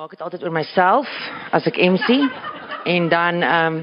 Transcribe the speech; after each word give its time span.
maak 0.00 0.14
dit 0.16 0.22
altyd 0.24 0.44
oor 0.46 0.54
myself 0.56 1.08
as 1.52 1.66
ek 1.68 1.76
MC 1.76 2.14
en 2.88 3.08
dan 3.12 3.42
ehm 3.44 3.74
um, 3.74 3.80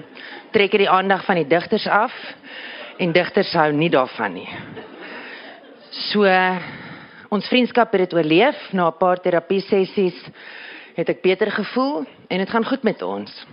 trek 0.49 0.71
ek 0.73 0.81
die 0.81 0.89
aandag 0.89 1.21
van 1.27 1.37
die 1.37 1.45
digters 1.45 1.83
af 1.85 2.13
en 2.97 3.11
digters 3.13 3.51
hou 3.53 3.67
nie 3.69 3.91
daarvan 3.93 4.33
nie. 4.33 4.47
So 6.09 6.25
ons 7.29 7.49
vriendskap 7.51 7.93
het 7.93 8.07
dit 8.07 8.15
oorleef 8.17 8.57
na 8.73 8.87
'n 8.87 8.97
paar 8.97 9.21
terapie 9.21 9.61
sessies 9.61 10.17
het 10.95 11.09
ek 11.13 11.21
beter 11.21 11.51
gevoel 11.51 12.07
en 12.29 12.37
dit 12.37 12.49
gaan 12.49 12.65
goed 12.65 12.83
met 12.83 13.01
ons. 13.01 13.45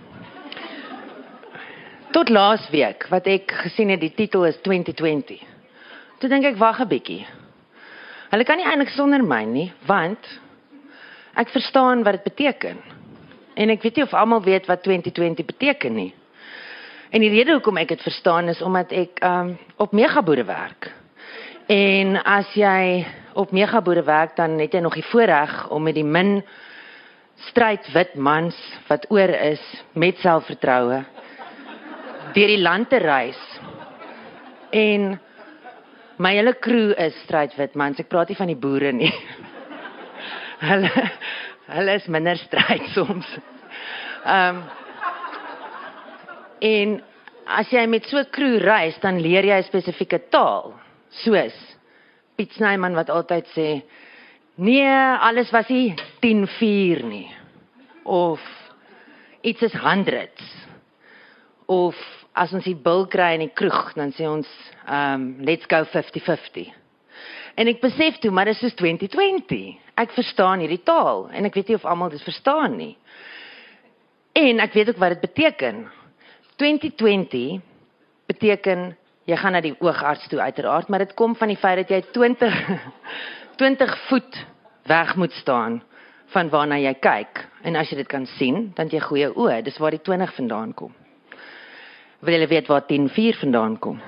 Tot 2.17 2.29
laas 2.29 2.65
week 2.71 3.05
wat 3.11 3.27
ek 3.27 3.53
gesien 3.53 3.91
het 3.91 4.01
die 4.01 4.15
titel 4.15 4.47
is 4.47 4.57
2020. 4.63 5.37
Toe 6.19 6.29
dink 6.29 6.45
ek 6.45 6.57
wag 6.57 6.81
'n 6.81 6.89
bietjie. 6.89 7.27
Hulle 8.31 8.45
kan 8.45 8.57
nie 8.57 8.67
eintlik 8.67 8.89
sonder 8.89 9.23
my 9.23 9.45
nie, 9.45 9.73
want 9.87 10.41
ek 11.37 11.49
verstaan 11.55 12.03
wat 12.03 12.19
dit 12.19 12.29
beteken. 12.33 12.79
En 13.55 13.71
ek 13.71 13.83
weet 13.83 13.97
nie 13.97 14.05
of 14.05 14.15
almal 14.15 14.43
weet 14.43 14.67
wat 14.67 14.83
2020 14.83 15.47
beteken 15.47 15.95
nie. 15.95 16.13
En 17.15 17.23
die 17.23 17.31
rede 17.31 17.55
hoekom 17.55 17.79
ek 17.79 17.95
dit 17.95 18.03
verstaan 18.03 18.51
is 18.51 18.63
omdat 18.63 18.93
ek 18.93 19.23
um 19.23 19.55
op 19.79 19.93
megaboere 19.95 20.45
werk. 20.49 20.91
En 21.71 22.19
as 22.23 22.51
jy 22.59 23.05
op 23.39 23.55
megaboere 23.55 24.03
werk, 24.03 24.37
dan 24.37 24.59
het 24.59 24.75
jy 24.75 24.83
nog 24.83 24.99
die 24.99 25.07
voorreg 25.11 25.69
om 25.71 25.83
met 25.83 25.95
die 25.95 26.05
min 26.05 26.43
stryd 27.51 27.87
wit 27.95 28.15
mans 28.15 28.59
wat 28.89 29.07
oor 29.11 29.31
is 29.31 29.63
met 29.93 30.19
selfvertroue 30.23 31.03
deur 32.35 32.51
die 32.51 32.63
land 32.63 32.89
te 32.91 32.99
reis. 32.99 33.39
En 34.75 35.13
my 36.19 36.33
hele 36.35 36.55
crew 36.59 36.91
is 36.99 37.15
stryd 37.23 37.55
wit 37.59 37.77
mans. 37.79 38.01
Ek 38.03 38.11
praat 38.11 38.33
nie 38.33 38.39
van 38.39 38.51
die 38.51 38.59
boere 38.59 38.91
nie. 38.93 39.13
Hulle 40.61 40.91
hulle 41.75 41.95
is 41.99 42.07
minder 42.13 42.39
stryd 42.41 42.89
soms. 42.95 43.29
Ehm 44.25 44.57
um, 44.57 44.65
en 46.65 46.95
as 47.45 47.69
jy 47.69 47.83
met 47.87 48.07
so 48.09 48.19
'n 48.19 48.31
crew 48.33 48.59
reis, 48.63 48.97
dan 49.01 49.21
leer 49.21 49.45
jy 49.45 49.59
'n 49.59 49.69
spesifieke 49.69 50.19
taal, 50.31 50.73
soos 51.11 51.57
Piet 52.37 52.53
Snyman 52.53 52.95
wat 52.95 53.11
altyd 53.11 53.47
sê 53.55 53.83
nee, 54.57 54.87
alles 55.21 55.51
was 55.51 55.69
nie 55.69 55.95
10-4 56.23 57.05
nie. 57.05 57.31
Of 58.05 58.41
iets 59.43 59.63
is 59.63 59.73
hundreds. 59.73 60.43
Of 61.67 61.97
as 62.35 62.53
ons 62.53 62.65
die 62.65 62.75
bil 62.75 63.07
kry 63.07 63.35
in 63.35 63.47
die 63.47 63.55
kroeg 63.55 63.95
dan 63.95 64.13
sê 64.13 64.27
ons 64.27 64.49
um 64.91 65.37
let's 65.47 65.67
go 65.71 65.85
50-50 65.85 66.84
en 67.55 67.71
ek 67.71 67.83
besef 67.83 68.19
toe 68.23 68.33
maar 68.35 68.51
dit 68.51 68.63
is 68.63 68.75
2020 68.81 70.01
ek 70.01 70.17
verstaan 70.17 70.65
hierdie 70.65 70.83
taal 70.83 71.29
en 71.31 71.45
ek 71.49 71.55
weet 71.55 71.73
nie 71.73 71.79
of 71.79 71.87
almal 71.89 72.11
dit 72.13 72.23
verstaan 72.23 72.77
nie 72.81 72.95
en 74.35 74.61
ek 74.61 74.75
weet 74.75 74.95
ook 74.95 75.01
wat 75.03 75.17
dit 75.17 75.25
beteken 75.29 75.87
2020 76.57 77.63
beteken 78.27 78.93
jy 79.29 79.37
gaan 79.41 79.57
na 79.57 79.63
die 79.65 79.75
oogarts 79.81 80.29
toe 80.29 80.41
uiteraard, 80.41 80.89
maar 80.89 81.05
dit 81.05 81.15
kom 81.17 81.35
van 81.37 81.53
die 81.53 81.61
feit 81.61 81.81
dat 81.83 81.93
jy 81.93 82.01
20 82.13 82.59
20 83.61 83.97
voet 84.09 84.41
weg 84.91 85.15
moet 85.17 85.33
staan 85.41 85.81
van 86.35 86.51
waarna 86.51 86.79
jy 86.83 86.93
kyk. 86.99 87.45
En 87.63 87.77
as 87.77 87.91
jy 87.91 88.01
dit 88.03 88.11
kan 88.11 88.27
sien, 88.37 88.73
dan 88.77 88.91
jy 88.93 89.01
goeie 89.01 89.31
oë. 89.31 89.63
Dis 89.65 89.79
waar 89.81 89.95
die 89.95 90.03
20 90.03 90.35
vandaan 90.35 90.75
kom. 90.75 90.93
Wil 92.25 92.41
jy 92.41 92.49
weet 92.51 92.69
waar 92.73 92.85
10-4 92.91 93.41
vandaan 93.45 93.79
kom? 93.79 94.01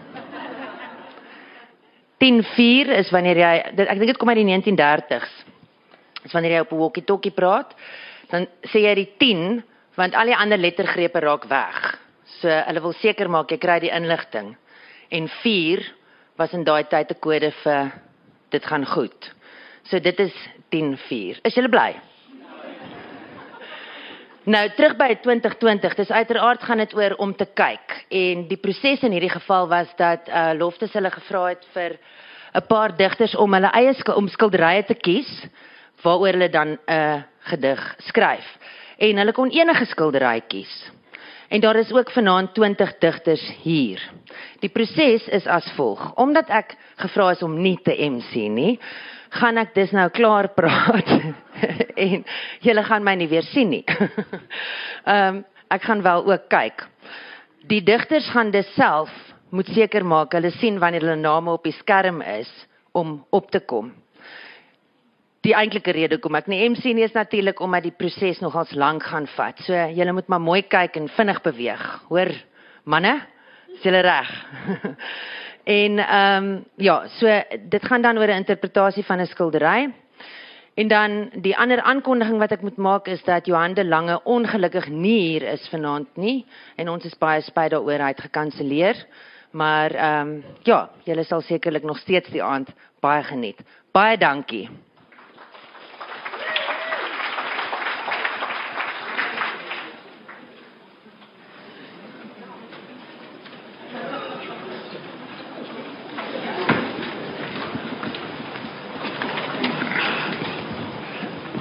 10-4 2.22 2.92
is 2.96 3.10
wanneer 3.12 3.36
jy 3.36 3.52
dit, 3.76 3.86
ek 3.86 3.98
dink 4.00 4.12
dit 4.12 4.20
kom 4.20 4.32
uit 4.32 4.40
die 4.40 4.48
1930s. 4.48 5.32
Dis 6.22 6.32
wanneer 6.32 6.56
jy 6.56 6.60
op 6.64 6.72
'n 6.72 6.82
walkie-talkie 6.82 7.34
praat, 7.36 7.74
dan 8.30 8.46
sê 8.72 8.82
jy 8.86 8.94
die 8.94 9.12
10 9.18 9.62
want 9.96 10.14
al 10.14 10.26
die 10.26 10.36
ander 10.36 10.58
lettergrepe 10.58 11.20
raak 11.20 11.44
weg. 11.48 11.98
So 12.40 12.48
hulle 12.48 12.80
wil 12.80 12.92
seker 12.92 13.28
maak 13.28 13.50
jy 13.50 13.58
kry 13.58 13.78
die 13.80 13.92
inligting 13.94 14.56
en 15.10 15.28
4 15.42 15.84
was 16.36 16.52
in 16.52 16.64
daai 16.64 16.84
tyd 16.84 17.10
'n 17.10 17.20
kode 17.20 17.52
vir 17.62 17.92
dit 18.50 18.64
gaan 18.64 18.86
goed. 18.86 19.32
So 19.84 19.98
dit 19.98 20.20
is 20.20 20.34
10:4. 20.70 21.40
Is 21.44 21.54
julle 21.54 21.68
bly? 21.68 21.94
Nou 24.46 24.68
terug 24.78 24.92
by 24.94 25.08
2020. 25.24 25.94
Dis 25.98 26.10
uiteraard 26.14 26.62
gaan 26.62 26.78
dit 26.78 26.92
oor 26.94 27.16
om 27.18 27.32
te 27.34 27.48
kyk 27.58 27.94
en 28.14 28.44
die 28.46 28.58
proses 28.62 29.00
in 29.02 29.16
hierdie 29.16 29.32
geval 29.32 29.66
was 29.66 29.90
dat 29.98 30.28
uh 30.30 30.52
Loftus 30.54 30.92
hulle 30.94 31.10
gevra 31.10 31.40
het 31.48 31.64
vir 31.74 31.96
'n 32.54 32.62
paar 32.68 32.94
digters 32.96 33.34
om 33.34 33.54
hulle 33.58 33.72
eie 33.74 34.14
om 34.14 34.28
skilderye 34.28 34.84
te 34.86 34.94
kies 34.94 35.30
waaroor 36.02 36.38
hulle 36.38 36.48
dan 36.48 36.68
'n 36.68 36.78
uh, 36.86 37.22
gedig 37.50 37.94
skryf. 37.98 38.46
En 38.98 39.16
hulle 39.16 39.32
kon 39.32 39.50
enige 39.50 39.84
skildery 39.84 40.40
kies. 40.46 40.90
En 41.48 41.60
daar 41.60 41.76
is 41.76 41.92
ook 41.92 42.10
vanaand 42.10 42.54
20 42.54 42.98
digters 42.98 43.52
hier. 43.62 44.00
Die 44.60 44.70
proses 44.70 45.28
is 45.28 45.46
as 45.46 45.72
volg. 45.74 46.14
Omdat 46.14 46.48
ek 46.48 46.76
gevra 46.96 47.30
is 47.30 47.42
om 47.42 47.62
nie 47.62 47.78
te 47.82 47.94
MC 47.98 48.34
nie, 48.34 48.78
gaan 49.40 49.60
ek 49.62 49.74
dis 49.74 49.92
nou 49.96 50.08
klaar 50.14 50.50
praat. 50.54 51.10
en 52.06 52.24
julle 52.64 52.84
gaan 52.88 53.04
my 53.04 53.14
nie 53.16 53.30
weer 53.30 53.46
sien 53.52 53.70
nie. 53.74 53.84
Ehm 55.06 55.42
um, 55.42 55.44
ek 55.66 55.82
gaan 55.82 56.02
wel 56.02 56.20
ook 56.30 56.44
kyk. 56.46 56.84
Die 57.66 57.80
digters 57.82 58.28
gaan 58.30 58.52
dis 58.54 58.68
self 58.76 59.10
moet 59.50 59.66
seker 59.74 60.04
maak 60.06 60.36
hulle 60.38 60.52
sien 60.60 60.78
wanneer 60.78 61.02
hulle 61.02 61.18
name 61.18 61.50
op 61.50 61.64
die 61.66 61.74
skerm 61.74 62.20
is 62.22 62.50
om 62.94 63.24
op 63.34 63.50
te 63.50 63.58
kom 63.58 63.90
die 65.46 65.54
eintlike 65.54 65.94
rede 65.94 66.18
kom 66.22 66.36
ek 66.38 66.48
nie 66.50 66.64
MC 66.66 66.90
nie 66.96 67.06
is 67.06 67.14
natuurlik 67.14 67.60
omdat 67.62 67.86
die 67.86 67.94
proses 67.94 68.40
nogals 68.42 68.72
lank 68.74 69.04
gaan 69.06 69.28
vat. 69.36 69.60
So 69.66 69.74
julle 69.94 70.14
moet 70.16 70.30
maar 70.32 70.42
mooi 70.42 70.62
kyk 70.66 70.98
en 70.98 71.10
vinnig 71.14 71.40
beweeg. 71.44 71.84
Hoor 72.10 72.32
manne? 72.84 73.14
Is 73.76 73.84
julle 73.86 74.02
reg? 74.06 74.32
en 75.66 75.98
ehm 75.98 76.44
um, 76.44 76.64
ja, 76.76 77.06
so 77.18 77.26
dit 77.68 77.84
gaan 77.84 78.02
dan 78.02 78.18
oor 78.18 78.28
'n 78.28 78.42
interpretasie 78.44 79.04
van 79.04 79.20
'n 79.20 79.26
skildery. 79.26 79.92
En 80.74 80.88
dan 80.88 81.30
die 81.40 81.56
ander 81.56 81.80
aankondiging 81.80 82.38
wat 82.38 82.50
ek 82.50 82.62
moet 82.62 82.76
maak 82.76 83.06
is 83.08 83.22
dat 83.24 83.46
Johan 83.46 83.74
de 83.74 83.84
Lange 83.84 84.20
ongelukkig 84.24 84.88
nie 84.88 85.20
hier 85.20 85.42
is 85.42 85.68
vanaand 85.68 86.16
nie 86.16 86.46
en 86.76 86.88
ons 86.88 87.04
is 87.04 87.18
baie 87.18 87.40
spyt 87.40 87.70
daaroor 87.70 87.98
hy 87.98 88.08
het 88.12 88.20
gekanselleer. 88.20 89.06
Maar 89.50 89.90
ehm 89.90 90.28
um, 90.28 90.44
ja, 90.62 90.90
julle 91.04 91.24
sal 91.24 91.40
sekerlik 91.40 91.82
nog 91.82 91.98
steeds 91.98 92.28
die 92.28 92.42
aand 92.42 92.68
baie 93.00 93.22
geniet. 93.22 93.58
Baie 93.92 94.18
dankie. 94.18 94.68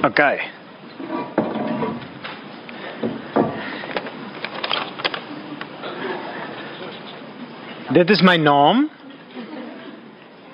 Okay. 0.06 0.38
Dit 7.90 8.10
is 8.10 8.22
my 8.22 8.36
naam. 8.38 8.90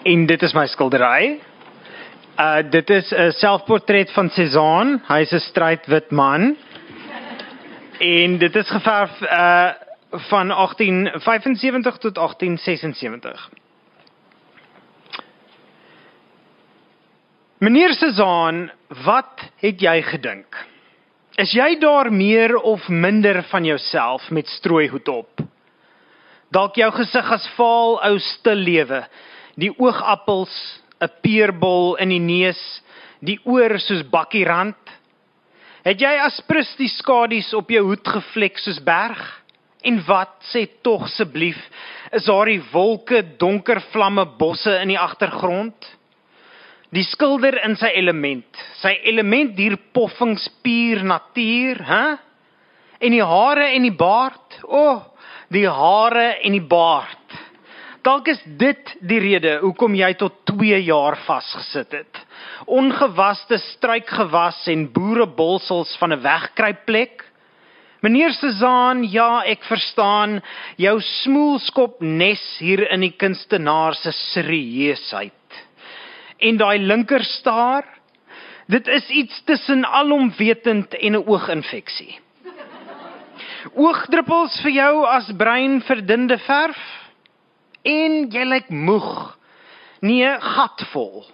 En 0.03 0.25
dit 0.25 0.41
is 0.41 0.53
my 0.55 0.63
skildery. 0.71 1.41
Uh 2.39 2.61
dit 2.69 2.89
is 2.89 3.11
'n 3.11 3.31
selfportret 3.31 4.11
van 4.11 4.29
Cézanne. 4.29 5.01
Hy's 5.07 5.33
'n 5.33 5.39
strydwit 5.39 6.11
man. 6.11 6.55
En 7.99 8.37
dit 8.37 8.55
is 8.55 8.69
geverf 8.69 9.21
uh 9.21 9.69
van 10.11 10.47
1875 10.47 11.97
tot 11.97 12.15
1876. 12.15 13.49
Meneer 17.61 17.91
Cezaan, 17.93 18.71
wat 19.05 19.41
het 19.61 19.83
jy 19.85 19.99
gedink? 20.01 20.55
Is 21.37 21.51
jy 21.53 21.75
daar 21.77 22.07
meer 22.09 22.55
of 22.57 22.87
minder 22.89 23.43
van 23.51 23.67
jouself 23.69 24.23
met 24.33 24.49
strooihoed 24.49 25.11
op? 25.13 25.43
Dalk 26.49 26.79
jou 26.81 26.87
gesig 26.95 27.29
as 27.35 27.45
vaal 27.59 27.99
ou 28.07 28.15
stil 28.31 28.65
lewe, 28.65 29.03
die 29.61 29.69
oogappels, 29.77 30.57
'n 31.05 31.13
peerbol 31.21 32.01
in 32.01 32.09
die 32.09 32.23
neus, 32.31 32.81
die 33.21 33.37
oor 33.45 33.77
soos 33.77 34.01
bakkierand. 34.09 34.81
Het 35.85 36.01
jy 36.01 36.17
asprus 36.17 36.75
die 36.81 36.89
skadu's 36.89 37.53
op 37.53 37.69
jou 37.69 37.85
hoed 37.93 38.07
gevlek 38.07 38.57
soos 38.57 38.81
berg? 38.81 39.21
En 39.85 40.01
wat 40.07 40.33
sê 40.49 40.65
tog 40.81 41.03
asseblief, 41.03 41.61
is 42.11 42.25
daar 42.25 42.45
die 42.45 42.63
wolke, 42.73 43.21
donker 43.37 43.81
vlamme 43.93 44.25
bosse 44.25 44.81
in 44.81 44.87
die 44.87 44.99
agtergrond? 44.99 46.00
Die 46.91 47.05
skilder 47.07 47.55
in 47.63 47.77
sy 47.79 47.87
element, 47.95 48.57
sy 48.81 48.91
element 49.07 49.55
hier 49.55 49.77
poffings 49.95 50.49
puur 50.63 51.05
natuur, 51.07 51.79
hè? 51.87 52.05
En 53.01 53.15
die 53.15 53.23
hare 53.23 53.69
en 53.77 53.85
die 53.87 53.95
baard, 53.95 54.57
o, 54.67 54.81
oh, 54.81 54.99
die 55.55 55.69
hare 55.71 56.41
en 56.43 56.51
die 56.57 56.67
baard. 56.67 57.37
Dalk 58.03 58.27
is 58.33 58.41
dit 58.59 58.91
die 59.07 59.21
rede 59.21 59.59
hoekom 59.61 59.95
jy 59.95 60.09
tot 60.19 60.41
2 60.49 60.81
jaar 60.83 61.15
vasgesit 61.27 61.95
het. 61.95 62.21
Ongewaste 62.67 63.59
struikgewas 63.61 64.63
en 64.73 64.87
boerebolsels 64.91 65.95
van 66.01 66.13
'n 66.13 66.23
wegkruipplek. 66.23 67.23
Meneer 68.01 68.33
Sezaan, 68.33 69.03
ja, 69.03 69.43
ek 69.45 69.63
verstaan 69.63 70.41
jou 70.75 70.99
smoelskop 70.99 72.01
nes 72.01 72.41
hier 72.59 72.91
in 72.91 73.01
die 73.01 73.13
kunstenaar 73.13 73.93
se 73.95 74.11
serieusheid. 74.11 75.31
En 76.41 76.57
daai 76.57 76.79
linkerstaar, 76.79 77.85
dit 78.71 78.87
is 78.87 79.09
iets 79.09 79.41
tussen 79.45 79.85
alomwetend 79.85 80.95
en 80.97 81.13
'n 81.17 81.27
ooginfeksie. 81.27 82.19
Oogdruppels 83.73 84.61
vir 84.61 84.71
jou 84.71 85.05
as 85.05 85.29
brein 85.37 85.81
verdunde 85.81 86.37
verf 86.37 86.81
en 87.85 88.25
jy 88.31 88.45
lyk 88.45 88.69
moeg. 88.69 89.37
Nee, 90.01 90.39
gatvol. 90.39 91.25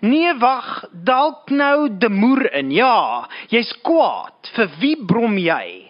Nee, 0.00 0.32
wag, 0.40 0.84
dalk 0.92 1.50
nou 1.50 1.98
de 1.98 2.08
moer 2.08 2.52
in. 2.52 2.70
Ja, 2.72 3.28
jy's 3.48 3.72
kwaad. 3.84 4.48
Vir 4.56 4.70
wie 4.80 4.96
brom 5.06 5.36
jy? 5.36 5.89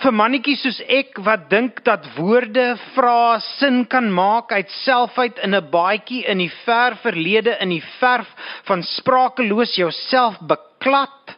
Vir 0.00 0.14
mannetjies 0.16 0.62
soos 0.64 0.78
ek 0.88 1.18
wat 1.26 1.42
dink 1.50 1.82
dat 1.84 2.06
woorde 2.16 2.62
vra 2.94 3.36
sin 3.58 3.82
kan 3.84 4.06
maak 4.16 4.48
uit 4.56 4.70
self 4.80 5.18
uit 5.20 5.36
in 5.44 5.54
'n 5.54 5.68
baadjie 5.74 6.22
in 6.24 6.38
die 6.40 6.52
ver 6.64 6.96
verlede 7.02 7.52
in 7.60 7.68
die 7.68 7.84
verf 8.00 8.28
van 8.64 8.82
sprakeloos 8.82 9.76
jouself 9.76 10.40
beklad. 10.40 11.36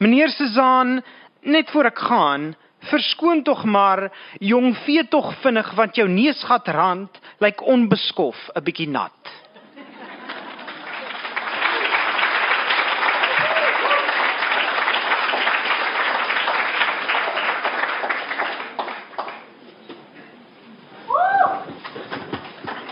Meneer 0.00 0.32
Sezaan, 0.32 1.02
net 1.42 1.70
voor 1.70 1.84
ek 1.92 1.98
gaan, 1.98 2.56
verskoon 2.80 3.42
tog 3.42 3.64
maar 3.64 4.08
jong 4.40 4.72
vee 4.86 5.04
tog 5.08 5.34
vinnig 5.42 5.68
want 5.76 5.96
jou 5.96 6.08
neusgat 6.08 6.68
rand 6.68 7.20
lyk 7.40 7.60
onbeskof 7.60 8.36
'n 8.56 8.64
bietjie 8.64 8.88
nat. 8.88 9.20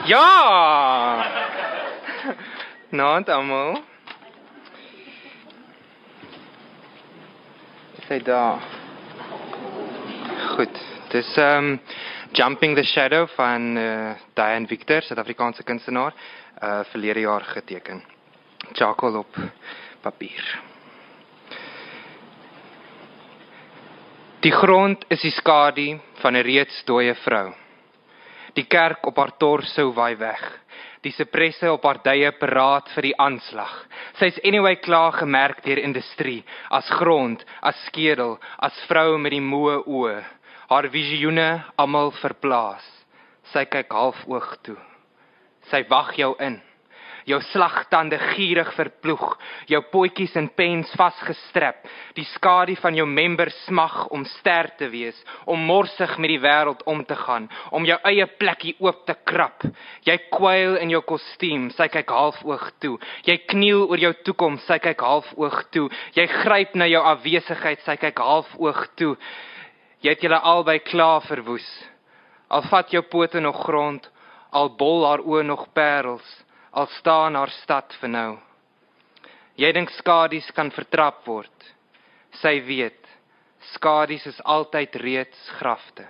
Ja! 0.05 1.25
Naand 2.89 3.29
almal. 3.33 3.79
Sy 8.05 8.19
daar. 8.27 8.61
Goed. 10.53 10.83
Dis 11.15 11.31
um 11.41 11.79
Jumping 12.37 12.77
the 12.77 12.85
Shadow 12.85 13.29
van 13.37 13.77
uh, 13.79 14.13
Diane 14.37 14.67
Victor, 14.67 15.01
Suid-Afrikaanse 15.03 15.65
kunstenaar, 15.65 16.13
uh 16.61 16.85
verlede 16.93 17.25
jaar 17.25 17.49
geteken. 17.55 18.05
Charcoal 18.73 19.17
op 19.25 19.41
papier. 20.03 20.61
Die 24.45 24.53
grond 24.53 25.05
is 25.09 25.21
die 25.21 25.33
skadu 25.33 26.01
van 26.21 26.37
'n 26.37 26.45
reeds 26.45 26.85
dooie 26.85 27.15
vrou. 27.15 27.55
Die 28.55 28.67
kerk 28.71 29.07
op 29.07 29.17
haar 29.19 29.35
torso 29.39 29.91
waai 29.97 30.15
weg. 30.17 30.43
Die 31.03 31.13
sepresse 31.13 31.69
op 31.73 31.85
haar 31.85 32.01
duie 32.05 32.31
paraat 32.39 32.89
vir 32.95 33.11
die 33.11 33.17
aanslag. 33.21 33.73
Sy's 34.21 34.39
anyway 34.47 34.77
klaar 34.81 35.13
gemerk 35.19 35.65
deur 35.67 35.83
industrie 35.83 36.43
as 36.71 36.89
grond, 37.01 37.43
as 37.61 37.77
skedel, 37.89 38.39
as 38.59 38.79
vrou 38.89 39.19
met 39.19 39.35
die 39.35 39.43
moe 39.45 39.81
oë. 39.85 40.23
Haar 40.71 40.89
visioene 40.89 41.49
almal 41.77 42.15
verplaas. 42.23 42.85
Sy 43.53 43.67
kyk 43.69 43.93
half 43.93 44.23
oog 44.31 44.55
toe. 44.65 44.79
Sy 45.69 45.85
wag 45.91 46.15
jou 46.17 46.33
in 46.41 46.63
jou 47.29 47.41
slagtande 47.51 48.19
gierig 48.35 48.71
verploeg, 48.77 49.25
jou 49.71 49.81
potjies 49.93 50.35
in 50.39 50.51
pens 50.57 50.91
vasgestrap, 50.99 51.85
die 52.17 52.27
skadu 52.35 52.77
van 52.81 52.97
jou 52.99 53.07
member 53.09 53.51
smag 53.65 54.07
om 54.15 54.27
ster 54.39 54.71
te 54.79 54.89
wees, 54.93 55.17
om 55.47 55.65
morsig 55.69 56.17
met 56.21 56.35
die 56.35 56.41
wêreld 56.43 56.85
om 56.91 57.05
te 57.05 57.17
gaan, 57.19 57.49
om 57.73 57.87
jou 57.89 57.97
eie 58.11 58.27
plekkie 58.41 58.75
oop 58.85 59.05
te 59.09 59.17
krap. 59.27 59.65
Jy 60.05 60.19
kwyl 60.35 60.79
in 60.83 60.93
jou 60.93 61.03
kostuum, 61.09 61.71
sy 61.75 61.89
kyk 61.93 62.13
half 62.13 62.43
oog 62.45 62.69
toe. 62.83 62.99
Jy 63.25 63.39
kniel 63.49 63.87
oor 63.89 64.01
jou 64.01 64.13
toekoms, 64.29 64.65
sy 64.69 64.79
kyk 64.83 65.05
half 65.05 65.33
oog 65.41 65.63
toe. 65.75 65.89
Jy 66.17 66.29
gryp 66.43 66.77
na 66.77 66.89
jou 66.91 67.03
afwesigheid, 67.15 67.83
sy 67.87 67.97
kyk 68.01 68.21
half 68.21 68.53
oog 68.61 68.87
toe. 69.01 69.15
Jy 70.05 70.13
het 70.13 70.25
julle 70.25 70.41
albei 70.45 70.81
klaar 70.85 71.25
verwoes. 71.25 71.67
Al 72.53 72.65
vat 72.69 72.93
jou 72.93 73.01
pote 73.09 73.41
nog 73.41 73.63
grond, 73.65 74.05
al 74.55 74.69
bol 74.79 75.07
haar 75.09 75.25
oë 75.25 75.43
nog 75.49 75.71
parels 75.75 76.44
al 76.75 76.87
staan 76.99 77.35
haar 77.39 77.53
stad 77.63 77.95
vir 78.01 78.11
nou. 78.11 78.31
Jy 79.55 79.71
dink 79.77 79.93
skadies 79.95 80.49
kan 80.57 80.73
vertrap 80.75 81.23
word. 81.31 81.69
Sy 82.43 82.59
weet, 82.67 82.99
skadies 83.77 84.27
is 84.27 84.43
altyd 84.43 84.99
reeds 84.99 85.49
grafte. 85.61 86.09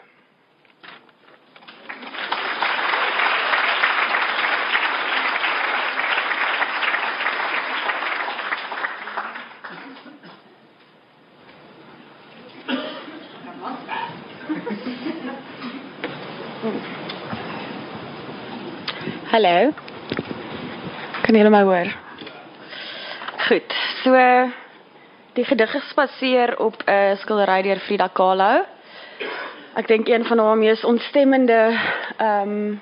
Hallo. 19.34 19.83
Kan 21.24 21.38
julle 21.38 21.48
my 21.48 21.62
hoor? 21.64 21.88
Goed. 23.46 23.74
So 24.02 24.12
die 25.32 25.44
gedig 25.48 25.70
gespaseer 25.72 26.58
op 26.60 26.82
'n 26.84 26.90
uh, 26.90 27.16
skildery 27.16 27.62
deur 27.62 27.80
Frida 27.80 28.08
Kahlo. 28.12 28.64
Ek 29.74 29.86
dink 29.88 30.08
een 30.08 30.24
van 30.24 30.38
haar 30.38 30.56
mees 30.56 30.84
ontstemmende 30.84 31.80
ehm 32.16 32.48
um, 32.48 32.80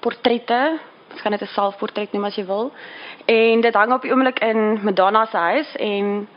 portrette. 0.00 0.78
Ek 1.14 1.22
kan 1.22 1.30
dit 1.30 1.40
'n 1.40 1.46
selfportret 1.54 2.12
noem 2.12 2.24
as 2.24 2.34
jy 2.34 2.46
wil. 2.46 2.72
En 3.24 3.60
dit 3.60 3.74
hang 3.74 3.92
op 3.92 4.02
die 4.02 4.10
oomblik 4.10 4.38
in 4.38 4.82
Madonna 4.82 5.24
se 5.26 5.36
huis 5.36 5.76
en 5.76 6.28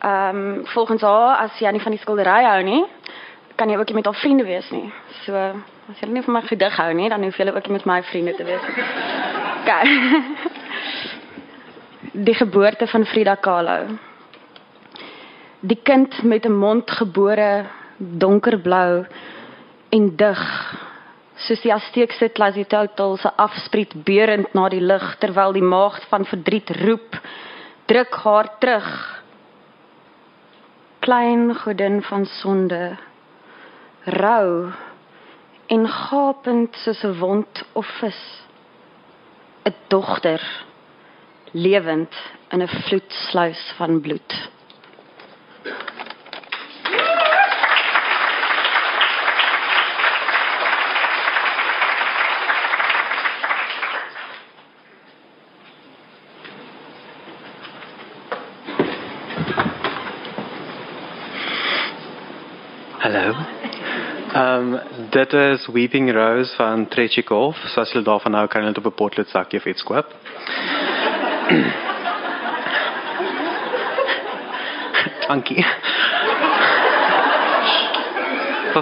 ehm 0.00 0.36
um, 0.36 0.66
volgens 0.66 1.02
haar 1.02 1.36
as 1.36 1.58
jy 1.58 1.70
nie 1.70 1.82
van 1.82 1.92
die 1.92 2.00
skildery 2.00 2.44
hou 2.44 2.62
nie, 2.62 2.84
kan 3.54 3.68
jy 3.70 3.76
ook 3.78 3.86
nie 3.86 3.94
met 3.94 4.04
haar 4.04 4.20
vriende 4.22 4.44
wees 4.44 4.70
nie. 4.70 4.92
So 5.22 5.34
as 5.90 6.00
jy 6.00 6.08
nie 6.08 6.22
van 6.22 6.34
my 6.34 6.42
gedig 6.42 6.76
hou 6.76 6.92
nie, 6.92 7.08
dan 7.08 7.22
hoef 7.22 7.36
jy 7.36 7.48
ook 7.48 7.66
nie 7.66 7.72
met 7.72 7.84
my 7.84 8.02
vriende 8.02 8.34
te 8.34 8.44
wees 8.44 8.62
nie. 8.76 9.39
Okay. 9.70 10.22
die 12.26 12.34
geboorte 12.34 12.86
van 12.86 13.04
Frida 13.06 13.34
Kahlo. 13.34 13.98
Die 15.60 15.78
kind 15.82 16.22
met 16.22 16.44
'n 16.44 16.58
mond 16.58 16.90
gebore 16.90 17.66
donkerblou 17.96 19.06
en 19.88 20.16
dig 20.16 20.40
soos 21.34 21.60
die 21.60 21.72
Azteekse 21.72 22.32
Tlazitotl 22.32 23.14
se 23.16 23.30
afspriet 23.36 23.94
beurend 24.04 24.52
na 24.54 24.68
die 24.68 24.80
lig 24.80 25.16
terwyl 25.18 25.52
die 25.52 25.62
maagd 25.62 26.04
van 26.08 26.24
verdriet 26.24 26.70
roep 26.82 27.20
druk 27.86 28.14
haar 28.24 28.50
terug 28.58 28.90
klein 30.98 31.54
godin 31.54 32.02
van 32.02 32.26
sonde 32.26 32.96
rou 34.04 34.72
en 35.66 35.88
gapend 35.88 36.76
soos 36.76 37.04
'n 37.04 37.18
wond 37.18 37.64
of 37.72 37.86
vis 38.00 38.40
'n 39.64 39.74
dogter 39.88 40.42
lewend 41.52 42.14
in 42.50 42.62
'n 42.62 42.68
vloedsluis 42.68 43.72
van 43.76 44.00
bloed. 44.00 44.50
Hallo. 62.98 63.34
Ehm 64.32 64.74
um, 64.74 64.99
dit 65.10 65.32
is 65.32 65.66
Weeping 65.66 66.12
Rose 66.12 66.54
van 66.54 66.88
Trechikov. 66.88 67.56
So 67.72 67.80
as 67.82 67.92
jy 67.94 68.02
daarvan 68.06 68.34
hou 68.38 68.46
kan 68.50 68.62
jy 68.62 68.68
dit 68.70 68.78
op 68.78 68.86
'n 68.92 68.94
potlood 68.94 69.28
sakkie 69.28 69.58
of 69.58 69.66
iets 69.66 69.82
koop. 69.82 70.06
Dankie. 75.28 75.66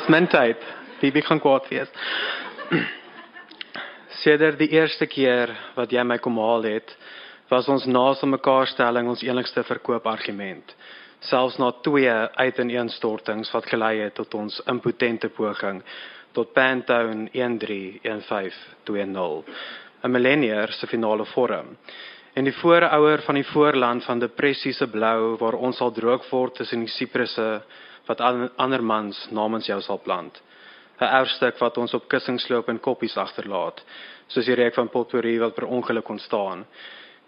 Mijn 0.06 0.28
tijd. 0.28 0.56
Wie 1.00 1.12
wie 1.12 1.22
kan 1.22 1.40
kwaad 1.40 1.68
wees. 1.68 1.88
Sedert 4.22 4.58
die 4.58 4.68
eerste 4.68 5.06
keer 5.06 5.56
wat 5.74 5.90
jy 5.90 6.02
my 6.02 6.18
kom 6.18 6.38
haal 6.38 6.62
het, 6.62 6.96
was 7.48 7.68
ons 7.68 7.84
naaste 7.84 8.26
mekaar 8.26 8.66
stelling 8.66 9.08
ons 9.08 9.22
enigste 9.22 9.62
verkoopargument. 9.64 10.74
Selfs 11.20 11.56
na 11.58 11.72
twee 11.82 12.10
uiteneenstortings 12.34 13.50
wat 13.50 13.66
gelei 13.66 13.98
het 14.00 14.14
tot 14.14 14.34
ons 14.34 14.62
impotente 14.66 15.28
poging 15.28 15.82
tot 16.32 16.52
Pantown 16.52 17.28
131520. 17.32 19.44
'n 20.02 20.10
Millennier 20.10 20.72
se 20.72 20.86
finale 20.86 21.24
vorm. 21.24 21.76
En 22.32 22.44
die 22.44 22.54
voorouer 22.54 23.22
van 23.22 23.34
die 23.34 23.46
voorland 23.46 24.04
van 24.04 24.18
depressie 24.18 24.72
se 24.72 24.86
blou 24.86 25.36
waar 25.36 25.54
ons 25.54 25.76
sal 25.76 25.92
droog 25.92 26.30
word 26.30 26.54
tussen 26.54 26.80
die 26.80 26.88
sipresse 26.88 27.62
wat 28.06 28.20
ander 28.56 28.82
mans 28.82 29.28
namens 29.30 29.66
jou 29.66 29.80
sal 29.80 29.98
plant. 29.98 30.42
'n 31.00 31.04
Erfstuk 31.04 31.58
wat 31.58 31.78
ons 31.78 31.94
op 31.94 32.08
kussingsloop 32.08 32.68
en 32.68 32.80
koppies 32.80 33.16
agterlaat, 33.16 33.84
soos 34.26 34.44
die 34.44 34.54
reuk 34.54 34.74
van 34.74 34.88
potpourri 34.88 35.38
wat 35.38 35.54
per 35.54 35.66
ongeluk 35.66 36.08
ontstaan 36.08 36.66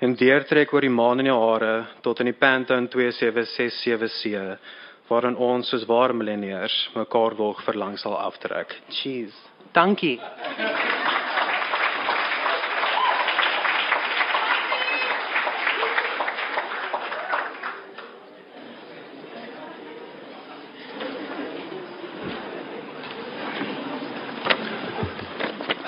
en 0.01 0.15
deurtrek 0.17 0.73
oor 0.73 0.85
die 0.85 0.93
maan 0.93 1.21
in 1.21 1.29
jou 1.29 1.39
hare 1.43 1.73
tot 2.05 2.23
in 2.23 2.31
die 2.31 2.39
Pantone 2.41 2.89
2767C 2.89 4.45
waarin 5.11 5.37
ons 5.37 5.69
soos 5.69 5.85
ware 5.91 6.15
millennials 6.15 6.75
mekaar 6.95 7.35
wil 7.35 7.57
verlang 7.67 7.99
sal 7.99 8.15
aftrek. 8.15 8.77
Cheese. 8.89 9.35
Dankie. 9.75 10.21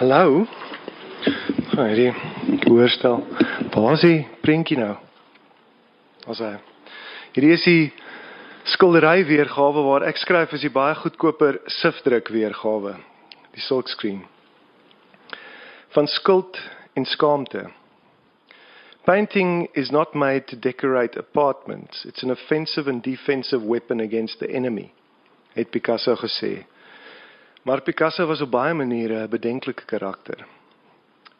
Hallo. 0.02 0.46
Hierdie 1.78 2.10
hoorstel. 2.66 3.22
Die 4.02 4.26
prentjie 4.42 4.80
nou? 4.82 4.96
Ons 6.26 6.42
hy. 6.42 6.56
Hierdie 7.36 7.54
is 7.54 7.62
die 7.70 7.92
skildery 8.64 9.24
weergawe 9.26 9.82
waar 9.82 10.04
ek 10.06 10.20
skryf 10.22 10.52
is 10.54 10.62
die 10.62 10.70
baie 10.70 10.94
goedkoper 10.94 11.58
sifdruk 11.80 12.28
weergawe. 12.30 12.94
Die 13.52 13.62
silk 13.62 13.88
screen. 13.90 14.22
Van 15.92 16.06
skuld 16.06 16.58
en 16.94 17.04
skaamte. 17.04 17.66
Painting 19.04 19.66
is 19.74 19.90
not 19.90 20.14
made 20.14 20.46
to 20.46 20.56
decorate 20.56 21.18
apartments. 21.18 22.04
It's 22.04 22.22
an 22.22 22.30
offensive 22.30 22.86
and 22.88 23.02
defensive 23.02 23.66
weapon 23.66 24.00
against 24.00 24.38
the 24.38 24.48
enemy. 24.48 24.92
Het 25.54 25.70
Picasso 25.70 26.14
gesê. 26.14 26.64
Maar 27.62 27.82
Picasso 27.82 28.26
was 28.26 28.40
op 28.40 28.50
baie 28.50 28.74
maniere 28.74 29.26
'n 29.26 29.28
bedenklike 29.28 29.84
karakter. 29.84 30.46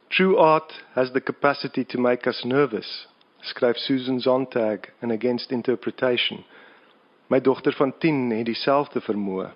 True 0.08 0.36
art 0.36 0.84
has 0.92 1.12
the 1.12 1.20
capacity 1.20 1.84
to 1.84 1.98
make 1.98 2.28
us 2.28 2.44
nervous, 2.44 3.08
skryf 3.40 3.76
Susan 3.76 4.20
Sontag 4.20 4.78
in 5.00 5.10
Against 5.10 5.50
Interpretation. 5.50 6.44
My 7.32 7.40
dogter 7.40 7.72
van 7.72 7.94
10 7.98 8.30
het 8.30 8.44
dieselfde 8.44 9.00
vermoë. 9.00 9.46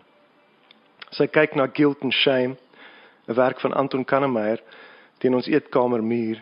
Sy 1.13 1.27
kyk 1.29 1.59
na 1.59 1.67
Guilt 1.69 2.01
and 2.01 2.15
Shame, 2.15 2.57
'n 3.29 3.35
werk 3.37 3.61
van 3.61 3.75
Anton 3.77 4.05
Kannemeyer 4.05 4.63
teen 5.19 5.35
ons 5.35 5.47
eetkamermuur, 5.47 6.37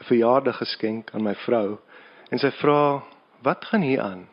'n 0.00 0.04
verjaardaggeskenk 0.04 1.10
aan 1.14 1.22
my 1.22 1.34
vrou, 1.34 1.78
en 2.30 2.38
sy 2.38 2.50
vra, 2.50 3.02
"Wat 3.42 3.64
gaan 3.64 3.80
hier 3.80 4.00
aan?" 4.00 4.28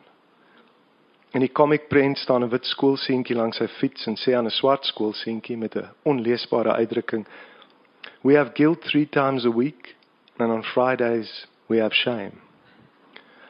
In 1.32 1.40
die 1.40 1.52
comic 1.52 1.88
prent 1.88 2.18
staan 2.18 2.44
'n 2.44 2.50
wit 2.50 2.66
skoolseentjie 2.66 3.36
langs 3.36 3.56
sy 3.56 3.66
fiets 3.66 4.06
en 4.06 4.16
sê 4.16 4.34
aan 4.36 4.46
'n 4.46 4.50
swart 4.50 4.84
skoolseentjie 4.84 5.56
met 5.56 5.76
'n 5.76 5.88
onleesbare 6.02 6.72
uitdrukking, 6.72 7.26
We 8.22 8.34
have 8.34 8.54
guilt 8.54 8.82
three 8.82 9.06
times 9.06 9.44
a 9.44 9.50
week, 9.50 9.96
and 10.38 10.52
on 10.52 10.62
Fridays 10.62 11.46
we 11.68 11.78
have 11.78 11.94
shame. 11.94 12.32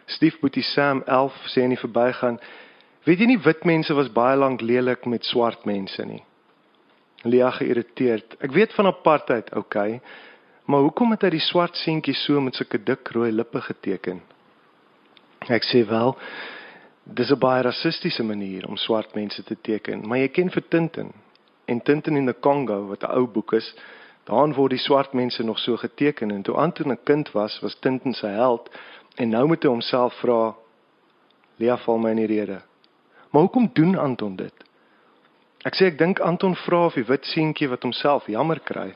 Stiefboetie 0.06 0.62
Sam 0.62 1.02
11 1.06 1.32
sê 1.46 1.62
in 1.62 1.68
die 1.68 1.78
verbygaan, 1.78 2.40
weet 3.04 3.20
jy 3.20 3.26
nie 3.26 3.40
wit 3.44 3.64
mense 3.64 3.94
was 3.94 4.12
baie 4.12 4.36
lank 4.36 4.62
lelik 4.64 5.06
met 5.06 5.24
swart 5.24 5.64
mense 5.68 6.04
nie. 6.04 6.22
Lia 7.24 7.50
geïrriteerd. 7.50 8.36
Ek 8.44 8.52
weet 8.52 8.72
van 8.76 8.90
apartheid, 8.90 9.48
okay, 9.56 10.00
maar 10.66 10.84
hoekom 10.84 11.14
het 11.14 11.24
hy 11.24 11.34
die 11.36 11.44
swart 11.44 11.76
seentjie 11.76 12.14
so 12.14 12.40
met 12.40 12.56
sulke 12.56 12.78
dik 12.78 13.08
rooi 13.16 13.30
lippe 13.32 13.60
geteken? 13.60 14.20
Ek 15.52 15.64
sê 15.64 15.84
wel, 15.88 16.16
dis 17.04 17.30
'n 17.30 17.38
baie 17.38 17.62
rassistiese 17.62 18.22
manier 18.22 18.66
om 18.68 18.76
swart 18.76 19.14
mense 19.14 19.42
te 19.42 19.56
teken, 19.56 20.08
maar 20.08 20.18
jy 20.18 20.28
ken 20.28 20.50
vir 20.50 20.62
Tintin. 20.68 21.12
En 21.66 21.80
Tintin 21.80 22.16
in 22.16 22.26
die 22.26 22.40
Kongo 22.40 22.86
wat 22.88 23.02
'n 23.02 23.12
ou 23.12 23.26
boek 23.26 23.52
is, 23.52 23.74
Daarin 24.24 24.54
word 24.56 24.72
die 24.72 24.80
swart 24.80 25.12
mense 25.12 25.44
nog 25.44 25.58
so 25.60 25.76
geteken 25.76 26.30
en 26.30 26.42
toe 26.42 26.56
Anton 26.56 26.92
'n 26.92 27.02
kind 27.04 27.32
was, 27.32 27.60
was 27.60 27.76
Tintin 27.80 28.14
sy 28.14 28.28
held 28.28 28.70
en 29.14 29.28
nou 29.28 29.46
moet 29.46 29.62
hy 29.62 29.68
homself 29.68 30.14
vra 30.20 30.54
Lia 31.56 31.76
val 31.76 31.98
my 31.98 32.10
in 32.10 32.16
die 32.16 32.26
rede. 32.26 32.62
Maar 33.34 33.42
hoekom 33.42 33.70
doen 33.72 33.98
Anton 33.98 34.36
dit? 34.36 34.54
Ek 35.66 35.74
sê 35.74 35.88
ek 35.90 35.96
dink 35.98 36.20
Anton 36.22 36.52
vra 36.54 36.84
of 36.86 36.94
die 36.94 37.02
wit 37.08 37.24
seentjie 37.26 37.66
wat 37.66 37.82
homself 37.82 38.28
jammer 38.30 38.60
kry, 38.62 38.92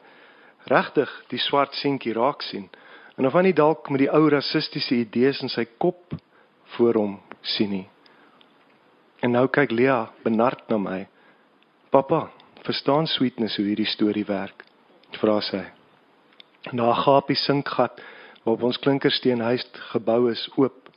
regtig 0.70 1.10
die 1.32 1.40
swart 1.42 1.74
seentjie 1.74 2.14
raak 2.14 2.44
sien 2.46 2.68
en 3.18 3.26
of 3.26 3.34
hy 3.34 3.48
nie 3.48 3.56
dalk 3.58 3.90
met 3.90 4.04
die 4.04 4.10
ou 4.14 4.28
rassistiese 4.30 4.94
idees 4.94 5.42
in 5.42 5.50
sy 5.50 5.64
kop 5.82 6.14
voor 6.76 7.00
hom 7.00 7.16
sien 7.42 7.72
nie. 7.74 7.88
En 9.26 9.34
nou 9.34 9.48
kyk 9.50 9.74
Lia 9.74 10.04
benard 10.22 10.62
na 10.70 10.78
my. 10.78 11.00
Pappa, 11.90 12.28
verstaan 12.62 13.10
sweetness 13.10 13.58
hoe 13.58 13.66
hierdie 13.66 13.90
storie 13.90 14.26
werk? 14.28 14.62
vra 15.18 15.40
sy. 15.42 15.64
Na 16.70 16.92
'n 16.94 17.02
gapie 17.02 17.42
sinkgat 17.42 17.98
waarop 18.44 18.62
ons 18.62 18.78
klinkersteenhuis 18.78 19.66
gebou 19.90 20.30
is 20.30 20.48
oop 20.54 20.87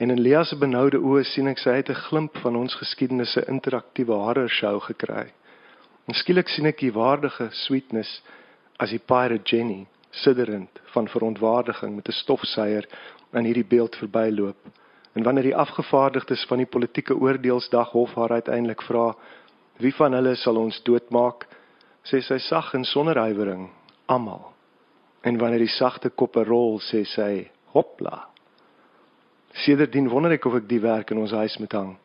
en 0.00 0.10
in 0.10 0.20
Lea 0.20 0.40
se 0.48 0.56
benoude 0.56 0.96
oë 0.96 1.26
sien 1.28 1.48
ek 1.50 1.58
sy 1.60 1.74
het 1.76 1.90
'n 1.92 2.02
glimp 2.08 2.36
van 2.40 2.56
ons 2.56 2.74
geskiedenis 2.74 3.32
se 3.32 3.44
interaktiewe 3.44 4.16
horror 4.16 4.48
show 4.48 4.80
gekry. 4.80 5.28
En 6.08 6.14
skielik 6.14 6.48
sien 6.48 6.66
ek 6.66 6.78
die 6.78 6.92
waardige 6.92 7.50
sweetness 7.52 8.22
as 8.78 8.90
die 8.90 8.98
pirate 8.98 9.44
Jenny 9.44 9.86
sidderend 10.10 10.80
van 10.94 11.08
verontwaardiging 11.08 11.94
met 11.96 12.08
'n 12.08 12.12
stofsuier 12.12 12.88
aan 13.32 13.44
hierdie 13.44 13.68
beeld 13.68 13.96
verbyloop. 13.96 14.56
En 15.12 15.22
wanneer 15.22 15.44
die 15.44 15.56
afgevaardigdes 15.56 16.44
van 16.44 16.58
die 16.58 16.66
politieke 16.66 17.14
oordeelsdag 17.14 17.90
hof 17.90 18.14
haar 18.14 18.32
uiteindelik 18.32 18.82
vra 18.82 19.14
wie 19.76 19.94
van 19.94 20.12
hulle 20.12 20.34
sal 20.34 20.56
ons 20.56 20.82
doodmaak 20.82 21.46
sê 22.02 22.20
sy 22.20 22.38
sag 22.38 22.74
en 22.74 22.84
sonder 22.84 23.18
huiwering 23.18 23.70
almal. 24.06 24.52
En 25.22 25.38
wanneer 25.38 25.58
die 25.58 25.76
sagte 25.76 26.10
koppe 26.10 26.44
rol, 26.44 26.80
sê 26.80 27.04
sy 27.04 27.50
hopla. 27.64 28.29
Sedertdien 29.52 30.08
wonder 30.08 30.32
ek 30.32 30.46
of 30.46 30.54
ek 30.54 30.68
die 30.68 30.80
werk 30.80 31.10
in 31.10 31.18
ons 31.18 31.34
huis 31.34 31.58
moet 31.58 31.72
hang. 31.72 31.96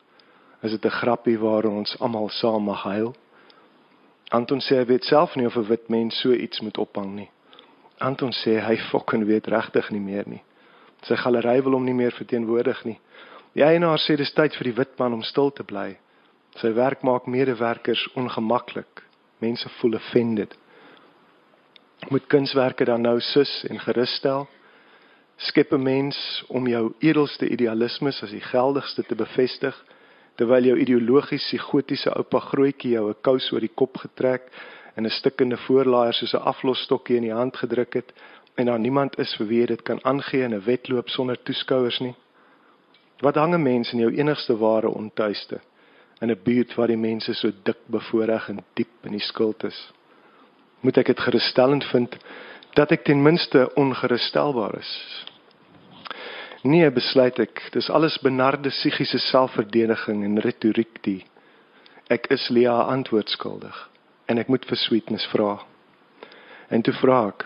Is 0.64 0.72
dit 0.72 0.86
'n 0.86 0.98
grappie 1.00 1.38
waar 1.40 1.66
ons 1.66 1.96
almal 2.00 2.30
saam 2.30 2.64
mag 2.64 2.84
huil? 2.84 3.16
Anton 4.32 4.60
sê 4.60 4.78
hy 4.80 4.86
weet 4.86 5.04
self 5.04 5.36
nie 5.36 5.46
of 5.46 5.56
'n 5.58 5.68
wit 5.68 5.90
mens 5.90 6.20
so 6.20 6.32
iets 6.32 6.62
moet 6.62 6.78
ophang 6.78 7.16
nie. 7.16 7.30
Anton 8.00 8.32
sê 8.32 8.60
hy 8.60 8.78
fucking 8.92 9.26
weet 9.26 9.48
regtig 9.48 9.92
nie 9.92 10.00
meer 10.02 10.24
nie. 10.28 10.44
Sy 11.04 11.16
galery 11.16 11.62
wil 11.64 11.74
hom 11.74 11.86
nie 11.86 11.94
meer 11.94 12.12
verteenwoordig 12.12 12.86
nie. 12.86 13.00
Die 13.54 13.64
eienaar 13.64 14.00
sê 14.00 14.18
dis 14.18 14.34
tyd 14.34 14.56
vir 14.56 14.64
die 14.64 14.78
wit 14.78 15.00
man 15.00 15.14
om 15.14 15.24
stil 15.24 15.52
te 15.52 15.64
bly. 15.64 15.98
Sy 16.56 16.74
werk 16.74 17.04
maak 17.04 17.28
medewerkers 17.28 18.08
ongemaklik 18.16 19.06
Mense 19.38 19.70
voel 19.70 19.94
offended. 19.94 20.56
Moet 22.10 22.28
kunswerke 22.28 22.86
dan 22.86 23.02
nou 23.02 23.20
sus 23.20 23.66
en 23.70 23.80
gerusstel? 23.80 24.48
Skep 25.38 25.74
'n 25.74 25.84
mens 25.84 26.44
om 26.48 26.68
jou 26.68 26.94
edelste 27.00 27.50
idealismes 27.50 28.24
as 28.24 28.32
die 28.32 28.42
geldigste 28.42 29.04
te 29.04 29.16
bevestig 29.16 29.86
terwyl 30.36 30.64
jou 30.64 30.78
ideologies 30.80 31.44
psigotiese 31.44 32.16
oupa 32.18 32.40
grootjie 32.40 32.92
jou 32.92 33.10
'n 33.10 33.22
kous 33.22 33.52
oor 33.52 33.60
die 33.60 33.76
kop 33.76 33.98
getrek 33.98 34.50
en 34.96 35.06
'n 35.06 35.10
stikkende 35.10 35.58
voorlaaier 35.58 36.14
soos 36.14 36.34
'n 36.34 36.48
aflosstokkie 36.52 37.16
in 37.16 37.24
die 37.24 37.34
hand 37.34 37.58
gedruk 37.58 37.94
het 37.94 38.14
en 38.56 38.66
daar 38.66 38.80
niemand 38.80 39.20
is 39.20 39.36
vir 39.36 39.48
wie 39.48 39.66
dit 39.66 39.82
kan 39.84 40.00
aangee 40.04 40.44
in 40.44 40.54
'n 40.54 40.66
wedloop 40.66 41.10
sonder 41.10 41.44
toeskouers 41.44 42.00
nie. 42.00 42.16
Wat 43.20 43.36
hang 43.36 43.54
'n 43.54 43.64
mens 43.64 43.94
in 43.94 44.00
jou 44.00 44.12
enigste 44.16 44.58
ware 44.58 44.90
ontuiste? 44.90 45.60
in 46.20 46.32
'n 46.32 46.40
buurt 46.44 46.76
waar 46.76 46.88
die 46.88 46.98
mense 46.98 47.34
so 47.34 47.52
dik 47.64 47.78
bevoorreg 47.86 48.50
en 48.50 48.64
diep 48.74 49.04
in 49.04 49.12
die 49.12 49.20
skuld 49.20 49.64
is. 49.64 49.92
Moet 50.80 50.98
ek 50.98 51.06
dit 51.06 51.20
gerusstellend 51.20 51.84
vind 51.84 52.18
dat 52.76 52.92
ek 52.92 53.06
ten 53.08 53.22
minste 53.24 53.70
ongerusstellbaar 53.80 54.78
is? 54.80 54.92
Nee, 56.66 56.88
besluit 56.92 57.40
ek, 57.40 57.62
dis 57.76 57.90
alles 57.94 58.18
benarde 58.24 58.72
psigiese 58.74 59.20
selfverdediging 59.22 60.24
en 60.26 60.42
retoriek 60.42 60.98
die 61.06 61.22
ek 62.10 62.28
is 62.34 62.48
Lia 62.54 62.74
antwoord 62.90 63.30
skuldig 63.34 63.78
en 64.30 64.42
ek 64.42 64.50
moet 64.50 64.66
vir 64.66 64.78
sweetness 64.78 65.26
vra. 65.30 65.60
En 66.74 66.82
toe 66.82 66.94
vra 66.98 67.20
ek, 67.30 67.46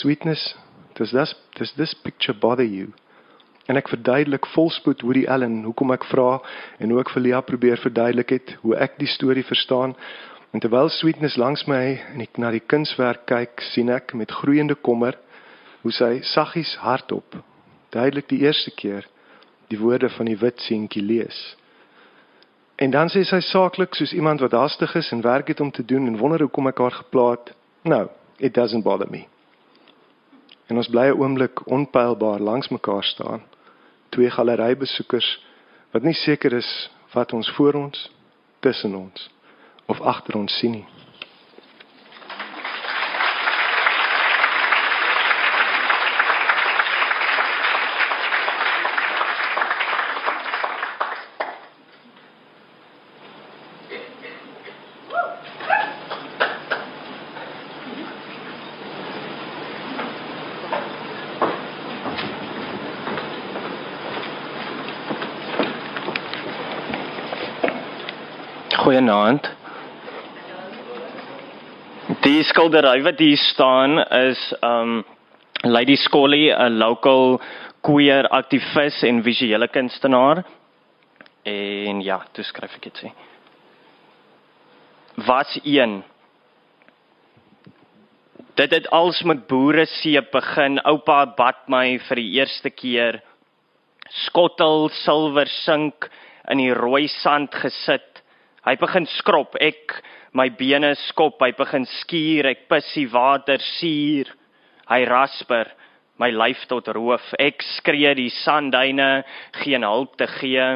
sweetness, 0.00 0.54
does 0.96 1.12
this 1.12 1.34
does 1.58 1.72
this 1.76 1.94
picture 1.94 2.36
bother 2.36 2.64
you? 2.64 2.94
En 3.68 3.76
ek 3.76 3.90
verduidelik 3.92 4.48
volspoed 4.54 5.04
hoe 5.04 5.12
die 5.12 5.26
Ellen, 5.28 5.60
hoekom 5.68 5.92
ek 5.92 6.06
vra 6.08 6.38
en 6.80 6.92
hoe 6.92 7.02
ek 7.02 7.12
vir 7.12 7.24
Lia 7.26 7.40
probeer 7.44 7.80
verduidelik 7.82 8.32
het 8.32 8.54
hoe 8.62 8.76
ek 8.80 8.96
die 9.00 9.10
storie 9.10 9.44
verstaan. 9.44 9.92
En 10.50 10.60
terwyl 10.60 10.88
Sweetness 10.88 11.36
langs 11.36 11.64
my 11.68 12.00
en 12.14 12.22
ek 12.24 12.38
na 12.40 12.50
die 12.54 12.64
kunswerk 12.64 13.26
kyk, 13.28 13.60
sien 13.74 13.90
ek 13.92 14.14
met 14.16 14.32
groeiende 14.32 14.78
kommer 14.80 15.18
hoe 15.82 15.92
sy 15.92 16.18
saggies 16.24 16.72
hardop 16.80 17.36
duidelik 17.92 18.28
die 18.32 18.40
eerste 18.46 18.72
keer 18.72 19.04
die 19.68 19.78
woorde 19.80 20.08
van 20.08 20.28
die 20.28 20.38
wit 20.40 20.60
seentjie 20.64 21.04
lees. 21.04 21.36
En 22.80 22.92
dan 22.94 23.12
sê 23.12 23.24
sy 23.28 23.42
saaklik 23.44 23.96
soos 23.96 24.14
iemand 24.16 24.40
wat 24.40 24.56
haastig 24.56 24.94
is 24.96 25.12
en 25.12 25.24
werk 25.24 25.52
het 25.52 25.60
om 25.60 25.70
te 25.70 25.84
doen 25.84 26.06
en 26.08 26.16
wonder 26.16 26.46
hoekom 26.46 26.70
ek 26.72 26.80
haar 26.80 26.96
geplaat. 27.02 27.52
No, 27.84 28.06
it 28.38 28.54
doesn't 28.54 28.84
bother 28.84 29.10
me. 29.10 29.26
En 30.68 30.76
ons 30.76 30.88
bly 30.88 31.08
'n 31.12 31.20
oomblik 31.20 31.66
onpylbaar 31.66 32.40
langs 32.40 32.68
mekaar 32.68 33.04
staan. 33.04 33.42
Twee 34.08 34.30
galerybesoekers 34.30 35.44
wat 35.92 36.02
nie 36.02 36.14
seker 36.14 36.52
is 36.52 36.90
wat 37.12 37.32
ons 37.32 37.50
voor 37.50 37.74
ons, 37.74 38.10
tussen 38.60 38.94
ons 38.94 39.28
of 39.88 40.00
agter 40.00 40.36
ons 40.36 40.58
sien 40.58 40.70
nie. 40.70 40.86
Goeienaand. 68.88 69.56
Die 72.28 72.42
skildery 72.44 72.98
wat 73.06 73.22
hier 73.22 73.38
staan 73.40 73.96
is 74.12 74.40
um 74.60 74.98
Lady 75.64 75.94
Scully, 75.96 76.50
'n 76.52 76.76
local 76.76 77.38
queer 77.80 78.28
aktivis 78.28 78.98
en 79.02 79.22
visuele 79.24 79.68
kunstenaar. 79.68 80.42
En 81.42 82.02
ja, 82.04 82.18
toe 82.32 82.44
skryf 82.44 82.74
ek 82.76 82.82
dit 82.82 83.00
sê. 83.00 83.12
Was 85.24 85.56
een 85.64 86.02
Dit 88.60 88.70
het 88.76 88.90
als 88.90 89.22
met 89.22 89.46
boere 89.46 89.86
seep 89.86 90.30
begin. 90.32 90.80
Oupa 90.84 91.24
bad 91.26 91.68
my 91.68 91.98
vir 91.98 92.16
die 92.16 92.32
eerste 92.40 92.70
keer. 92.70 93.22
Skottel 94.26 94.90
silwer 94.90 95.46
sink 95.46 96.10
in 96.50 96.58
die 96.58 96.74
rooi 96.74 97.08
sand 97.08 97.54
gesit 97.54 98.18
Hy 98.68 98.74
begin 98.76 99.06
skrop, 99.16 99.54
ek 99.64 99.94
my 100.32 100.48
bene 100.52 100.94
skop, 101.08 101.40
hy 101.40 101.52
begin 101.56 101.86
skuur, 102.00 102.50
ek 102.50 102.66
pissie 102.68 103.08
water 103.12 103.60
suur. 103.78 104.30
Hy 104.88 105.04
rasper 105.08 105.70
my 106.18 106.30
lyf 106.34 106.64
tot 106.68 106.88
roof. 106.96 107.24
Ek 107.38 107.62
skree 107.78 108.14
die 108.18 108.30
sanduine 108.42 109.22
geen 109.62 109.86
hulp 109.86 110.16
te 110.18 110.28
gee. 110.38 110.68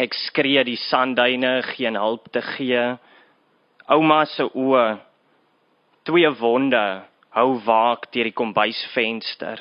Ek 0.00 0.14
skree 0.26 0.62
die 0.64 0.78
sanduine 0.88 1.60
geen 1.74 1.98
hulp 1.98 2.30
te 2.32 2.42
gee. 2.54 2.84
Ouma 3.90 4.22
se 4.30 4.46
oë 4.46 4.86
twee 6.06 6.30
wonde 6.40 6.84
hou 7.36 7.50
waak 7.66 8.08
deur 8.14 8.30
die 8.30 8.36
kombuisvenster. 8.36 9.60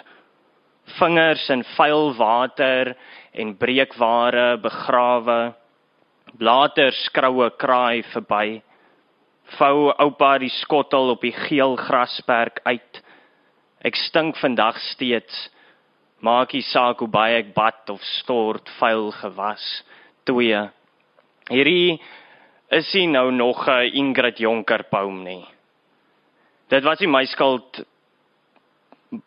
Vingers 1.00 1.50
in 1.54 1.64
vuil 1.76 2.14
water 2.18 2.96
en 3.34 3.56
breekware 3.58 4.58
begrawe. 4.62 5.40
Later 6.40 6.94
skroue 7.06 7.50
kraai 7.58 8.04
verby. 8.14 8.62
Vou 9.58 9.90
oupa 9.98 10.38
die 10.38 10.52
skottel 10.62 11.10
op 11.16 11.24
die 11.26 11.34
geel 11.34 11.76
grasperk 11.80 12.62
uit. 12.66 13.02
Ek 13.86 13.96
stink 13.96 14.38
vandag 14.38 14.78
steeds. 14.92 15.50
Maakie 16.22 16.62
saak 16.68 17.00
hoe 17.00 17.10
baie 17.10 17.40
ek 17.40 17.54
bad 17.56 17.90
of 17.90 18.04
stort 18.20 18.70
vuil 18.80 19.10
gewas. 19.22 19.64
2. 20.30 20.66
Hierdie 21.50 22.00
is 22.70 22.90
nie 22.94 23.08
nou 23.08 23.32
nog 23.32 23.68
'n 23.68 23.90
Ingrid 23.94 24.38
Jonker 24.38 24.84
poem 24.92 25.24
nie. 25.24 25.46
Dit 26.70 26.84
was 26.84 27.00
nie 27.00 27.08
my 27.08 27.26
skuld 27.26 27.86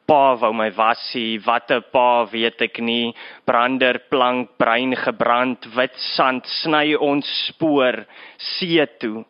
pa 0.07 0.37
wou 0.39 0.53
my 0.53 0.71
wasie, 0.71 1.41
watter 1.43 1.81
pa 1.81 2.25
weet 2.31 2.63
ek 2.63 2.79
nie, 2.79 3.13
brander 3.45 3.99
plank, 4.11 4.55
brein 4.59 4.95
gebrand, 4.95 5.67
wit 5.75 5.97
sand 6.15 6.47
sny 6.63 6.95
ons 6.95 7.27
spoor 7.49 8.05
see 8.39 8.87
toe. 9.01 9.25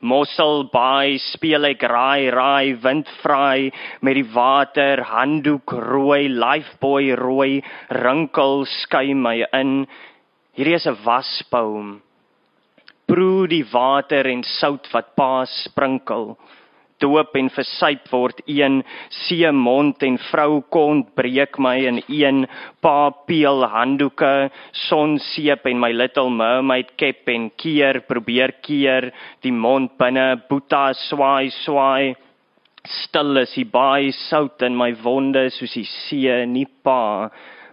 Mossel 0.00 0.64
baai 0.72 1.18
speel 1.20 1.68
ek 1.68 1.82
raai 1.92 2.30
raai 2.32 2.72
windvraai 2.84 3.70
met 4.00 4.16
die 4.16 4.28
water 4.34 5.02
handdoek 5.04 5.74
rooi 5.76 6.24
lifeboy 6.32 7.12
rooi 7.20 7.60
rinkel 8.00 8.64
skei 8.80 9.12
my 9.14 9.44
in. 9.52 9.84
Hierdie 10.56 10.78
is 10.80 10.86
'n 10.86 10.96
wasboom. 11.04 12.00
Proe 13.06 13.46
die 13.46 13.66
water 13.72 14.26
en 14.26 14.42
sout 14.42 14.88
wat 14.92 15.14
pa 15.16 15.44
sprinkel 15.44 16.36
doop 17.00 17.36
en 17.38 17.50
versuip 17.52 18.08
word. 18.12 18.40
Een 18.46 18.80
see 19.26 19.50
mond 19.52 20.02
en 20.06 20.18
vrou 20.30 20.60
kont 20.72 21.14
breek 21.18 21.58
my 21.58 21.76
in 21.90 22.00
een 22.06 22.46
pa 22.82 23.10
peel 23.26 23.64
handdoeke 23.74 24.50
sonseep 24.88 25.66
en 25.66 25.80
my 25.80 25.92
little 25.92 26.30
mermaid 26.30 26.96
kep 26.96 27.28
en 27.28 27.50
keer 27.56 28.02
probeer 28.08 28.56
keer 28.62 29.10
die 29.42 29.52
mond 29.52 29.96
binne 29.98 30.42
boeta 30.48 30.90
swaai 31.08 31.50
swaai. 31.62 32.16
Stil 32.80 33.42
is 33.42 33.52
die 33.58 33.68
baie 33.68 34.12
sout 34.16 34.62
in 34.64 34.76
my 34.76 34.92
wonde 35.04 35.50
soos 35.52 35.74
die 35.76 35.88
see 35.88 36.44
nie 36.46 36.68
pa 36.84 37.28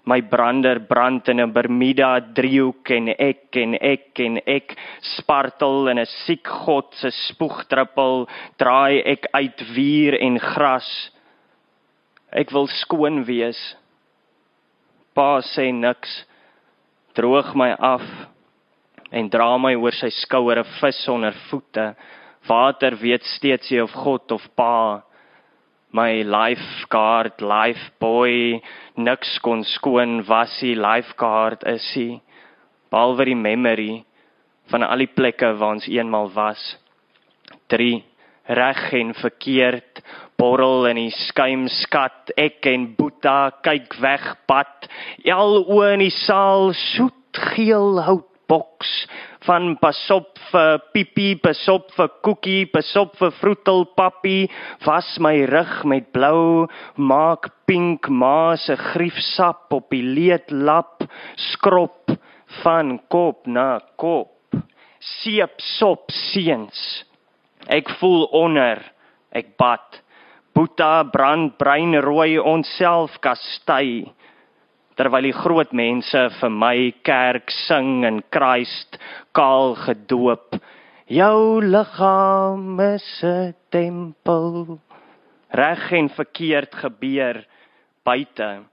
my 0.08 0.22
brander 0.22 0.80
brand 0.80 1.28
in 1.28 1.40
'n 1.44 1.52
Bermuda 1.52 2.20
driehoek 2.20 2.92
en 2.96 3.10
ek 3.20 3.58
en 3.64 3.76
ek 3.76 4.20
en 4.24 4.40
ek 4.48 4.76
spartel 5.18 5.90
in 5.92 6.00
'n 6.00 6.06
siek 6.06 6.48
god 6.48 6.96
se 6.96 7.12
spoegdruppel 7.12 8.28
draai 8.58 9.04
ek 9.14 9.28
uit 9.34 9.60
vuur 9.76 10.14
en 10.16 10.40
gras. 10.40 11.12
Ek 12.32 12.52
wil 12.52 12.68
skoon 12.68 13.26
wees. 13.26 13.60
Pa 15.14 15.42
sê 15.42 15.72
niks. 15.72 16.26
Droog 17.16 17.56
my 17.56 17.72
af 17.80 18.06
en 19.12 19.30
dra 19.30 19.58
my 19.58 19.76
oor 19.76 19.92
sy 19.92 20.10
skouer 20.10 20.60
'n 20.60 20.72
vis 20.80 21.08
onder 21.10 21.36
voete. 21.50 21.96
Water 22.48 22.96
weet 22.96 23.24
steeds 23.24 23.72
jy 23.72 23.82
of 23.82 23.92
god 23.92 24.32
of 24.32 24.48
pa 24.56 25.04
my 25.98 26.22
lifeguard 26.22 27.42
life 27.42 27.86
boy 28.00 28.60
niks 29.08 29.38
kon 29.46 29.64
skoon 29.66 30.20
was 30.30 30.54
hy 30.62 30.76
lifeguard 30.78 31.64
is 31.74 31.88
hy 31.98 32.10
behalwe 32.94 33.26
die 33.32 33.40
memory 33.40 33.94
van 34.72 34.86
al 34.86 35.02
die 35.02 35.10
plekke 35.20 35.50
waar 35.58 35.78
ons 35.78 35.88
eenmal 35.90 36.30
was. 36.36 36.62
3 37.74 37.90
reg 38.60 38.82
en 39.00 39.16
verkeerd 39.18 40.04
borrel 40.40 40.86
in 40.92 41.02
die 41.02 41.16
skuimskat 41.26 42.32
ek 42.46 42.70
en 42.72 42.92
boeta 43.00 43.40
kyk 43.66 43.98
weg 44.04 44.28
pad 44.48 44.88
al 45.34 45.62
oë 45.66 45.94
in 45.98 46.06
die 46.06 46.14
saal 46.14 46.72
soet 46.94 47.42
geel 47.56 48.00
hout 48.06 48.37
boks 48.48 48.92
van 49.48 49.76
pasop 49.80 50.40
vir 50.52 50.80
pipi, 50.94 51.28
pasop 51.40 51.92
vir 51.96 52.10
koekie, 52.26 52.66
pasop 52.72 53.16
vir 53.20 53.32
vroetel 53.40 53.86
papi, 53.98 54.48
was 54.86 55.08
my 55.24 55.36
rug 55.52 55.84
met 55.88 56.10
blou, 56.16 56.68
maak 56.98 57.52
pink 57.68 58.10
ma 58.10 58.56
se 58.60 58.76
griefsap 58.80 59.72
op 59.78 59.90
die 59.94 60.04
leedlap, 60.04 61.06
skrop 61.52 62.12
van 62.64 62.98
kop 63.12 63.48
na 63.48 63.78
kop. 64.00 64.34
Seep 65.22 65.62
sop 65.78 66.12
seuns. 66.12 66.82
Ek 67.68 67.90
voel 68.00 68.26
onder, 68.36 68.82
ek 69.36 69.56
bad. 69.60 70.02
Boeta 70.56 71.04
brand 71.14 71.54
brein 71.60 71.94
rooi 72.02 72.40
onsself 72.42 73.20
kastei 73.22 74.08
terwyl 74.98 75.28
die 75.30 75.36
groot 75.36 75.74
mense 75.78 76.24
vir 76.40 76.50
my 76.50 76.78
kerk 77.06 77.54
sing 77.68 78.06
en 78.08 78.24
Christ 78.34 78.98
kaal 79.38 79.76
gedoop. 79.86 80.58
Jou 81.08 81.62
liggaam 81.62 82.80
is 82.82 83.24
'n 83.24 83.54
tempel. 83.72 84.80
Reg 85.54 85.92
en 85.92 86.10
verkeerd 86.10 86.76
gebeur 86.76 87.46
buite. 88.04 88.64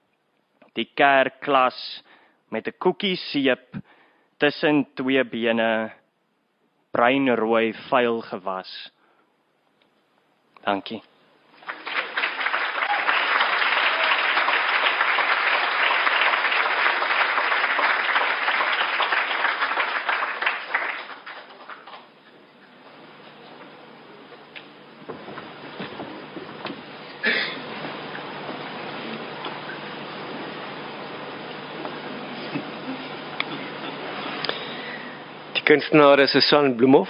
Die 0.74 0.88
kerkklas 0.96 2.02
met 2.50 2.66
'n 2.66 2.78
koekie 2.78 3.16
seep 3.16 3.76
tussen 4.38 4.87
twee 4.94 5.24
bene 5.24 5.92
breinrooi 6.92 7.72
vuil 7.88 8.20
gewas. 8.22 8.70
Dankie. 10.64 11.02
Kunstenaar 35.64 36.18
is 36.18 36.31
Susan 36.31 36.77
Bloemhof. 36.77 37.09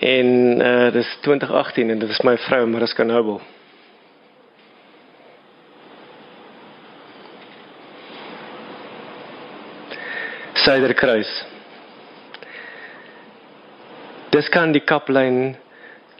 En 0.00 0.26
uh 0.60 0.92
dis 0.92 1.18
2018 1.20 1.90
en 1.90 1.98
dit 1.98 2.08
is 2.08 2.20
my 2.24 2.36
vrou 2.38 2.66
Mariska 2.66 3.02
Noble. 3.02 3.40
Suiderkruis. 10.52 11.44
Dis 14.30 14.48
kan 14.48 14.72
die 14.72 14.84
kaplyn 14.84 15.56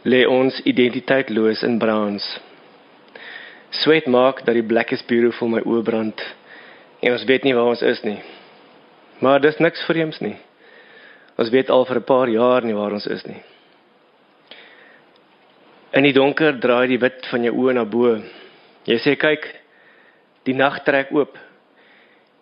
lê 0.03 0.25
ons 0.27 0.61
identiteitloos 0.69 1.63
in 1.65 1.77
brons. 1.81 2.25
Sweet 3.69 4.05
maak 4.05 4.45
dat 4.45 4.53
die 4.53 4.65
black 4.65 4.91
is 4.91 5.05
beautiful 5.05 5.49
my 5.49 5.65
oë 5.65 5.85
brand. 5.85 6.21
En 6.99 7.15
ons 7.17 7.25
weet 7.25 7.43
nie 7.47 7.55
waar 7.57 7.73
ons 7.73 7.81
is 7.81 8.05
nie. 8.05 8.19
Maar 9.19 9.41
dis 9.43 9.57
niks 9.59 9.83
vreemds 9.85 10.19
nie. 10.23 10.37
Ons 11.39 11.51
weet 11.51 11.69
al 11.69 11.85
vir 11.85 11.97
'n 11.99 12.03
paar 12.03 12.29
jaar 12.29 12.63
nie 12.63 12.75
waar 12.75 12.93
ons 12.93 13.07
is 13.07 13.25
nie. 13.25 13.41
In 15.91 16.03
die 16.03 16.13
donker 16.13 16.59
draai 16.59 16.87
die 16.87 16.99
wit 16.99 17.25
van 17.31 17.43
jou 17.43 17.53
oë 17.55 17.73
na 17.73 17.85
bo. 17.85 18.21
Jy 18.85 18.97
sê 18.97 19.15
kyk, 19.17 19.55
die 20.43 20.53
nag 20.53 20.83
trek 20.83 21.11
oop. 21.11 21.37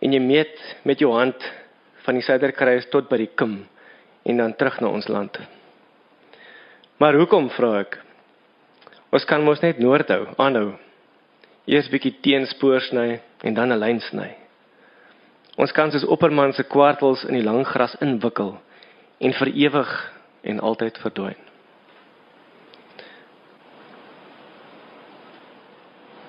En 0.01 0.13
jy 0.13 0.19
meet 0.19 0.75
met 0.83 0.99
jou 0.99 1.11
hand 1.13 1.35
van 2.05 2.15
die 2.15 2.23
suiderkruis 2.23 2.89
tot 2.89 3.09
by 3.09 3.17
die 3.17 3.31
kim 3.35 3.67
en 4.25 4.37
dan 4.37 4.55
terug 4.55 4.81
na 4.81 4.87
ons 4.87 5.07
land. 5.07 5.37
Maar 6.97 7.13
hoekom 7.13 7.49
vra 7.49 7.79
ek? 7.79 7.99
Ons 9.11 9.25
kan 9.25 9.43
mos 9.43 9.61
net 9.61 9.79
noord 9.79 10.09
hou, 10.09 10.27
aanhou. 10.37 10.73
Eers 11.67 11.89
bietjie 11.89 12.15
teenspoor 12.21 12.81
sny 12.81 13.19
en 13.43 13.53
dan 13.53 13.71
'n 13.71 13.79
lyn 13.79 13.99
sny. 13.99 14.46
Ons 15.57 15.73
kan 15.73 15.91
soos 15.91 16.05
opperman 16.05 16.53
se 16.53 16.63
kwartels 16.69 17.23
in 17.25 17.39
die 17.39 17.45
lang 17.45 17.63
gras 17.65 17.95
inwikkel 18.03 18.55
en 19.17 19.33
vir 19.39 19.53
ewig 19.65 19.93
en 20.47 20.61
altyd 20.61 20.99
verdwyn. 21.01 21.39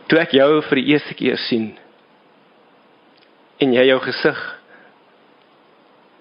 Toe 0.08 0.22
ek 0.22 0.32
jou 0.32 0.62
vir 0.70 0.80
die 0.80 0.86
eerste 0.94 1.16
keer 1.16 1.36
sien 1.48 1.74
en 3.60 3.74
jy 3.76 3.84
jou 3.90 3.98
gesig 4.06 4.40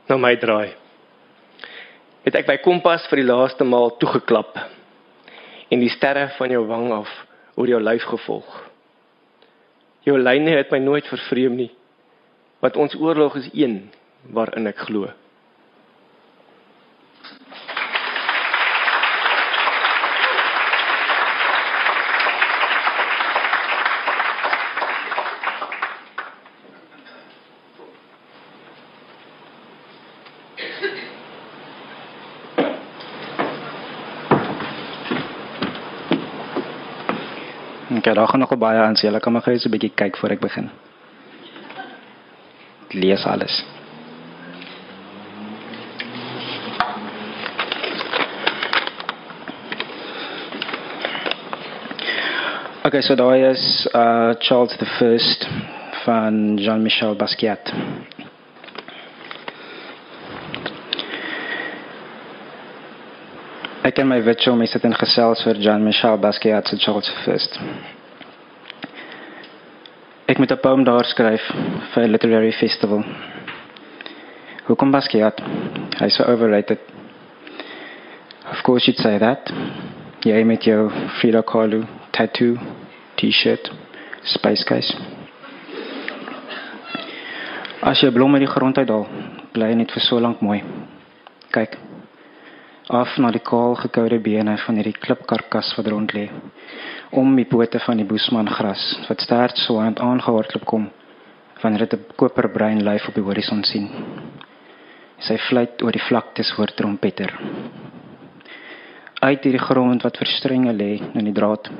na 0.10 0.18
my 0.20 0.34
draai 0.42 0.76
het 2.28 2.36
ek 2.36 2.50
by 2.50 2.58
kompas 2.60 3.06
vir 3.08 3.22
die 3.22 3.30
laaste 3.30 3.64
maal 3.64 3.94
toegeklap 4.02 4.58
en 5.72 5.80
die 5.80 5.92
sterre 5.94 6.28
van 6.36 6.52
jou 6.52 6.66
wang 6.68 6.90
af 6.92 7.12
oor 7.56 7.72
jou 7.72 7.80
lyf 7.80 8.04
gevolg. 8.12 8.50
Jou 10.04 10.18
lyne 10.20 10.58
het 10.58 10.72
my 10.72 10.80
nooit 10.84 11.08
vervreem 11.08 11.56
nie. 11.56 11.72
Want 12.60 12.76
ons 12.76 12.96
oorlog 12.96 13.36
is 13.36 13.50
een 13.54 13.92
waarin 14.34 14.68
ek 14.68 14.78
glo. 14.78 15.10
Okay, 37.98 38.14
daar 38.14 38.28
gaan 38.28 38.40
nog 38.40 38.58
baie 38.58 38.80
aan, 38.80 38.96
so 38.96 39.08
julle 39.08 39.20
kan 39.20 39.32
maar 39.34 39.42
gou 39.42 39.58
so 39.58 39.68
'n 39.68 39.72
bietjie 39.72 39.92
kyk 39.96 40.18
voor 40.18 40.30
ek 40.30 40.40
begin. 40.40 40.70
Lees 42.94 43.26
alles. 43.26 43.64
Okay, 52.88 53.02
so 53.02 53.16
daai 53.20 53.52
is 53.52 53.88
uh 53.94 54.34
Charles 54.40 54.78
the 54.80 54.86
1st 54.86 55.44
van 56.06 56.58
Jean-Michel 56.58 57.18
Basquiat. 57.20 57.74
Ek 63.84 64.00
en 64.00 64.08
my 64.08 64.22
witjou 64.24 64.56
mes 64.56 64.72
het 64.72 64.88
in 64.88 64.96
gesels 64.96 65.44
vir 65.44 65.60
Jean-Michel 65.68 66.16
Basquiat 66.24 66.72
se 66.72 66.80
Charles 66.80 67.12
the 67.12 67.20
1st. 67.28 67.62
Ek 70.28 70.38
moet 70.38 70.52
'n 70.52 70.60
poem 70.60 70.84
daar 70.84 71.06
skryf 71.06 71.44
vir 71.92 72.04
'n 72.04 72.12
literary 72.12 72.52
festival. 72.52 73.04
Hoekom 74.66 74.92
Basquiat? 74.92 75.40
Hy's 76.00 76.16
so 76.16 76.24
overrated. 76.24 76.80
Of 78.52 78.62
course 78.62 78.86
you'd 78.86 79.00
say 79.00 79.18
that. 79.18 79.52
Jy 80.26 80.44
met 80.44 80.64
jou 80.64 80.90
Frida 81.20 81.42
Kahlo 81.42 81.84
tattoo, 82.12 82.58
T-shirt, 83.16 83.72
Space 84.24 84.64
Case. 84.64 84.98
As 87.82 88.02
jy 88.02 88.12
blomme 88.12 88.40
die 88.40 88.48
grond 88.48 88.78
uithaal, 88.78 89.08
bly 89.54 89.74
net 89.74 89.92
vir 89.92 90.02
so 90.02 90.20
lank 90.20 90.42
mooi. 90.42 90.64
Kyk. 91.52 91.78
Af 92.90 93.18
na 93.18 93.32
die 93.32 93.40
kaal 93.44 93.76
gekoude 93.76 94.20
bene 94.20 94.58
van 94.58 94.76
hierdie 94.76 95.00
klipkarkas 95.00 95.76
wat 95.78 95.88
rond 95.88 96.14
lê. 96.14 96.30
Om 97.10 97.36
die 97.36 97.46
pote 97.48 97.80
van 97.80 98.02
die 98.02 98.06
boesman 98.06 98.50
gras 98.52 98.82
wat 99.08 99.22
sterk 99.24 99.56
so 99.56 99.80
aan 99.80 99.96
aangehardloop 99.96 100.66
kom 100.68 100.90
wanneer 101.62 101.88
dit 101.88 101.94
'n 101.94 102.16
koperbruin 102.16 102.84
lyf 102.84 103.08
op 103.08 103.14
die 103.14 103.24
horison 103.24 103.64
sien. 103.64 103.88
Sy 105.18 105.38
fluit 105.38 105.82
oor 105.82 105.92
die 105.92 106.08
vlaktes 106.10 106.52
hoor 106.52 106.68
trompeter. 106.76 107.32
Uit 109.22 109.44
hierdie 109.44 109.66
grond 109.70 110.04
wat 110.04 110.18
verstrenge 110.18 110.74
lê 110.74 111.00
in 111.14 111.26
die 111.26 111.34
draad 111.34 111.72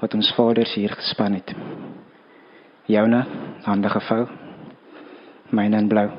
wat 0.00 0.14
ons 0.14 0.32
vaders 0.34 0.74
hier 0.74 0.90
gespan 0.90 1.34
het. 1.34 1.54
Joune, 2.86 3.26
hande 3.62 3.88
gevou. 3.88 4.28
Myne 5.50 5.78
in 5.78 5.88
blou. 5.88 6.10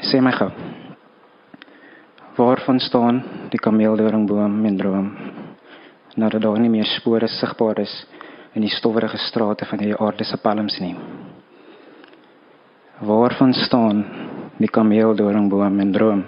Sê 0.00 0.20
my 0.20 0.32
gou. 0.32 0.50
Waarvan 2.36 2.80
staan 2.80 3.22
die 3.50 3.58
kameeldoringboom 3.58 4.64
en 4.66 4.76
droom? 4.76 5.39
Nadat 6.16 6.42
daar 6.42 6.58
nie 6.58 6.70
meer 6.70 6.88
spore 6.96 7.28
sigbaar 7.28 7.78
is 7.78 7.92
in 8.54 8.62
die 8.62 8.72
stowwerige 8.74 9.18
strate 9.18 9.64
van 9.64 9.78
hierdie 9.78 9.98
aardse 9.98 10.36
palms 10.42 10.78
nie. 10.82 10.96
Waarvan 13.00 13.54
staan 13.54 14.04
die 14.58 14.68
kameeldoringboom 14.68 15.80
en 15.80 15.92
droom? 15.92 16.24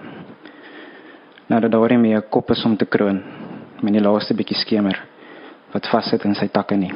Nadat 1.47 1.73
daar 1.73 1.97
nie 1.97 1.99
meer 1.99 2.23
kop 2.23 2.51
is 2.51 2.65
om 2.65 2.77
te 2.77 2.87
kroon 2.87 3.23
met 3.83 3.93
die 3.93 4.05
laaste 4.05 4.35
bietjie 4.35 4.61
skemer 4.63 5.03
wat 5.73 5.91
vassit 5.91 6.25
in 6.29 6.39
sy 6.39 6.49
takke 6.53 6.77
nie. 6.77 6.93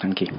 Dankie. 0.00 0.30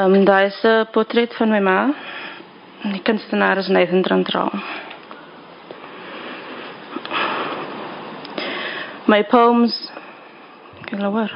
Ehm 0.00 0.14
um, 0.14 0.24
daar 0.24 0.44
is 0.44 0.62
'n 0.62 0.86
portret 0.90 1.34
van 1.34 1.48
my 1.48 1.60
ma. 1.60 1.94
Die 2.82 3.02
kunstenaar 3.02 3.56
is 3.56 3.68
Nathan 3.68 4.02
Trantral. 4.02 4.50
My 9.04 9.24
poems 9.24 9.90
Kan 10.84 11.02
hoor. 11.02 11.30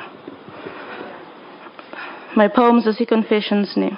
My 2.32 2.48
poems 2.48 2.86
is 2.86 2.96
die 2.96 3.06
confessions 3.06 3.74
nie. 3.74 3.96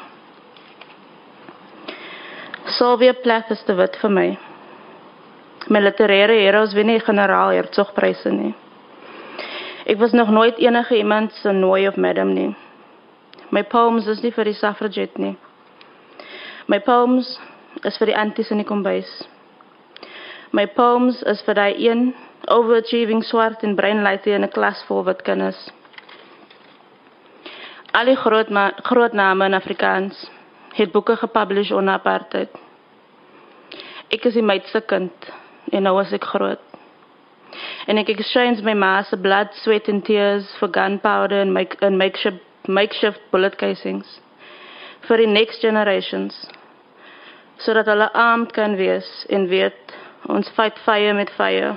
Sylvia 2.64 3.12
Plath 3.12 3.50
is 3.50 3.62
te 3.62 3.74
wit 3.74 3.96
vir 3.96 4.10
my. 4.10 4.38
My 5.68 5.80
literêre 5.80 6.42
heroes 6.42 6.74
wen 6.74 6.86
nie 6.86 7.00
generaal 7.00 7.50
hertogpryse 7.50 8.30
nie. 8.30 8.54
Ek 9.84 9.98
was 9.98 10.12
nog 10.12 10.28
nooit 10.28 10.58
enige 10.58 10.96
iemand 10.96 11.32
se 11.32 11.52
nooi 11.52 11.88
of 11.88 11.96
madam 11.96 12.32
nie. 12.32 12.56
My 13.50 13.62
poems 13.62 14.06
is 14.10 14.22
nie 14.22 14.32
vir 14.34 14.48
die 14.48 14.58
suffragette 14.58 15.20
nie. 15.22 15.36
My 16.66 16.80
poems 16.82 17.36
is 17.86 17.98
vir 18.00 18.10
die 18.10 18.16
anties 18.18 18.50
in 18.50 18.58
die 18.58 18.66
kombuis. 18.66 19.10
My 20.56 20.66
poems 20.66 21.22
is 21.30 21.42
vir 21.46 21.58
daai 21.58 21.74
een 21.78 22.08
overachieving 22.50 23.22
swart 23.24 23.62
en 23.62 23.76
bruin 23.78 24.02
laaitie 24.02 24.34
in 24.34 24.44
'n 24.44 24.50
klas 24.50 24.82
vol 24.88 25.04
wit 25.04 25.22
kinders. 25.22 25.70
Al 27.92 28.04
die 28.04 28.16
groot 28.16 28.48
groot 28.82 29.12
name 29.12 29.44
in 29.44 29.54
Afrikaans 29.54 30.30
het 30.74 30.92
boeke 30.92 31.16
gepublish 31.16 31.70
oor 31.72 31.88
apartheid. 31.88 32.50
Ek 34.10 34.24
is 34.24 34.34
die 34.34 34.42
meidste 34.42 34.80
kind 34.80 35.12
en 35.72 35.82
nou 35.82 35.94
was 35.94 36.12
ek 36.12 36.24
groot. 36.24 36.60
En 37.86 37.98
ek 37.98 38.08
exchange 38.08 38.62
my 38.62 38.74
ma 38.74 39.02
se 39.02 39.16
blood, 39.16 39.54
sweat 39.54 39.88
and 39.88 40.04
tears 40.04 40.56
for 40.58 40.68
gunpowder 40.68 41.40
and 41.40 41.52
make 41.52 41.76
and 41.80 41.98
makeshift 41.98 42.45
makeshift 42.68 43.20
bullet 43.30 43.56
casings 43.58 44.20
for 45.06 45.16
the 45.16 45.26
next 45.26 45.62
generations 45.62 46.34
sodat 47.58 47.88
hulle 47.88 48.08
armed 48.12 48.52
kan 48.52 48.76
wees 48.76 49.08
en 49.32 49.48
weet 49.48 49.96
ons 50.28 50.48
fight 50.58 50.78
fire 50.84 51.14
met 51.14 51.30
fire. 51.38 51.76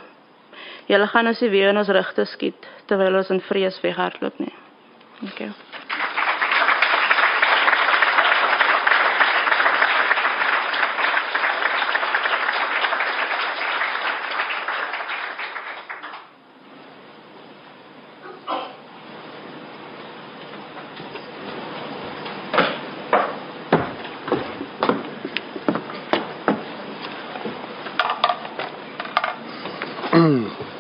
Julle 0.90 1.08
gaan 1.08 1.30
ons 1.32 1.42
nie 1.46 1.52
weer 1.54 1.70
in 1.72 1.80
ons 1.80 1.94
rigte 1.94 2.26
skiet 2.26 2.70
terwyl 2.90 3.22
ons 3.22 3.30
in 3.30 3.44
vrees 3.46 3.78
weghardloop 3.86 4.42
nie. 4.42 4.54
Dankie. 5.22 5.52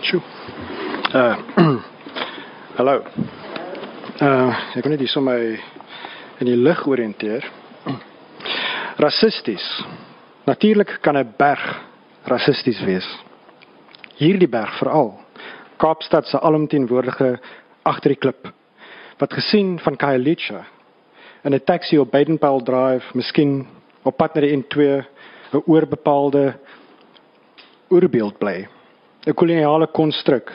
Sjoe. 0.10 0.22
Uh 1.13 1.36
Hallo. 2.78 3.04
Uh 4.22 4.69
ek 4.80 4.86
wil 4.88 4.94
net 4.94 5.02
hier 5.04 5.12
sommer 5.12 5.42
in 6.39 6.48
die 6.48 6.56
lig 6.56 6.80
oriënteer. 6.88 7.44
Rassisties. 9.04 9.65
Natuurlik 10.48 11.02
kan 11.04 11.18
'n 11.18 11.34
berg 11.38 11.63
rassisties 12.24 12.80
wees. 12.88 13.08
Hierdie 14.15 14.48
berg 14.48 14.72
veral. 14.80 15.20
Kaapstad 15.78 16.28
se 16.28 16.39
alomteenwoordige 16.39 17.39
agter 17.84 18.10
die 18.10 18.20
klip 18.20 18.48
wat 19.20 19.34
gesien 19.34 19.80
van 19.80 19.98
Khayelitsha 19.98 20.65
in 21.44 21.54
'n 21.54 21.65
taxi 21.65 21.98
op 21.98 22.12
Badenpyle 22.12 22.63
Drive, 22.63 23.06
miskien 23.13 23.68
op 24.04 24.18
pad 24.18 24.36
na 24.36 24.42
die 24.42 24.56
N2, 24.56 25.04
'n 25.54 25.63
oorbepaalde 25.65 26.56
oorbeeld 27.89 28.38
bly. 28.38 28.68
'n 29.28 29.34
koloniale 29.34 29.88
konstruk, 29.88 30.52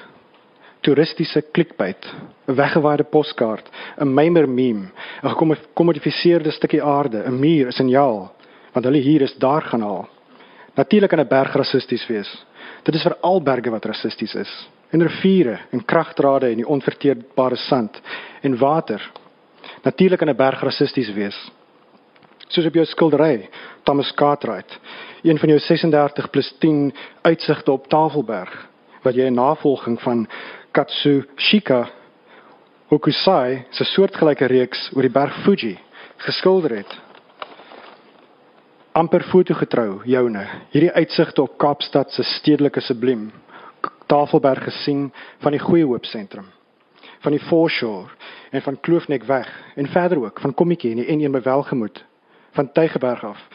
toeristiese 0.85 1.43
clickbait, 1.53 2.07
'n 2.47 2.55
weggewaaide 2.55 3.05
poskaart, 3.05 3.71
'n 3.99 4.15
mimer 4.15 4.49
meme, 4.49 4.91
'n 5.23 5.29
gekommodifiseerde 5.29 6.51
stukkie 6.51 6.83
aarde, 6.83 7.25
'n 7.27 7.39
muur, 7.41 7.67
'n 7.67 7.73
signaal, 7.73 8.33
want 8.73 8.85
hulle 8.85 8.99
hier 8.99 9.23
is 9.23 9.35
daar 9.39 9.63
gaan 9.63 9.81
haal. 9.81 10.09
Natuurlik 10.75 11.11
kan 11.11 11.21
'n 11.21 11.29
berg 11.29 11.55
rassisties 11.55 12.07
wees. 12.07 12.45
Dit 12.83 12.95
is 12.95 13.03
vir 13.03 13.17
al 13.21 13.43
berge 13.43 13.71
wat 13.71 13.85
rassisties 13.85 14.35
is. 14.35 14.69
En 14.91 15.03
riviere 15.03 15.59
en 15.71 15.85
kragdrade 15.85 16.49
en 16.49 16.57
die 16.57 16.69
onverteerbare 16.69 17.57
sand 17.57 18.01
en 18.43 18.59
water. 18.59 19.11
Natuurlik 19.83 20.19
kan 20.19 20.29
'n 20.29 20.37
berg 20.37 20.61
rassisties 20.61 21.13
wees. 21.13 21.51
Soos 22.49 22.67
op 22.67 22.75
jou 22.75 22.85
skildery, 22.85 23.49
Thomas 23.83 24.15
Cartwright, 24.15 24.79
een 25.23 25.39
van 25.39 25.49
jou 25.49 25.61
36 25.61 26.31
plus 26.31 26.55
10 26.59 26.95
uitsigte 27.23 27.73
op 27.73 27.89
Tafelberg, 27.89 28.69
wat 29.03 29.15
jy 29.15 29.27
'n 29.27 29.35
navolging 29.35 30.01
van 30.01 30.29
Katsushika 30.75 31.85
Hokusai 32.91 33.65
se 33.71 33.85
soortgelyke 33.85 34.49
reeks 34.51 34.89
oor 34.97 35.07
die 35.07 35.13
berg 35.15 35.37
Fuji 35.45 35.77
geskilder 36.27 36.77
het. 36.81 36.95
amper 38.95 39.25
fotogetrou 39.27 40.03
joune. 40.07 40.43
Hierdie 40.71 40.93
uitsigte 40.95 41.43
op 41.43 41.57
Kaapstad 41.59 42.13
se 42.15 42.23
stedelike 42.23 42.81
subliem 42.81 43.31
Tafelberg 44.07 44.65
gesien 44.65 45.09
van 45.43 45.53
die 45.53 45.61
Goeie 45.61 45.87
Hoop 45.87 46.07
sentrum 46.07 46.47
van 47.25 47.33
die 47.33 47.41
Foreshore 47.41 48.11
en 48.51 48.63
van 48.63 48.81
Kloofnek 48.81 49.25
weg 49.25 49.49
en 49.75 49.89
verder 49.89 50.21
ook 50.23 50.41
van 50.41 50.55
Kommetjie 50.55 50.91
en 50.91 51.03
die 51.03 51.17
N1 51.17 51.33
by 51.33 51.41
Welgemoot 51.43 52.05
van 52.53 52.73
Tygerberg 52.73 53.25
af 53.25 53.49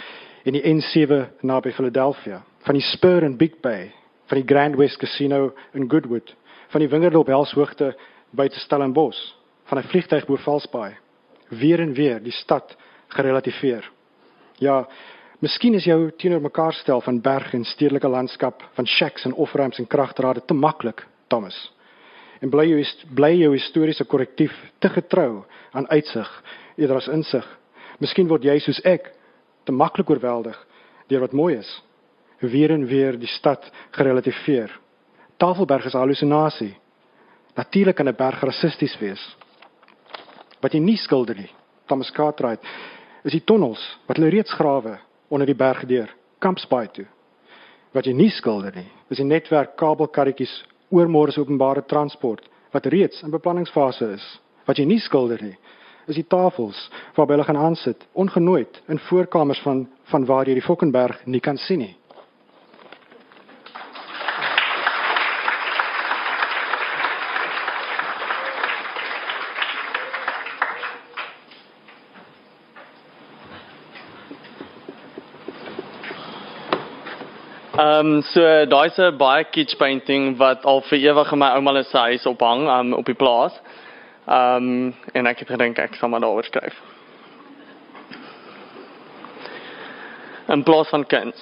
en 0.44 0.56
die 0.56 0.64
N7 0.64 1.26
naby 1.42 1.72
Philadelphia, 1.72 2.42
van 2.64 2.74
die 2.74 2.84
Spur 2.84 3.24
in 3.24 3.38
Big 3.38 3.60
Bay, 3.62 3.92
van 4.32 4.40
die 4.40 4.48
Grand 4.48 4.76
West 4.76 4.98
Casino 4.98 5.54
in 5.74 5.90
Goodwood, 5.90 6.36
van 6.70 6.84
die 6.84 6.90
wingerde 6.90 7.20
op 7.20 7.28
Helshoogte 7.28 7.96
buite 8.30 8.60
Stellenbosch, 8.60 9.34
van 9.64 9.78
'n 9.78 9.84
vliegtyg 9.84 10.26
bo 10.26 10.36
Valsbaai. 10.36 10.98
Weer 11.50 11.80
en 11.80 11.94
weer 11.94 12.24
die 12.24 12.32
stad 12.32 12.78
gerelativeer. 13.08 13.92
Ja, 14.58 14.88
miskien 15.40 15.74
is 15.74 15.84
jou 15.84 16.12
teenoor 16.12 16.42
mekaar 16.42 16.74
stel 16.74 17.02
van 17.02 17.22
berg 17.22 17.54
en 17.54 17.64
stedelike 17.64 18.08
landskap, 18.08 18.64
van 18.74 18.88
shacks 18.88 19.26
en 19.26 19.34
off-ramps 19.34 19.80
en 19.80 19.88
kragdrade 19.88 20.46
te 20.46 20.54
maklik, 20.54 21.08
Thomas. 21.28 21.74
En 22.40 22.50
bly 22.50 22.66
jou 22.66 22.86
bly 23.14 23.34
jou 23.36 23.52
historiese 23.54 24.06
korrektief 24.06 24.72
te 24.80 24.90
getrou 24.90 25.44
aan 25.72 25.90
uitsig 25.90 26.44
eerder 26.76 26.96
as 26.96 27.08
insig. 27.08 27.60
Miskien 28.00 28.28
word 28.28 28.44
jy 28.44 28.60
soos 28.60 28.82
ek 28.88 29.12
te 29.64 29.72
maklik 29.72 30.10
oorweldig 30.10 30.68
deur 31.08 31.20
wat 31.20 31.34
mooi 31.34 31.58
is. 31.58 31.84
Weer 32.40 32.72
en 32.72 32.86
weer 32.86 33.20
die 33.20 33.28
stad 33.28 33.72
gerelativeer. 33.92 34.72
Tafelberg 35.40 35.86
is 35.86 35.94
'n 35.94 35.98
halusinasie. 35.98 36.76
Natuurlik 37.56 37.96
kan 37.96 38.08
'n 38.08 38.16
berg 38.16 38.42
rassisties 38.44 38.98
wees. 39.00 39.36
Wat 40.62 40.72
jy 40.74 40.80
nie 40.80 40.98
skilder 40.98 41.36
nie, 41.36 41.52
Thomas 41.86 42.12
Cartwright, 42.12 42.64
is 43.24 43.32
die 43.32 43.44
tonnels 43.44 43.98
wat 44.06 44.18
hulle 44.18 44.30
reeds 44.30 44.52
grawe 44.54 45.00
onder 45.30 45.48
die 45.48 45.56
berg 45.56 45.86
deur 45.86 46.10
Kampsbaai 46.40 46.88
toe. 46.92 47.06
Wat 47.94 48.06
jy 48.06 48.14
nie 48.14 48.30
skilder 48.30 48.76
nie, 48.76 48.92
is 49.10 49.18
die 49.18 49.26
netwerk 49.26 49.78
kabelkarretjies 49.78 50.66
oormôre 50.92 51.32
se 51.32 51.40
openbare 51.40 51.86
transport 51.86 52.50
wat 52.72 52.86
reeds 52.86 53.24
in 53.24 53.32
beplanningsfase 53.32 54.12
is. 54.14 54.40
Wat 54.66 54.78
jy 54.78 54.86
nie 54.86 55.00
skilder 55.00 55.42
nie, 55.42 55.58
is 56.08 56.16
die 56.16 56.28
tafels 56.28 56.90
waarby 57.16 57.34
hulle 57.34 57.44
gaan 57.44 57.58
aansit, 57.58 58.08
ongenooid 58.14 58.82
in 58.88 59.00
voorkamers 59.00 59.60
van 59.60 59.88
van 60.04 60.26
waar 60.26 60.48
jy 60.48 60.54
die 60.54 60.68
Fokkenberg 60.68 61.26
nie 61.26 61.40
kan 61.40 61.58
sien 61.58 61.80
nie. 61.80 61.99
Ehm 77.80 78.08
um, 78.08 78.22
so 78.22 78.42
daai's 78.68 78.98
'n 79.00 79.18
baie 79.18 79.44
kitsch 79.56 79.78
painting 79.80 80.36
wat 80.38 80.66
al 80.66 80.82
vir 80.82 81.00
ewig 81.00 81.32
in 81.32 81.40
my 81.40 81.50
ouma 81.56 81.84
se 81.84 81.98
huis 81.98 82.26
ophang 82.26 82.68
um, 82.68 82.94
op 82.94 83.06
die 83.06 83.16
plaas. 83.16 83.54
Ehm 84.28 84.68
um, 84.68 84.96
en 85.14 85.28
ek 85.28 85.40
het 85.40 85.48
gedink 85.48 85.80
ek 85.80 85.96
sal 85.96 86.10
maar 86.10 86.20
daaroor 86.20 86.44
skryf. 86.44 86.76
In 90.50 90.64
plaas 90.64 90.90
van 90.90 91.06
kuns. 91.06 91.40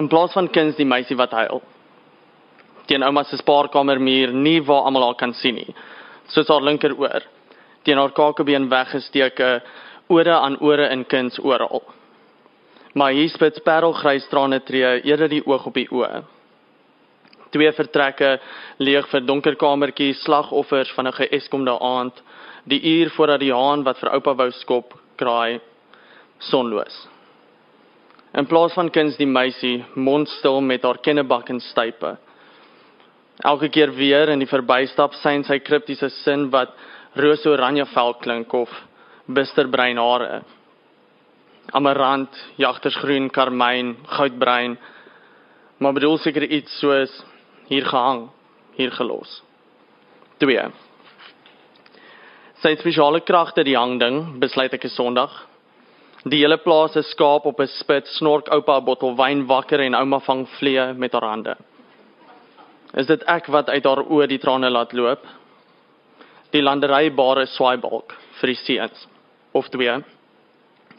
In 0.00 0.08
plaas 0.08 0.32
van 0.32 0.50
kuns 0.50 0.76
die 0.76 0.86
meisie 0.86 1.16
wat 1.16 1.30
huil. 1.30 1.62
Teen 2.86 3.02
ouma 3.02 3.22
se 3.22 3.36
spaarkamer 3.36 4.00
muur 4.00 4.32
nie 4.32 4.60
waar 4.62 4.82
almal 4.82 5.04
haar 5.04 5.14
kan 5.14 5.34
sien 5.34 5.54
nie. 5.54 5.74
Soos 6.26 6.48
haar 6.48 6.62
linker 6.62 6.98
oor. 6.98 7.22
Teen 7.84 7.98
haar 7.98 8.10
kakebeen 8.10 8.68
weggesteke 8.68 9.60
ore 10.08 10.34
aan 10.34 10.58
ore 10.60 10.88
in 10.92 11.04
kuns 11.04 11.38
oral. 11.38 11.82
Maar 12.94 13.12
hier 13.12 13.28
spits 13.28 13.60
parelgrys 13.64 14.26
trane 14.28 14.60
tree 14.64 15.00
eerder 15.02 15.28
die 15.28 15.44
oog 15.46 15.66
op 15.66 15.74
die 15.74 15.88
oë. 15.90 16.22
Twee 17.52 17.72
vertrekke 17.72 18.38
leeg 18.78 19.08
vir 19.08 19.24
donker 19.24 19.56
kamertjies 19.56 20.22
slagoffers 20.24 20.90
van 20.96 21.06
'n 21.08 21.18
geeskomde 21.20 21.78
aand 21.80 22.22
die 22.64 22.80
uur 22.82 23.10
voordat 23.10 23.40
die 23.40 23.52
haan 23.52 23.84
wat 23.84 23.98
vir 23.98 24.12
oupa 24.12 24.34
wou 24.34 24.50
skop 24.50 24.94
kraai 25.16 25.60
sonloos. 26.38 27.08
In 28.34 28.46
plaas 28.46 28.74
van 28.74 28.90
kuns 28.90 29.16
die 29.16 29.26
meisie 29.26 29.84
mondstil 29.94 30.60
met 30.60 30.82
haar 30.82 30.98
kennebak 30.98 31.48
en 31.48 31.60
stype. 31.60 32.16
Elke 33.44 33.68
keer 33.68 33.94
weer 33.94 34.28
in 34.28 34.38
die 34.38 34.50
verbystap 34.50 35.14
sien 35.14 35.44
sy 35.44 35.58
kriptiese 35.58 36.10
sin 36.10 36.50
wat 36.50 36.74
roos 37.16 37.46
oranje 37.46 37.86
vel 37.94 38.14
klink 38.14 38.52
of 38.52 38.70
bisterbruin 39.28 39.98
hare 39.98 40.42
amarant 41.76 42.32
jagtersgroen 42.56 43.28
karmyn 43.30 43.96
goudbruin 44.16 44.78
maar 45.78 45.92
bedoel 45.92 46.18
seker 46.18 46.42
iets 46.42 46.78
soos 46.80 47.12
hier 47.68 47.84
gehang, 47.86 48.28
hier 48.74 48.90
gelos. 48.90 49.42
2. 50.42 50.64
Sy 52.62 52.72
spesiale 52.80 53.20
kragte 53.22 53.62
die 53.66 53.76
hangding, 53.78 54.40
besluit 54.40 54.74
ek 54.74 54.84
'n 54.84 54.90
Sondag. 54.90 55.30
Die 56.24 56.40
hele 56.42 56.58
plaas 56.58 56.96
is 56.96 57.10
skaap 57.10 57.46
op 57.46 57.60
'n 57.60 57.66
spit, 57.66 58.06
snork 58.06 58.48
oupa 58.48 58.78
'n 58.78 58.84
bottel 58.84 59.14
wyn 59.14 59.46
wakker 59.46 59.80
en 59.80 59.94
ouma 59.94 60.18
vang 60.18 60.48
vliee 60.58 60.94
met 60.94 61.12
haar 61.12 61.28
hande. 61.30 61.56
Is 62.94 63.06
dit 63.06 63.22
ek 63.26 63.46
wat 63.46 63.68
uit 63.68 63.84
haar 63.84 64.02
oë 64.02 64.26
die 64.26 64.38
trane 64.38 64.70
laat 64.70 64.92
loop? 64.92 65.26
Die 66.50 66.62
landery 66.62 67.10
bare 67.10 67.46
swaaibalk 67.46 68.16
vir 68.40 68.46
die 68.46 68.56
seuns 68.56 69.06
of 69.52 69.68
twee. 69.68 69.94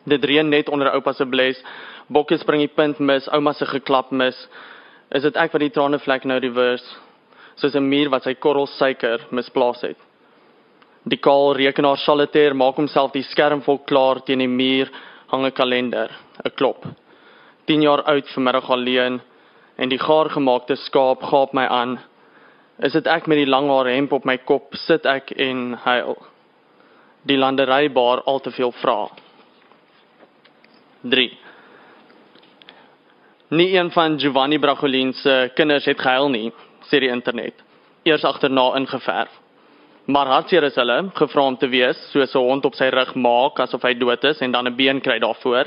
Dit 0.03 0.23
reën 0.23 0.49
net 0.49 0.69
onder 0.69 0.91
oupa 0.93 1.13
se 1.13 1.25
bles, 1.25 1.59
bokke 2.07 2.37
spring 2.37 2.63
die 2.63 2.73
punt 2.73 2.99
mis, 2.99 3.27
ouma 3.29 3.53
se 3.53 3.65
geklap 3.65 4.11
mis. 4.11 4.37
Is 5.11 5.23
dit 5.23 5.35
ek 5.37 5.53
wat 5.53 5.61
die 5.61 5.73
trane 5.73 5.99
vlek 5.99 6.25
nou 6.25 6.39
reverse? 6.39 6.85
Soos 7.55 7.75
'n 7.75 7.89
muur 7.89 8.09
wat 8.09 8.23
sy 8.23 8.33
korrel 8.33 8.67
suiker 8.67 9.25
misplaas 9.31 9.81
het. 9.81 9.97
Die 11.07 11.17
kaal 11.17 11.55
rekenaar 11.55 11.97
solitaire 11.97 12.53
maak 12.53 12.75
homself 12.75 13.11
die 13.11 13.23
skerm 13.23 13.61
vol 13.61 13.79
klaar 13.79 14.21
teen 14.25 14.39
die 14.39 14.47
muur 14.47 14.89
hang 15.27 15.45
'n 15.45 15.51
kalender, 15.51 16.09
'n 16.45 16.51
klop. 16.55 16.85
10 17.65 17.81
jaar 17.81 18.03
oud 18.03 18.27
vanmiddag 18.29 18.69
alleen 18.69 19.21
en 19.77 19.89
die 19.89 19.99
gaar 19.99 20.29
gemaakte 20.29 20.75
skaap 20.75 21.23
gaap 21.23 21.53
my 21.53 21.65
aan. 21.65 21.99
Is 22.79 22.93
dit 22.93 23.07
ek 23.07 23.27
met 23.27 23.37
die 23.37 23.45
lang 23.45 23.69
haar 23.69 23.85
hemp 23.85 24.11
op 24.11 24.25
my 24.25 24.37
kop 24.37 24.75
sit 24.75 25.05
ek 25.05 25.31
en 25.31 25.73
huil. 25.73 26.17
Die 27.27 27.37
landery 27.37 27.89
baar 27.91 28.21
al 28.23 28.39
te 28.39 28.51
veel 28.51 28.71
vra. 28.71 29.09
3. 31.01 31.37
Nie 33.49 33.75
een 33.75 33.91
van 33.91 34.19
Giovanni 34.19 34.59
Bragolin 34.59 35.13
se 35.13 35.51
kinders 35.55 35.85
het 35.85 35.99
gehuil 35.99 36.29
nie, 36.29 36.51
sê 36.87 36.99
die 37.01 37.09
internet. 37.09 37.55
Eers 38.03 38.23
agterna 38.23 38.75
ingeverf. 38.77 39.31
Maar 40.09 40.31
hartseer 40.31 40.63
is 40.63 40.77
hulle 40.79 40.97
gevra 41.17 41.45
om 41.45 41.57
te 41.57 41.67
wees 41.69 41.97
soos 42.11 42.35
'n 42.35 42.45
hond 42.45 42.65
op 42.65 42.75
sy 42.75 42.89
rug 42.89 43.15
maak 43.15 43.59
asof 43.59 43.83
hy 43.83 43.93
dood 43.93 44.23
is 44.23 44.41
en 44.41 44.51
dan 44.51 44.67
'n 44.67 44.75
been 44.75 45.01
kry 45.01 45.19
daarvoor. 45.19 45.65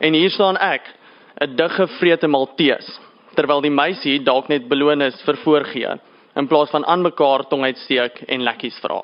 En 0.00 0.12
hier 0.14 0.30
staan 0.30 0.56
ek, 0.56 0.82
'n 1.40 1.56
diggevrete 1.56 2.26
Maltees, 2.26 3.00
terwyl 3.34 3.60
die 3.60 3.70
meisie 3.70 4.22
dalk 4.22 4.48
net 4.48 4.68
beloon 4.68 5.02
is 5.02 5.22
vir 5.22 5.36
voorgee 5.36 6.00
in 6.36 6.46
plaas 6.46 6.70
van 6.70 6.86
aan 6.86 7.02
mekaar 7.02 7.48
tong 7.48 7.64
uitsteek 7.64 8.22
en 8.28 8.42
lekkies 8.42 8.78
vra. 8.78 9.02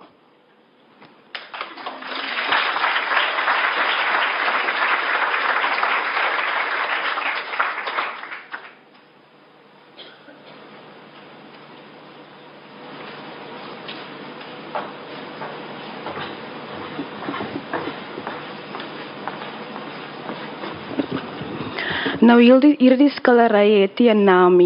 Nou 22.26 22.40
hierdie 22.42 22.74
hierdie 22.80 23.10
skildery 23.14 23.82
het 23.82 24.00
'n 24.00 24.24
naam. 24.24 24.58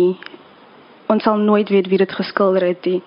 Ons 1.12 1.22
sal 1.22 1.36
nooit 1.36 1.68
weet 1.68 1.88
wie 1.88 1.98
dit 1.98 2.12
geskilder 2.12 2.62
het 2.62 2.84
nie. 2.84 3.02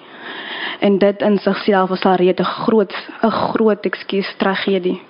En 0.79 0.97
dit 0.97 1.21
in 1.21 1.37
sigself 1.37 1.89
was 1.89 2.05
al 2.05 2.15
reeds 2.15 2.41
'n 2.41 2.43
groot 2.43 2.93
'n 3.21 3.31
groot 3.31 3.85
ekskuus 3.85 4.35
tragedie. 4.37 5.01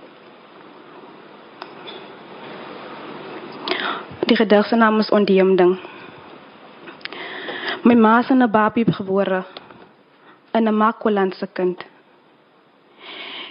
Die 4.25 4.35
gedig 4.35 4.65
se 4.65 4.75
naam 4.75 4.99
is 4.99 5.09
Ondeemding. 5.09 5.79
My 7.83 7.95
ma 7.95 8.23
in 8.29 8.43
'n 8.43 8.51
babie 8.51 8.93
gebore 8.93 9.43
in 10.53 10.67
'n 10.67 10.77
Makwalandse 10.77 11.47
kind. 11.53 11.85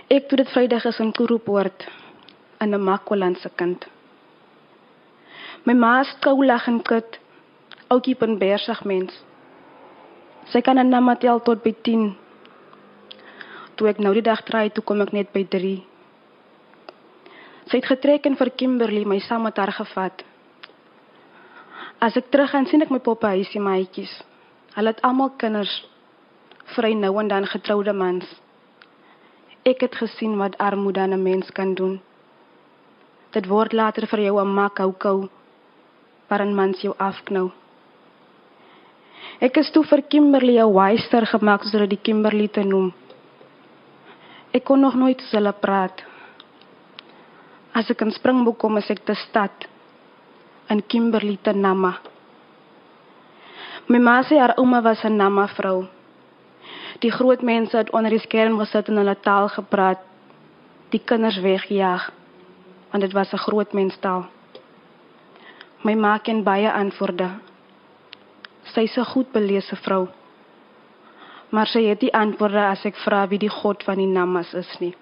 Ek 0.09 0.29
toe 0.29 0.37
dit 0.37 0.49
Vrydag 0.49 0.85
is 0.85 0.99
in 0.99 1.13
Kurupoort 1.13 1.87
in 2.61 2.75
'n 2.75 2.85
Makwalandse 2.85 3.51
kind. 3.55 3.87
My 5.63 5.75
ma 5.79 6.01
is 6.01 6.11
koulag 6.19 6.67
en 6.67 6.81
kut. 6.83 7.19
Oukie 7.87 8.17
bin 8.19 8.35
bersig 8.39 8.81
mens. 8.85 9.15
Sy 10.51 10.59
kan 10.61 10.79
aan 10.79 10.89
namma 10.91 11.15
tel 11.23 11.39
tot 11.47 11.61
by 11.63 11.71
10. 11.87 12.09
Toe 13.79 13.91
ek 13.93 14.01
nou 14.03 14.11
die 14.17 14.25
dag 14.27 14.41
draai, 14.43 14.73
toe 14.75 14.83
kom 14.83 15.05
ek 15.05 15.13
net 15.15 15.29
by 15.31 15.45
3. 15.47 15.77
Sy 17.71 17.79
het 17.79 17.87
getrek 17.87 18.27
en 18.27 18.35
vir 18.41 18.51
Kimberley 18.59 19.07
my 19.07 19.21
saam 19.23 19.47
met 19.47 19.61
haar 19.63 19.71
gevat. 19.77 20.25
As 22.03 22.19
ek 22.19 22.33
terug 22.35 22.51
gaan 22.51 22.67
sien 22.67 22.83
ek 22.83 22.91
my 22.91 22.99
poppe 22.99 23.31
huisie 23.31 23.63
maatjies. 23.63 24.13
Hulle 24.75 24.91
het 24.91 25.03
almal 25.07 25.31
kinders. 25.39 25.77
Vry 26.75 26.91
nou 26.99 27.13
en 27.23 27.31
dan 27.31 27.47
getroude 27.47 27.95
mans. 27.95 28.27
Ek 29.63 29.87
het 29.87 29.95
gesien 29.95 30.35
wat 30.43 30.59
armoede 30.59 31.01
aan 31.07 31.15
'n 31.15 31.23
mens 31.23 31.55
kan 31.55 31.75
doen. 31.75 32.01
Dit 33.31 33.47
word 33.47 33.73
later 33.73 34.07
vir 34.07 34.21
jou 34.27 34.41
'n 34.41 34.55
mak 34.55 34.79
hou 34.79 34.93
kou 34.93 35.31
waarin 36.33 36.55
mans 36.57 36.81
jou 36.81 36.95
afknou. 36.97 37.51
Ek 39.43 39.59
is 39.61 39.69
toe 39.75 39.83
vir 39.85 40.03
Kimberley 40.09 40.57
'n 40.63 40.73
wyster 40.73 41.27
gemaak 41.27 41.67
hulle 41.69 41.89
die 41.89 42.01
Kimberley 42.01 42.49
te 42.49 42.65
noem. 42.65 42.93
Ek 44.53 44.65
kon 44.65 44.81
nog 44.81 44.95
nooit 44.95 45.21
hulle 45.33 45.53
praat. 45.53 46.03
As 47.75 47.91
ek 47.91 48.01
in 48.01 48.13
Springbok 48.13 48.59
kom, 48.59 48.77
is 48.77 48.91
ek 48.91 49.05
te 49.05 49.15
stad 49.15 49.69
in 50.71 50.83
Kimberley 50.87 51.39
te 51.43 51.53
Nama. 51.53 51.99
My 53.89 53.99
ma 53.99 54.23
sê 54.23 54.39
haar 54.39 54.55
ouma 54.57 54.81
was 54.83 55.05
'n 55.05 55.17
Nama 55.17 55.47
vrou. 55.47 55.89
Die 57.01 57.11
groot 57.11 57.43
mense 57.43 57.77
het 57.77 57.91
onder 57.91 58.11
die 58.11 58.21
skerm 58.21 58.59
gesit 58.59 58.89
en 58.89 58.97
hulle 58.97 59.17
taal 59.21 59.49
gepraat. 59.49 59.99
Die 60.91 61.01
kinders 61.05 61.41
weggejaag 61.41 62.13
want 62.91 63.03
dit 63.03 63.13
was 63.13 63.33
'n 63.33 63.39
groot 63.39 63.73
menstaal. 63.73 64.29
My 65.83 65.95
ma 65.95 66.19
ken 66.19 66.45
baie 66.47 66.71
antwoorde. 66.71 67.29
Sy's 68.73 68.97
'n 68.97 69.05
goed 69.05 69.33
belese 69.33 69.77
vrou. 69.77 70.09
Maar 71.51 71.67
sy 71.67 71.83
het 71.89 72.01
nie 72.03 72.13
antwoorde 72.13 72.63
as 72.67 72.85
ek 72.85 72.97
vra 72.97 73.29
wie 73.29 73.39
die 73.39 73.51
God 73.61 73.83
van 73.83 73.97
die 73.97 74.07
Namas 74.07 74.55
is 74.55 74.79
nie. 74.81 74.95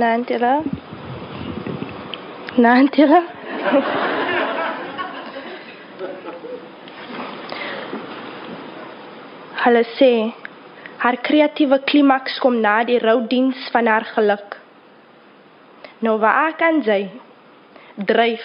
Nantila. 0.00 0.79
Nantila. 2.60 3.20
Hulle 9.62 9.84
sê 9.96 10.12
haar 11.00 11.16
kreatiewe 11.28 11.78
klimaks 11.90 12.36
kom 12.44 12.60
na 12.60 12.82
die 12.84 12.98
roudiens 13.00 13.64
van 13.72 13.88
haar 13.88 14.04
geluk. 14.12 14.58
Nou 16.04 16.18
waar 16.20 16.52
kan 16.60 16.82
sy 16.84 17.00
dryf? 18.12 18.44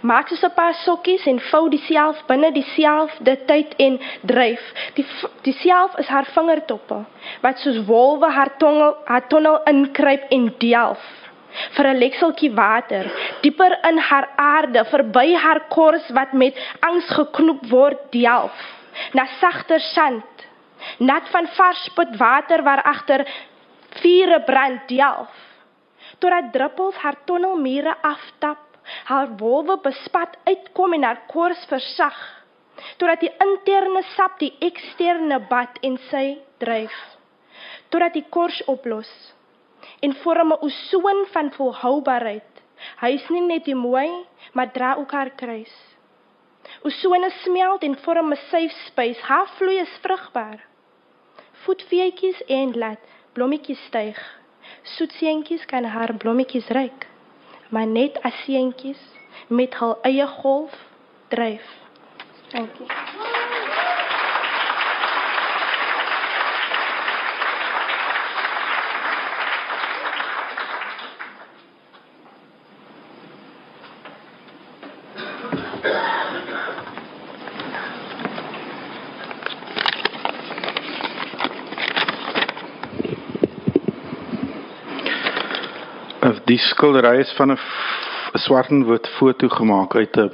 Maak 0.00 0.28
sy 0.28 0.36
'n 0.44 0.54
paar 0.60 0.76
sokkies 0.84 1.26
en 1.32 1.40
vou 1.50 1.64
dieself 1.68 2.20
binne 2.28 2.52
dieselfde 2.52 3.34
tyd 3.48 3.74
en 3.86 4.00
dryf. 4.22 4.64
Die 4.94 5.06
dieself 5.42 5.98
is 5.98 6.08
haar 6.08 6.28
vingertoppe 6.36 7.04
wat 7.40 7.58
soos 7.58 7.84
wolwe 7.88 8.28
haar 8.28 8.56
tongel 8.58 8.96
haar 9.04 9.26
tonnel 9.28 9.60
inkruip 9.72 10.24
en 10.28 10.52
delf 10.58 11.23
vir 11.76 11.86
'n 11.86 11.98
lekseltjie 11.98 12.52
water 12.54 13.10
dieper 13.42 13.72
in 13.90 13.98
haar 13.98 14.28
aarde 14.36 14.84
verby 14.90 15.34
haar 15.34 15.60
kors 15.68 16.10
wat 16.18 16.32
met 16.32 16.58
angs 16.80 17.08
geknoop 17.18 17.66
word 17.70 18.00
delf. 18.12 18.56
Na 19.12 19.26
sagter 19.40 19.80
sand 19.80 20.46
nat 20.98 21.28
van 21.32 21.46
vars 21.56 21.88
potwater 21.94 22.62
waar 22.62 22.82
agter 22.82 23.26
vure 24.02 24.40
brand 24.44 24.88
delf. 24.88 25.32
Totdat 26.18 26.52
druppels 26.52 26.96
haar 27.02 27.16
tonnelmure 27.24 27.94
aftap 28.02 28.58
haar 29.04 29.28
wolwe 29.40 29.78
bespat 29.82 30.36
uitkom 30.44 30.92
en 30.92 31.02
haar 31.02 31.22
kors 31.26 31.64
versag. 31.68 32.16
Totdat 32.98 33.20
die 33.20 33.32
interne 33.46 34.02
sap 34.16 34.38
die 34.38 34.52
eksterne 34.60 35.40
bad 35.48 35.78
en 35.82 35.96
sy 36.10 36.38
dryf. 36.58 36.96
Totdat 37.88 38.12
die 38.18 38.26
kors 38.30 38.60
oplos 38.66 39.10
en 40.00 40.14
vorm 40.14 40.52
'n 40.52 40.60
osoon 40.60 41.26
van 41.32 41.52
volhoubaarheid. 41.52 42.50
Hy 43.00 43.10
is 43.14 43.28
nie 43.28 43.40
net 43.40 43.66
mooi, 43.66 44.26
maar 44.52 44.72
dra 44.72 44.94
ook 44.94 45.12
haar 45.12 45.30
kruis. 45.30 45.74
Osoone 46.82 47.30
smelt 47.30 47.82
en 47.82 47.98
vorm 47.98 48.32
'n 48.32 48.36
safe 48.36 48.74
space. 48.86 49.20
Haar 49.20 49.48
vloei 49.56 49.78
is 49.78 49.98
vrugbaar. 50.02 50.60
Voetveetjies 51.52 52.44
en 52.44 52.78
laat 52.78 53.00
blommetjies 53.32 53.84
styg. 53.84 54.18
Soetseentjies 54.82 55.64
kan 55.66 55.84
haar 55.84 56.14
blommetjies 56.14 56.68
ryk, 56.68 57.06
maar 57.68 57.86
net 57.86 58.22
as 58.22 58.44
seentjies 58.44 59.00
met 59.48 59.74
hul 59.74 59.98
eie 60.02 60.26
golf 60.26 60.76
dryf. 61.28 61.66
Dankie. 62.52 63.32
Die 86.54 86.62
skildery 86.62 87.18
is 87.22 87.32
van 87.38 87.50
'n 87.52 87.58
swart 88.46 88.70
en 88.70 88.84
wit 88.86 89.08
foto 89.18 89.48
gemaak 89.48 89.94
uit 89.94 90.16
'n 90.16 90.30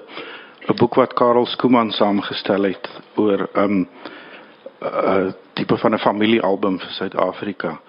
'n 0.68 0.76
boek 0.76 0.94
wat 0.94 1.14
Karel 1.14 1.46
Skooman 1.46 1.90
saamgestel 1.90 2.62
het 2.62 2.86
oor 3.16 3.48
'n 3.54 3.60
um, 3.62 3.88
'n 4.80 5.34
tipe 5.54 5.76
van 5.76 5.94
'n 5.94 5.98
familiealbum 5.98 6.78
vir 6.78 6.90
Suid-Afrika. 6.90 7.80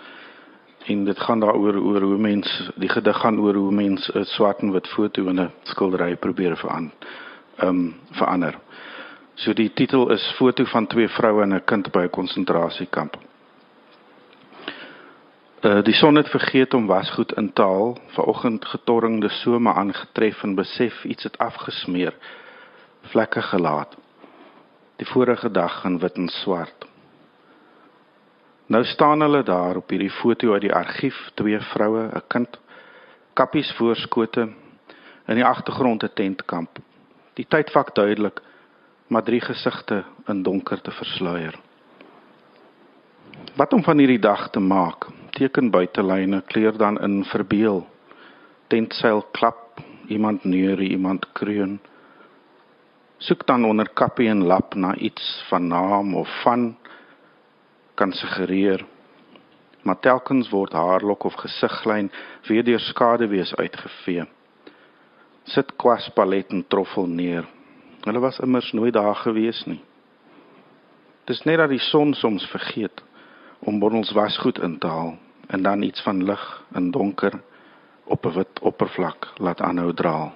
En 0.86 1.05
dit 1.05 1.19
gaan 1.19 1.39
daaroor 1.39 1.75
oor 1.75 2.01
hoe 2.01 2.17
mense 2.17 2.71
die 2.75 2.89
gedig 2.89 3.17
gaan 3.17 3.39
oor 3.39 3.53
hoe 3.53 3.71
mense 3.71 4.19
'n 4.19 4.25
swart 4.25 4.59
en 4.59 4.71
wit 4.71 4.88
foto 4.88 5.27
in 5.27 5.39
'n 5.39 5.51
skildery 5.63 6.15
probeer. 6.15 6.59
Ehm 6.65 6.89
um, 7.67 7.95
verander. 8.11 8.55
So 9.36 9.53
die 9.53 9.73
titel 9.73 10.11
is 10.11 10.34
Foto 10.38 10.63
van 10.63 10.88
twee 10.88 11.07
vroue 11.09 11.41
en 11.41 11.53
'n 11.53 11.63
kind 11.65 11.91
by 11.91 12.03
'n 12.03 12.09
konsentrasiekamp. 12.09 13.17
Uh, 15.62 15.84
die 15.86 15.93
son 15.93 16.16
het 16.16 16.30
vergeet 16.30 16.74
om 16.74 16.88
wasgoed 16.89 17.36
in 17.38 17.53
te 17.53 17.62
haal. 17.62 17.97
Vanoggend 18.16 18.66
getorringde 18.66 19.30
some 19.30 19.74
aangetref 19.74 20.43
en 20.43 20.55
besef 20.55 21.03
iets 21.03 21.24
het 21.24 21.38
afgesmeer. 21.38 22.16
Vlekke 23.01 23.41
gelaat. 23.41 23.93
Die 24.95 25.05
vorige 25.07 25.51
dag 25.51 25.84
in 25.86 25.99
wit 25.99 26.18
en 26.18 26.28
swart. 26.28 26.88
Nou 28.66 28.84
staan 28.84 29.22
hulle 29.22 29.43
daar 29.43 29.76
op 29.76 29.89
hierdie 29.89 30.09
foto 30.09 30.53
uit 30.53 30.62
die 30.62 30.74
argief, 30.74 31.30
twee 31.34 31.59
vroue, 31.59 32.09
'n 32.09 32.24
kind, 32.28 32.59
kappies 33.34 33.72
voorskote 33.78 34.49
in 35.28 35.36
die 35.36 35.45
agtergrond 35.45 36.03
'n 36.03 36.14
tentkamp. 36.14 36.78
Die 37.34 37.45
tydvak 37.45 37.95
duidelik, 37.95 38.41
maar 39.07 39.24
drie 39.24 39.41
gesigte 39.41 40.03
in 40.28 40.43
donker 40.43 40.82
te 40.82 40.91
versluier. 40.91 41.59
Wat 43.55 43.74
om 43.74 43.84
van 43.84 43.97
hierdie 43.97 44.20
dag 44.20 44.49
te 44.49 44.59
maak? 44.59 45.20
Teken 45.42 45.72
buitelyne 45.74 46.44
kleur 46.46 46.78
dan 46.78 47.00
in 47.02 47.24
verbeel. 47.26 47.82
Tentseil 48.70 49.24
klap, 49.34 49.80
iemand 50.08 50.44
neer, 50.46 50.82
iemand 50.82 51.26
kreun. 51.34 51.80
Soek 53.18 53.46
dan 53.50 53.66
onder 53.66 53.89
kappie 53.89 54.30
en 54.30 54.44
lap 54.46 54.76
na 54.78 54.94
iets 54.96 55.46
van 55.50 55.68
naam 55.68 56.14
of 56.16 56.30
van 56.44 56.76
kan 57.98 58.14
suggereer. 58.14 58.86
Maar 59.82 60.00
telkens 60.00 60.50
word 60.50 60.78
haarlok 60.78 61.24
of 61.24 61.39
gesiglyn 61.42 62.12
weer 62.48 62.64
deur 62.64 62.80
skaduwees 62.80 63.56
uitgevee. 63.56 64.28
Sit 65.44 65.74
kwas 65.76 66.10
palet 66.14 66.54
en 66.54 66.68
troffel 66.68 67.10
neer. 67.10 67.50
Hulle 68.06 68.22
was 68.22 68.39
immers 68.39 68.72
nooit 68.78 68.94
daar 68.94 69.16
gewees 69.16 69.66
nie. 69.66 69.82
Dis 71.26 71.42
net 71.50 71.58
dat 71.58 71.74
die 71.74 71.82
son 71.89 72.14
soms 72.14 72.46
vergeet 72.54 73.04
om 73.60 73.82
bondels 73.82 74.14
wasgoed 74.14 74.62
in 74.62 74.78
te 74.78 74.88
haal 74.88 75.18
en 75.52 75.64
dan 75.64 75.82
iets 75.82 76.02
van 76.02 76.24
lig 76.24 76.64
en 76.72 76.91
donker 76.91 77.34
op 78.04 78.26
'n 78.26 78.34
wit 78.38 78.60
oppervlak 78.60 79.34
laat 79.36 79.62
aanhou 79.62 79.93
draal. 79.93 80.34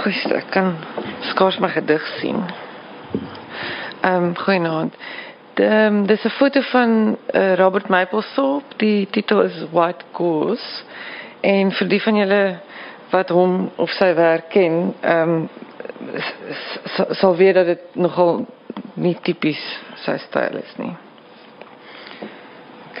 Goeie, 0.00 0.30
ek 0.32 0.49
kan 0.60 0.76
skaars 1.20 1.58
my 1.58 1.68
gedig 1.68 2.06
sien. 2.20 2.44
Ehm 4.00 4.24
um, 4.24 4.36
goeienaand. 4.36 4.94
Ehm 5.54 6.06
dis 6.06 6.24
'n 6.24 6.28
foto 6.28 6.60
van 6.60 7.16
uh, 7.34 7.54
Robert 7.54 7.88
Mapplethorpe. 7.88 8.76
Die 8.76 9.08
titel 9.10 9.40
is 9.42 9.64
White 9.70 10.04
Goose. 10.12 10.82
En 11.40 11.72
vir 11.72 11.88
die 11.88 12.02
van 12.02 12.16
julle 12.16 12.58
wat 13.10 13.28
hom 13.28 13.70
of 13.76 13.90
sy 13.90 14.14
werk 14.14 14.48
ken, 14.48 14.94
ehm 15.00 15.30
um, 15.30 15.48
sal 17.10 17.36
weet 17.36 17.54
dat 17.54 17.66
dit 17.66 17.82
nogal 17.92 18.46
nie 18.94 19.16
tipies 19.22 19.80
sy 19.94 20.16
styl 20.18 20.60
is 20.60 20.76
nie. 20.76 20.96
OK. 22.90 23.00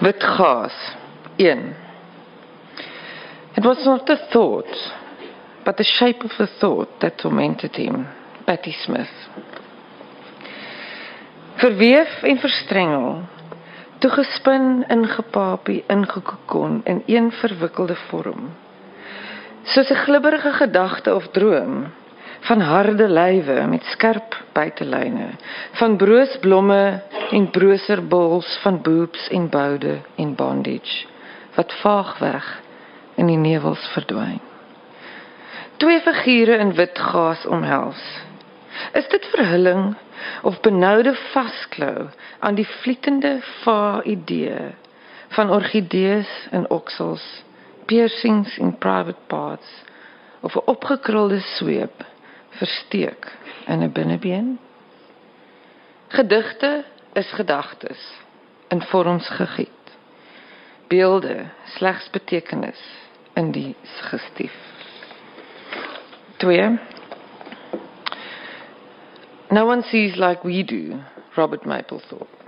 Wit 0.00 0.24
gas 0.24 0.74
1 1.36 1.91
It 3.62 3.68
was 3.68 3.84
not 3.84 4.06
the 4.06 4.16
thought, 4.32 4.74
but 5.64 5.76
the 5.76 5.84
shape 5.84 6.24
of 6.24 6.32
the 6.36 6.48
thought 6.58 6.98
that 7.00 7.18
tormented 7.18 7.76
him, 7.76 8.08
Patty 8.44 8.72
Smith. 8.72 9.14
Verweef 11.62 12.24
en 12.26 12.40
verstrengel, 12.42 13.20
toegespin, 14.02 14.82
ingepapie, 14.90 15.84
ingekokon 15.86 16.80
in 16.90 17.02
een 17.06 17.30
verwikkelde 17.32 17.94
vorm. 18.08 18.50
Soos 19.62 19.90
'n 19.90 20.02
glibberige 20.06 20.52
gedagte 20.52 21.14
of 21.14 21.30
droom 21.30 21.86
van 22.40 22.60
harde 22.60 23.08
lywe 23.08 23.66
met 23.66 23.84
skerp 23.84 24.42
buitelyne, 24.52 25.28
van 25.72 25.96
broosblomme 25.96 27.02
en 27.30 27.50
broserbols 27.50 28.58
van 28.62 28.82
boobs 28.82 29.28
en 29.28 29.48
boude 29.48 30.00
en 30.16 30.34
bondage 30.34 31.06
wat 31.54 31.72
vaag 31.72 32.18
weg 32.18 32.61
in 33.22 33.30
die 33.30 33.38
nevels 33.38 33.82
verdwyn. 33.94 34.40
Twee 35.78 36.00
figure 36.02 36.58
in 36.58 36.74
wit 36.78 36.98
gaas 36.98 37.46
omhels. 37.46 38.00
Is 38.98 39.06
dit 39.12 39.26
verhulling 39.30 39.92
of 40.42 40.60
benoude 40.64 41.14
vasklou 41.30 42.08
aan 42.38 42.58
die 42.58 42.66
vlietende 42.82 43.36
va 43.62 44.02
idee 44.02 44.72
van 45.36 45.50
orgidees 45.50 46.30
in 46.50 46.66
oksels, 46.70 47.22
piercings 47.86 48.56
in 48.58 48.74
private 48.78 49.22
parts 49.26 49.70
of 50.40 50.56
'n 50.56 50.66
opgekrulde 50.74 51.40
sweep 51.40 52.04
versteek 52.58 53.30
in 53.66 53.82
'n 53.82 53.92
binnebeen? 53.92 54.58
Gedigte 56.08 56.84
is 57.14 57.30
gedagtes 57.32 58.02
in 58.68 58.82
vorms 58.82 59.28
gegiet. 59.28 59.82
Beelde 60.88 61.46
slegs 61.64 62.10
betekenis 62.10 63.01
in 63.34 63.52
die 63.52 63.76
gestief. 64.10 64.52
2 66.38 66.78
No 69.50 69.66
one 69.66 69.82
sees 69.82 70.16
like 70.16 70.44
we 70.44 70.62
do, 70.62 70.98
Robert 71.36 71.64
Mapplethorpe. 71.64 72.40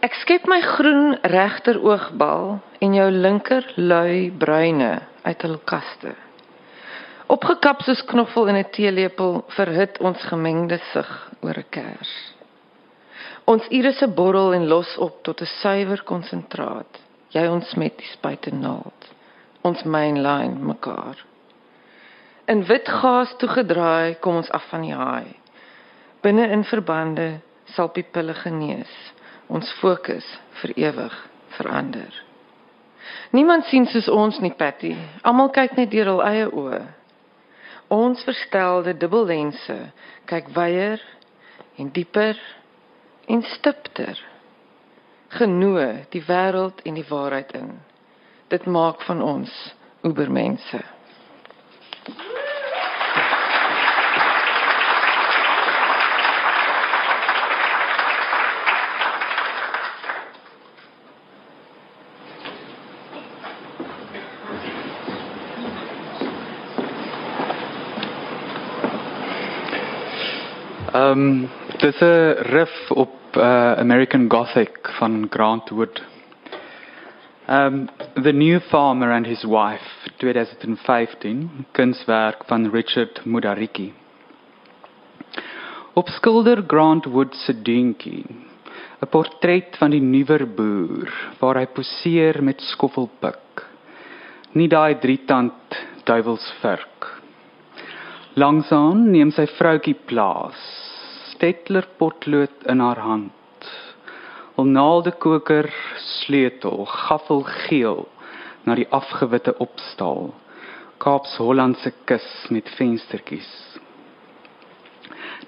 Ek 0.00 0.14
skep 0.20 0.46
my 0.48 0.60
groen 0.64 1.18
regteroogbal 1.28 2.54
en 2.84 2.94
jou 2.96 3.08
linker 3.12 3.66
lui 3.76 4.30
bruine 4.32 4.92
uit 5.24 5.42
hul 5.44 5.58
kaste. 5.68 6.14
Opgekap 7.32 7.84
soos 7.84 8.00
knoffel 8.08 8.48
in 8.48 8.56
'n 8.56 8.70
teelepel 8.72 9.44
verhit 9.56 10.00
ons 10.00 10.22
gemengde 10.30 10.78
sig 10.92 11.10
oor 11.40 11.56
'n 11.58 11.68
kers. 11.70 12.14
Ons 13.44 13.68
irisse 13.68 14.08
borrel 14.08 14.54
en 14.54 14.68
los 14.68 14.96
op 14.96 15.22
tot 15.22 15.40
'n 15.40 15.52
suiwer 15.60 16.02
konsentraat 16.02 17.09
jy 17.34 17.46
ons 17.48 17.74
met 17.78 17.96
die 17.98 18.10
spuite 18.12 18.54
naald 18.54 19.10
ons 19.62 19.82
mainline 19.84 20.56
mekaar. 20.64 21.18
In 22.48 22.64
wit 22.66 22.88
gaas 22.88 23.32
toegedraai 23.38 24.16
kom 24.24 24.40
ons 24.40 24.50
af 24.50 24.64
van 24.72 24.86
die 24.86 24.96
haai. 24.96 25.36
Binne 26.24 26.48
in 26.50 26.64
verbande 26.64 27.40
sal 27.74 27.90
pupille 27.94 28.34
genees. 28.34 28.90
Ons 29.46 29.70
fokus 29.80 30.26
vir 30.62 30.72
ewig 30.76 31.16
verander. 31.56 32.10
Niemand 33.30 33.66
sien 33.68 33.86
soos 33.90 34.08
ons 34.08 34.38
nie 34.40 34.54
patty. 34.54 34.94
Almal 35.22 35.50
kyk 35.54 35.76
net 35.78 35.92
deur 35.92 36.14
hul 36.14 36.24
eie 36.24 36.48
oë. 36.48 36.80
Ons 37.90 38.22
verstelde 38.26 38.94
dubbellense 38.94 39.78
kyk 40.30 40.52
wyer 40.54 41.02
en 41.78 41.90
dieper 41.94 42.38
en 43.30 43.42
stipter 43.56 44.18
genoeg 45.30 46.08
die 46.10 46.22
wêreld 46.26 46.82
en 46.82 46.94
die 46.98 47.06
waarheid 47.08 47.52
in. 47.52 47.70
Dit 48.50 48.66
maak 48.66 49.02
van 49.06 49.22
ons 49.22 49.74
oebermense. 50.02 50.82
Ehm 70.92 71.59
dis 71.80 72.00
'n 72.00 72.36
riff 72.52 72.90
op 72.90 73.36
uh, 73.36 73.72
American 73.72 74.28
Gothic 74.28 74.88
van 74.98 75.26
Grant 75.30 75.68
Wood. 75.70 76.02
Um, 77.48 77.88
the 78.22 78.32
New 78.32 78.60
Farmer 78.60 79.10
and 79.12 79.26
His 79.26 79.44
Wife, 79.44 80.10
2015, 80.16 81.66
kunswerk 81.72 82.44
van 82.46 82.70
Richard 82.70 83.24
Mudariki. 83.24 83.92
Op 85.92 86.08
skilder 86.08 86.64
Grant 86.66 87.04
Wood 87.04 87.34
se 87.34 87.62
dingetjie, 87.62 88.24
'n 89.00 89.08
portret 89.08 89.76
van 89.78 89.90
die 89.90 90.02
nuwer 90.02 90.44
boer 90.54 91.08
waar 91.38 91.56
hy 91.56 91.66
poseer 91.66 92.42
met 92.42 92.60
skoffelpik. 92.60 93.64
Nie 94.52 94.68
daai 94.68 94.98
drietand 94.98 95.80
duiwelsvurk. 96.04 97.20
Langsaan 98.34 99.10
neem 99.10 99.30
sy 99.30 99.46
vroutjie 99.46 99.96
plaas. 100.04 100.79
Stetler 101.40 101.86
potlood 101.96 102.66
in 102.68 102.82
haar 102.84 102.98
hand. 103.00 103.68
'n 104.60 104.72
Naaldekoker 104.76 105.70
sleutel, 105.96 106.84
gaffel 106.84 107.40
geel 107.48 108.02
na 108.66 108.74
die 108.76 108.84
afgewitte 108.98 109.54
opstal. 109.64 110.34
Kaaps 111.00 111.38
Hollandse 111.40 111.94
kus 112.04 112.26
met 112.52 112.68
venstertjies. 112.76 113.48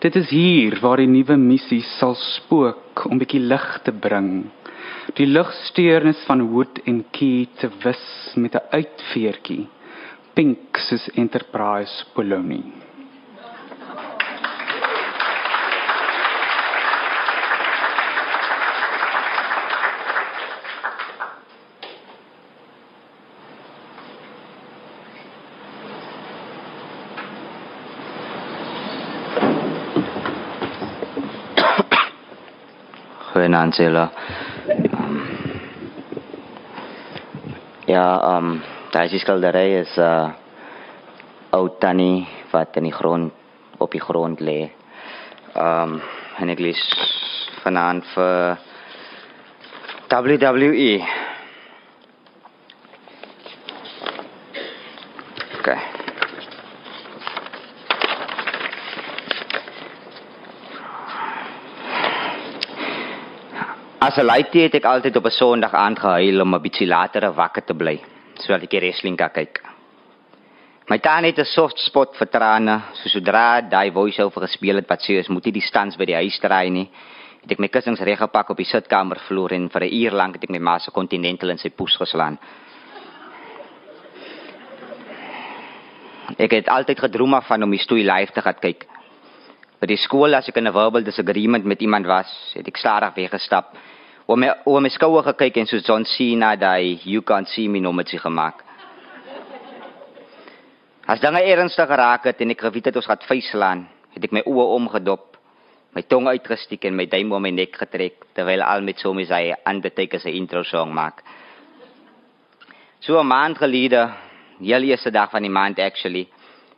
Dit 0.01 0.16
is 0.16 0.30
hier 0.32 0.78
waar 0.80 1.03
die 1.03 1.12
nuwe 1.12 1.36
missie 1.36 1.82
sal 1.99 2.16
spook 2.16 3.05
om 3.11 3.20
bietjie 3.20 3.43
lig 3.45 3.66
te 3.84 3.93
bring. 3.93 4.30
Die 5.20 5.28
ligsteurnis 5.28 6.22
van 6.30 6.47
Wood 6.55 6.80
en 6.88 7.03
Key 7.12 7.51
te 7.61 7.68
wis 7.84 8.07
met 8.36 8.57
'n 8.57 8.64
uitveertjie. 8.78 9.68
Pink 10.32 10.80
soos 10.88 11.11
Enterprise 11.14 12.09
Polonie. 12.14 12.82
Goeienaand 33.62 33.74
Sela. 33.74 34.10
Um, 34.98 35.22
ja, 37.86 38.04
ehm 38.18 38.48
um, 38.50 38.62
daai 38.92 39.18
skildery 39.18 39.78
is 39.80 39.94
'n 39.96 40.02
uh, 40.02 40.30
ou 41.52 41.68
tannie 41.78 42.26
wat 42.52 42.76
in 42.76 42.84
die 42.84 42.92
grond 42.92 43.32
op 43.78 43.90
die 43.92 44.00
grond. 44.00 44.40
Ehm 44.40 44.72
um, 45.54 46.02
en 46.38 46.48
ek 46.48 46.58
lees 46.58 46.82
vanaand 47.62 48.04
vir 48.14 48.58
WWE. 50.10 50.92
Okay. 55.58 55.91
As 64.12 64.18
'n 64.20 64.28
laaitjie 64.28 64.66
het 64.66 64.74
ek 64.76 64.84
altyd 64.84 65.16
op 65.16 65.24
'n 65.24 65.32
Sondag 65.32 65.72
aand 65.72 65.98
gehuil 65.98 66.40
om 66.40 66.54
'n 66.54 66.60
bietjie 66.60 66.86
later 66.86 67.32
wakker 67.32 67.64
te 67.64 67.74
bly, 67.74 67.96
sodat 68.34 68.62
ek 68.62 68.70
die 68.70 68.80
wrestling 68.80 69.16
kan 69.16 69.30
kyk. 69.32 69.62
My 70.90 70.98
tannie 70.98 71.30
het 71.30 71.38
'n 71.38 71.44
soft 71.44 71.78
spot 71.78 72.16
vir 72.16 72.28
trane, 72.28 72.82
so 72.92 73.08
sodra 73.08 73.62
daai 73.62 73.90
voice-over 73.90 74.42
gespeel 74.42 74.76
het 74.76 74.88
wat 74.88 75.00
sê 75.00 75.16
ons 75.16 75.28
moet 75.28 75.44
nie 75.44 75.52
die 75.52 75.68
stands 75.68 75.96
by 75.96 76.04
die 76.04 76.14
huis 76.14 76.38
draai 76.38 76.70
nie. 76.70 76.90
Het 77.42 77.52
ek 77.52 77.58
my 77.58 77.68
kussings 77.68 78.00
reggepak 78.00 78.50
op 78.50 78.56
die 78.56 78.66
sitkamervloer 78.66 79.52
en 79.52 79.70
vir 79.70 79.82
'n 79.82 79.94
uur 79.94 80.12
lank 80.12 80.34
het 80.34 80.44
ek 80.44 80.50
my 80.50 80.58
ma 80.58 80.78
se 80.78 80.90
Continental 80.90 81.50
in 81.50 81.58
sy 81.58 81.70
poes 81.70 81.96
geslaan. 81.96 82.38
Ek 86.38 86.50
het 86.50 86.68
altyd 86.68 87.00
gedroom 87.00 87.42
van 87.42 87.62
om 87.62 87.70
die 87.70 87.80
stoei 87.80 88.04
live 88.04 88.32
te 88.32 88.42
gaan 88.42 88.60
kyk. 88.60 88.86
By 89.80 89.86
die 89.86 89.96
skool 89.96 90.34
as 90.34 90.48
ek 90.48 90.56
in 90.56 90.68
'n 90.68 90.72
verbal 90.72 91.02
disagreement 91.02 91.64
met 91.64 91.80
iemand 91.80 92.06
was, 92.06 92.52
het 92.54 92.68
ek 92.68 92.76
stadig 92.76 93.14
weggestap. 93.14 93.74
Oor 94.26 94.38
my 94.38 94.52
oor 94.66 94.80
my 94.80 94.90
skouer 94.92 95.24
gekyk 95.26 95.56
en 95.58 95.66
so 95.66 95.80
John 95.82 96.04
Cena 96.06 96.54
daai 96.56 97.00
you 97.04 97.22
can't 97.22 97.48
see 97.48 97.68
me 97.68 97.80
nommertjie 97.80 98.20
gemaak. 98.22 98.62
As 101.06 101.20
dinge 101.20 101.42
ernstig 101.42 101.88
geraak 101.90 102.28
het 102.30 102.40
en 102.40 102.54
ek 102.54 102.62
geweet 102.62 102.86
het 102.86 102.96
ons 102.96 103.08
gaan 103.10 103.26
vuislaan, 103.26 103.80
het 104.14 104.24
ek 104.24 104.32
my 104.32 104.44
oë 104.46 104.66
omgedop, 104.76 105.34
my 105.92 106.04
tong 106.06 106.28
uitgesteek 106.30 106.86
en 106.86 106.94
my 106.96 107.08
duim 107.10 107.34
om 107.34 107.42
my 107.42 107.50
nek 107.50 107.74
getrek 107.82 108.22
terwyl 108.36 108.62
al 108.62 108.86
met 108.86 109.02
so 109.02 109.12
my 109.12 109.26
sy 109.26 109.50
Undertaker 109.66 110.22
se 110.22 110.30
intro 110.30 110.62
song 110.62 110.94
maak. 110.94 111.24
So 113.00 113.18
'n 113.18 113.26
maand 113.26 113.58
gelede, 113.58 114.08
heel 114.60 114.82
eerste 114.82 115.10
dag 115.10 115.30
van 115.30 115.42
die 115.42 115.50
maand 115.50 115.78
actually, 115.78 116.28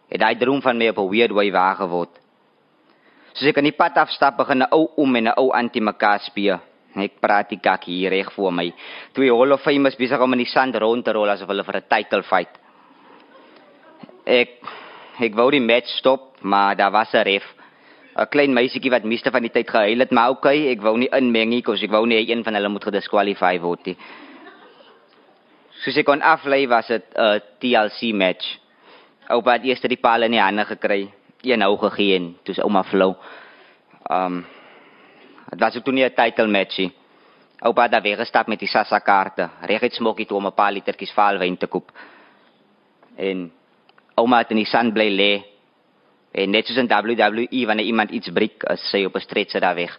het 0.08 0.20
daai 0.20 0.36
droom 0.36 0.62
van 0.62 0.78
my 0.78 0.88
op 0.88 0.98
'n 0.98 1.10
weird 1.10 1.32
way 1.32 1.52
waar 1.52 1.76
geword. 1.76 2.16
Soos 3.34 3.48
ek 3.48 3.58
aan 3.58 3.68
die 3.68 3.76
pad 3.76 3.96
afstap 3.98 4.36
begin 4.36 4.62
'n 4.62 4.72
ou 4.72 4.88
om 4.96 5.16
en 5.16 5.28
'n 5.28 5.36
ou 5.36 5.52
antie 5.52 5.82
mekaar 5.82 6.20
speel. 6.20 6.58
Ek 6.94 7.18
praat 7.18 7.50
die 7.50 7.58
kak 7.58 7.88
hier 7.90 8.12
reg 8.14 8.30
voor 8.36 8.52
my. 8.54 8.68
Twee 9.16 9.32
Hall 9.34 9.52
of 9.52 9.62
Famers 9.62 9.96
besig 9.98 10.20
om 10.22 10.36
in 10.36 10.44
die 10.44 10.50
sand 10.50 10.76
rond 10.78 11.04
te 11.04 11.12
rol 11.12 11.32
asof 11.32 11.50
hulle 11.50 11.64
vir 11.64 11.76
'n 11.76 11.88
title 11.90 12.22
fight. 12.22 12.54
Ek 14.26 14.62
ek 15.20 15.34
wou 15.34 15.50
die 15.50 15.60
match 15.60 15.90
stop, 15.98 16.38
maar 16.42 16.76
daar 16.76 16.92
was 16.92 17.12
'n 17.14 17.24
ref. 17.24 17.44
'n 18.16 18.26
Klein 18.30 18.54
meisietjie 18.54 18.90
wat 18.90 19.04
meeste 19.04 19.30
van 19.30 19.42
die 19.42 19.50
tyd 19.50 19.70
gehuil 19.70 19.98
het, 19.98 20.12
maar 20.12 20.30
okay, 20.30 20.70
ek 20.70 20.80
wou 20.80 20.96
nie 20.96 21.10
inmeng 21.10 21.50
nie, 21.50 21.62
kos 21.62 21.82
ek 21.82 21.90
wou 21.90 22.06
nie 22.06 22.30
een 22.30 22.44
van 22.44 22.54
hulle 22.54 22.68
moet 22.68 22.84
gediskwalifieer 22.84 23.60
word 23.60 23.86
nie. 23.86 23.96
Soos 25.82 25.96
ek 25.96 26.06
kon 26.06 26.22
aflei 26.22 26.66
was 26.68 26.86
dit 26.86 27.04
'n 27.16 27.40
TLC 27.58 28.14
match. 28.14 28.58
Oupa 29.28 29.52
het 29.52 29.64
eers 29.64 29.80
die 29.80 29.96
paal 29.96 30.22
in 30.22 30.30
die 30.30 30.40
hande 30.40 30.64
gekry, 30.64 31.10
een 31.42 31.60
hou 31.60 31.76
gegee 31.76 32.16
en 32.16 32.36
toe 32.44 32.54
is 32.54 32.62
ouma 32.62 32.82
flou. 32.82 33.16
Um 34.10 34.44
Dit 35.50 35.60
was 35.60 35.76
ook 35.76 35.84
toe 35.84 35.92
nie 35.92 36.04
'n 36.04 36.14
title 36.14 36.46
match 36.46 36.78
nie. 36.78 36.92
Oupa 37.58 37.82
het 37.82 37.90
daar 37.90 38.02
weggestap 38.02 38.46
met 38.46 38.58
die 38.58 38.68
Sassa 38.68 38.98
kaarte, 38.98 39.48
reg 39.60 39.80
het 39.80 39.92
smokkie 39.92 40.26
toe 40.26 40.36
om 40.36 40.46
'n 40.46 40.54
paar 40.54 40.72
litertjies 40.72 41.12
valwyn 41.12 41.56
te 41.56 41.66
koop. 41.66 41.90
En 43.16 43.52
ouma 44.14 44.38
het 44.38 44.50
in 44.50 44.56
die 44.56 44.66
sand 44.66 44.92
bly 44.92 45.08
lê. 45.10 45.44
En 46.30 46.50
net 46.50 46.66
soos 46.66 46.76
in 46.76 46.88
WWE 46.88 47.66
wanneer 47.66 47.86
iemand 47.86 48.10
iets 48.10 48.30
breek, 48.32 48.62
is 48.62 48.90
sy 48.90 49.04
op 49.04 49.14
'n 49.14 49.20
stretcher 49.20 49.60
daar 49.60 49.74
weg. 49.74 49.98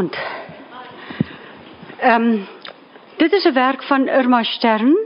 Goeienaand. 0.00 0.16
Ehm 2.00 2.22
um, 2.22 2.46
dit 3.16 3.32
is 3.32 3.44
'n 3.44 3.52
werk 3.52 3.82
van 3.82 4.08
Irma 4.08 4.42
Stern. 4.42 4.96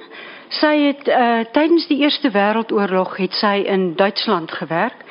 Sy 0.49 0.77
het 0.77 1.09
uh 1.09 1.41
tydens 1.53 1.87
die 1.87 1.99
Eerste 1.99 2.31
Wêreldoorlog 2.31 3.17
het 3.17 3.33
sy 3.33 3.65
in 3.67 3.97
Duitsland 3.97 4.51
gewerk. 4.53 5.05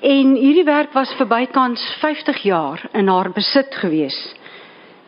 En 0.00 0.34
hierdie 0.34 0.64
werk 0.64 0.92
was 0.92 1.14
vir 1.14 1.26
bykans 1.26 1.96
50 2.00 2.42
jaar 2.42 2.88
in 2.92 3.08
haar 3.08 3.30
besit 3.30 3.74
gewees. 3.74 4.34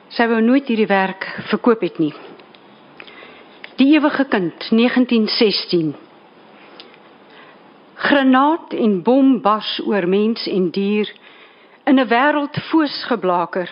Sy 0.08 0.26
wou 0.26 0.40
nooit 0.40 0.66
hierdie 0.66 0.86
werk 0.86 1.42
verkoop 1.48 1.80
het 1.80 1.98
nie. 1.98 2.14
Die 3.76 3.94
ewige 3.94 4.24
kind 4.24 4.70
1916. 4.70 5.94
Granaat 7.94 8.72
en 8.72 9.02
bom 9.02 9.40
bars 9.40 9.80
oor 9.86 10.08
mens 10.08 10.46
en 10.46 10.70
dier 10.70 11.12
in 11.86 11.98
'n 12.00 12.08
wêreld 12.08 12.56
foosgeblaker. 12.70 13.70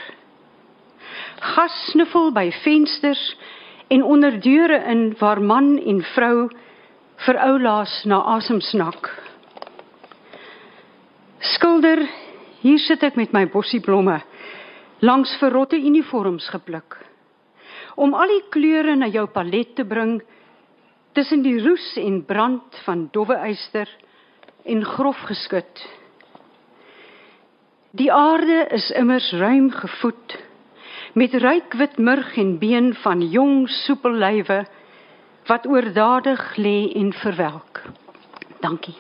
Gas 1.41 1.91
snuffel 1.91 2.33
by 2.33 2.51
vensters 2.63 3.37
en 3.89 4.03
onder 4.03 4.41
deure 4.41 4.85
in 4.85 5.15
waar 5.19 5.41
man 5.41 5.79
en 5.79 6.03
vrou 6.03 6.49
vir 7.17 7.39
oulaas 7.39 8.05
na 8.05 8.23
asem 8.37 8.61
snak. 8.61 9.11
Skilder, 11.39 12.09
hier 12.61 12.79
sit 12.79 13.03
ek 13.03 13.17
met 13.17 13.33
my 13.33 13.47
bossie 13.47 13.81
blomme 13.81 14.21
langs 15.03 15.35
verrotte 15.41 15.77
uniforms 15.77 16.47
gepluk. 16.49 16.97
Om 17.97 18.15
al 18.15 18.31
die 18.31 18.45
kleure 18.55 18.95
na 18.97 19.09
jou 19.11 19.27
palet 19.27 19.75
te 19.77 19.85
bring 19.85 20.21
tussen 21.13 21.43
die 21.43 21.59
roes 21.61 21.97
en 21.97 22.23
brand 22.25 22.79
van 22.85 23.09
dowwe 23.13 23.37
yster 23.51 23.91
en 24.65 24.85
grof 24.85 25.19
geskut. 25.27 25.83
Die 27.93 28.13
aarde 28.13 28.67
is 28.73 28.91
immers 28.91 29.33
ruim 29.37 29.71
gevoed 29.71 30.39
met 31.13 31.35
ryk 31.35 31.75
wit 31.77 31.99
murg 31.99 32.37
en 32.41 32.55
been 32.59 32.95
van 32.95 33.21
jong 33.21 33.69
soepel 33.69 34.15
lywe 34.17 34.63
wat 35.51 35.67
oordadig 35.69 36.57
lê 36.57 36.89
en 36.97 37.13
verwelk. 37.13 37.83
Dankie. 38.65 38.97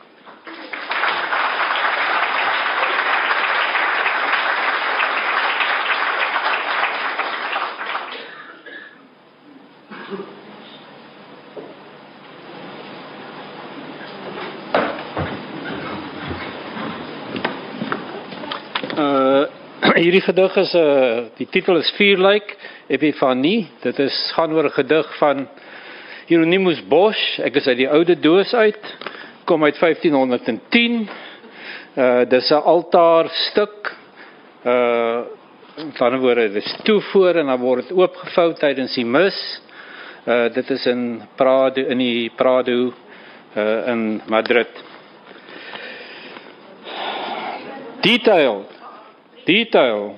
Hierdie 20.03 20.25
gedig 20.25 20.57
is 20.59 20.73
'n 20.75 20.79
uh, 20.79 21.25
die 21.39 21.47
titel 21.47 21.77
is 21.79 21.91
Vuurlyk 21.95 22.57
Epifanie. 22.91 23.69
Dit 23.85 24.01
is 24.03 24.17
gaan 24.35 24.53
oor 24.53 24.65
'n 24.65 24.75
gedig 24.75 25.07
van 25.19 25.47
Hieronymus 26.27 26.81
Bosch. 26.89 27.39
Ek 27.39 27.55
is 27.55 27.67
uit 27.67 27.77
die 27.77 27.89
oude 27.89 28.17
doos 28.19 28.55
uit. 28.55 28.83
Kom 29.45 29.63
uit 29.65 29.79
1510. 29.79 31.09
Uh 31.95 32.25
dis 32.27 32.51
'n 32.51 32.65
altaar 32.67 33.29
stuk. 33.29 33.95
Uh 34.67 35.21
van 35.95 36.19
woorde 36.19 36.53
dis 36.53 36.77
toevoer 36.83 37.37
en 37.37 37.47
dan 37.47 37.61
word 37.61 37.89
dit 37.89 37.97
oopgevou 37.97 38.55
tydens 38.55 38.95
die 38.95 39.07
mis. 39.07 39.39
Uh 40.27 40.51
dit 40.53 40.71
is 40.71 40.87
in 40.87 41.23
Prado 41.37 41.81
in 41.81 41.99
die 41.99 42.31
Prado 42.37 42.93
uh 43.55 43.87
in 43.87 44.23
Madrid. 44.27 44.69
Detail 48.01 48.72
Detail. 49.43 50.13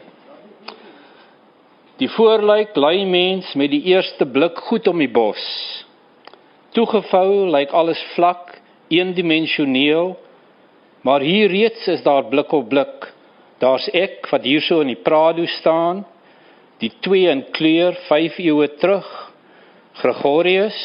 Die 1.96 2.10
voorlyk 2.12 2.74
lei 2.76 3.06
mens 3.08 3.54
met 3.56 3.70
die 3.72 3.80
eerste 3.88 4.26
blik 4.28 4.58
goed 4.66 4.88
om 4.90 4.98
die 5.00 5.08
bos. 5.08 5.40
Toegevou 6.76 7.46
lyk 7.54 7.72
alles 7.72 8.02
vlak, 8.12 8.58
eendimensioneel. 8.92 10.12
Maar 11.08 11.24
hier 11.24 11.48
reeds 11.48 11.86
is 11.88 12.02
daar 12.04 12.26
blik 12.28 12.52
op 12.52 12.68
blik. 12.68 13.06
Daar's 13.64 13.86
ek 13.96 14.28
wat 14.28 14.44
hierso 14.44 14.82
in 14.84 14.92
die 14.92 15.00
Prado 15.00 15.46
staan, 15.60 16.02
die 16.82 16.92
twee 17.00 17.30
in 17.30 17.46
kleur 17.56 17.96
5 18.10 18.38
eeue 18.44 18.68
terug. 18.76 19.08
Gregorius, 20.02 20.76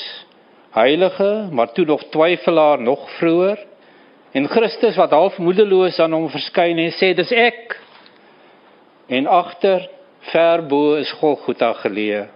heilige, 0.77 1.49
maar 1.51 1.73
toe 1.75 1.85
nog 1.85 2.07
twyfelaar 2.13 2.79
nog 2.79 3.03
vroeër. 3.17 3.67
En 4.31 4.47
Christus 4.47 4.95
wat 4.95 5.11
half 5.11 5.37
moedeloos 5.43 5.99
aan 5.99 6.15
hom 6.15 6.31
verskyn 6.31 6.79
en 6.79 6.95
sê 6.95 7.11
dis 7.17 7.35
ek 7.35 7.79
en 9.09 9.27
agter 9.27 9.87
ver 10.31 10.61
bo 10.69 10.95
is 10.99 11.11
Golgotha 11.19 11.71
geleë. 11.81 12.27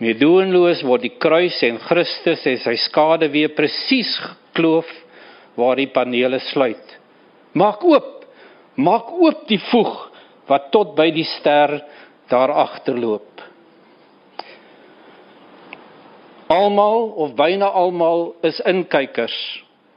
Medoenloos 0.00 0.80
word 0.86 1.04
die 1.04 1.16
kruis 1.20 1.58
en 1.66 1.80
Christus 1.84 2.46
en 2.48 2.60
sy 2.62 2.76
skade 2.86 3.28
weer 3.32 3.52
presies 3.52 4.14
gekloof 4.22 4.88
waar 5.58 5.76
die 5.76 5.90
panele 5.92 6.40
sluit. 6.48 6.96
Maak 7.52 7.84
oop. 7.84 8.16
Maak 8.80 9.10
oop 9.12 9.44
die 9.50 9.60
voeg 9.68 10.06
wat 10.48 10.70
tot 10.72 10.94
by 10.96 11.10
die 11.12 11.26
ster 11.36 11.76
daar 12.30 12.52
agterloop. 12.62 13.42
Almal 16.50 17.10
of 17.22 17.36
byna 17.38 17.68
almal 17.78 18.32
is 18.46 18.58
inkykers, 18.66 19.36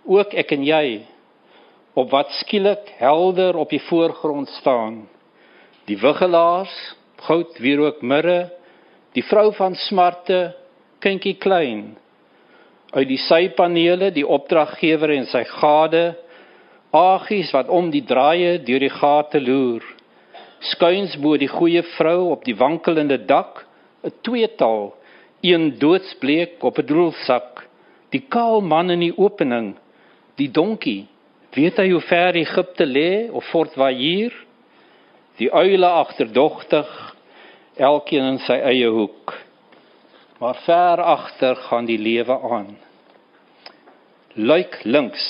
ook 0.06 0.36
ek 0.38 0.52
en 0.54 0.66
jy 0.68 0.86
op 1.94 2.10
wat 2.10 2.32
skielik 2.42 2.90
helder 2.98 3.56
op 3.56 3.70
die 3.70 3.82
voorgrond 3.82 4.50
staan. 4.60 5.04
Die 5.86 5.98
wiggelaars, 6.00 6.74
goud 7.28 7.60
wierook 7.62 8.02
mirre, 8.02 8.50
die 9.14 9.24
vrou 9.24 9.52
van 9.54 9.76
smarte, 9.78 10.54
kindjie 11.04 11.36
klein. 11.38 11.94
Uit 12.94 13.08
die 13.10 13.20
sypanele, 13.22 14.12
die 14.14 14.26
opdraggewer 14.26 15.14
en 15.14 15.28
sy 15.30 15.44
gade, 15.50 16.04
agies 16.94 17.52
wat 17.54 17.70
om 17.74 17.90
die 17.94 18.04
draaie 18.06 18.58
deur 18.66 18.82
die 18.82 18.94
gate 18.94 19.42
loer. 19.42 19.86
Skuins 20.74 21.16
bo 21.22 21.38
die 21.38 21.52
goeie 21.52 21.84
vrou 21.98 22.32
op 22.32 22.46
die 22.46 22.56
wankelende 22.58 23.18
dak, 23.18 23.66
'n 24.04 24.14
tweetal, 24.22 24.94
een 25.42 25.80
doodsbleek 25.80 26.64
op 26.64 26.78
'n 26.80 26.86
droelsak, 26.86 27.68
die 28.12 28.24
kaal 28.30 28.62
man 28.62 28.90
in 28.90 29.00
die 29.00 29.18
opening, 29.18 29.76
die 30.38 30.52
donkie 30.52 31.08
Weet 31.54 31.78
hy 31.78 31.92
hoe 31.92 32.02
ver 32.02 32.34
Egipte 32.34 32.86
lê 32.86 33.30
of 33.30 33.46
Fort 33.54 33.76
Waier? 33.78 34.34
Die 35.38 35.52
uile 35.54 35.90
agterdogtig, 36.02 36.90
elkeen 37.78 38.26
in 38.32 38.40
sy 38.42 38.58
eie 38.58 38.90
hoek. 38.90 39.36
Maar 40.42 40.58
ver 40.66 41.04
agter 41.14 41.62
gaan 41.68 41.86
die 41.86 42.00
lewe 42.02 42.40
aan. 42.50 42.74
Luik 44.34 44.80
links. 44.84 45.28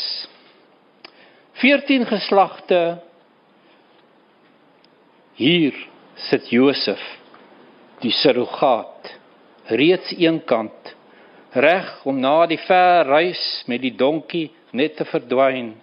14 1.59 2.07
geslagte. 2.07 2.82
Hier 5.36 5.76
sit 6.30 6.47
Josef, 6.55 7.03
die 7.99 8.15
surrogaat, 8.15 9.11
reeds 9.76 10.15
eenkant, 10.15 10.95
reg 11.51 11.89
om 12.07 12.24
na 12.24 12.45
die 12.47 12.61
ver 12.63 13.09
reis 13.11 13.43
met 13.67 13.84
die 13.84 13.91
donkie 13.91 14.53
net 14.71 14.95
te 14.95 15.05
verdwyn. 15.09 15.74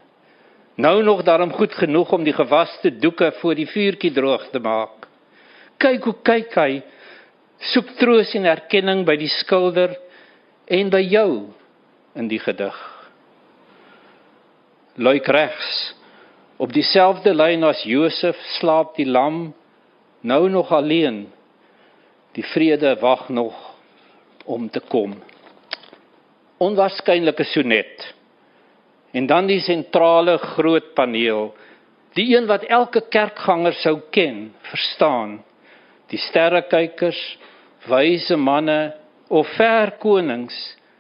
Nou 0.81 1.03
nog 1.03 1.22
daarom 1.22 1.53
goed 1.53 1.74
genoeg 1.74 2.12
om 2.12 2.24
die 2.24 2.33
gewaste 2.33 2.97
doeke 2.99 3.33
voor 3.41 3.55
die 3.55 3.68
vuurtjie 3.68 4.12
droog 4.16 4.47
te 4.51 4.61
maak. 4.64 5.05
Kyk 5.76 6.05
hoe 6.09 6.14
kyk 6.24 6.55
hy. 6.57 6.81
Soek 7.72 7.91
troos 8.01 8.33
en 8.39 8.49
erkenning 8.49 9.03
by 9.05 9.18
die 9.20 9.28
skilder 9.28 9.93
en 10.64 10.93
by 10.93 11.03
jou 11.05 11.51
in 12.16 12.31
die 12.31 12.41
gedig. 12.41 12.76
Luik 14.97 15.28
regs. 15.28 15.72
Op 16.61 16.72
dieselfde 16.72 17.35
lyn 17.35 17.64
as 17.68 17.83
Josef 17.89 18.41
slaap 18.57 18.95
die 18.97 19.09
lam 19.09 19.51
nou 20.20 20.49
nog 20.49 20.72
alleen. 20.72 21.26
Die 22.37 22.47
vrede 22.55 22.95
wag 23.01 23.28
nog 23.28 23.57
om 24.45 24.70
te 24.70 24.81
kom. 24.81 25.18
Onwaarskynlike 26.61 27.45
sonnet. 27.53 28.09
En 29.12 29.26
dan 29.26 29.46
die 29.50 29.61
sentrale 29.61 30.36
groot 30.38 30.92
paneel, 30.94 31.50
die 32.14 32.36
een 32.36 32.46
wat 32.46 32.66
elke 32.70 33.02
kerkganger 33.11 33.74
sou 33.82 33.98
ken, 34.11 34.50
verstaan. 34.70 35.40
Die 36.11 36.18
sterrekykers, 36.18 37.20
wyse 37.90 38.36
manne 38.36 38.94
of 39.30 39.48
ver 39.56 39.94
konings, 40.02 40.56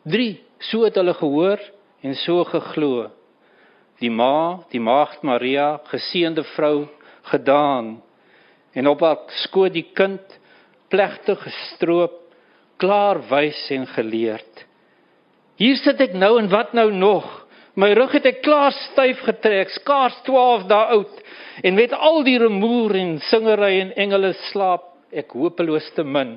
drie, 0.06 0.40
so 0.58 0.84
het 0.86 0.98
hulle 0.98 1.14
gehoor 1.18 1.62
en 2.02 2.14
so 2.14 2.44
geglo. 2.44 3.08
Die 4.00 4.10
ma, 4.10 4.62
die 4.72 4.80
maagd 4.80 5.22
Maria, 5.26 5.74
geseënde 5.90 6.44
vrou, 6.54 6.88
gedaan 7.30 7.98
en 8.72 8.86
op 8.86 9.00
haar 9.02 9.18
skoot 9.44 9.74
die 9.74 9.86
kind 9.94 10.38
plegtig 10.90 11.38
gestroop, 11.42 12.16
klaar 12.80 13.20
wys 13.30 13.58
en 13.74 13.86
geleerd. 13.90 14.64
Hier 15.60 15.76
sit 15.76 16.00
ek 16.00 16.14
nou 16.16 16.36
en 16.40 16.48
wat 16.50 16.72
nou 16.72 16.88
nog? 16.94 17.26
My 17.80 17.92
rug 17.96 18.12
het 18.18 18.26
ek 18.28 18.42
klaar 18.44 18.74
styf 18.90 19.22
getrek, 19.24 19.70
skaars 19.78 20.18
12 20.26 20.66
dae 20.68 20.96
oud 20.98 21.20
en 21.64 21.76
met 21.76 21.92
al 21.96 22.22
die 22.26 22.36
rumoer 22.40 22.96
en 22.98 23.14
singery 23.30 23.72
en 23.80 23.92
engele 24.04 24.32
slaap 24.50 24.88
ek 25.16 25.32
hopeloos 25.38 25.86
te 25.96 26.04
min. 26.04 26.34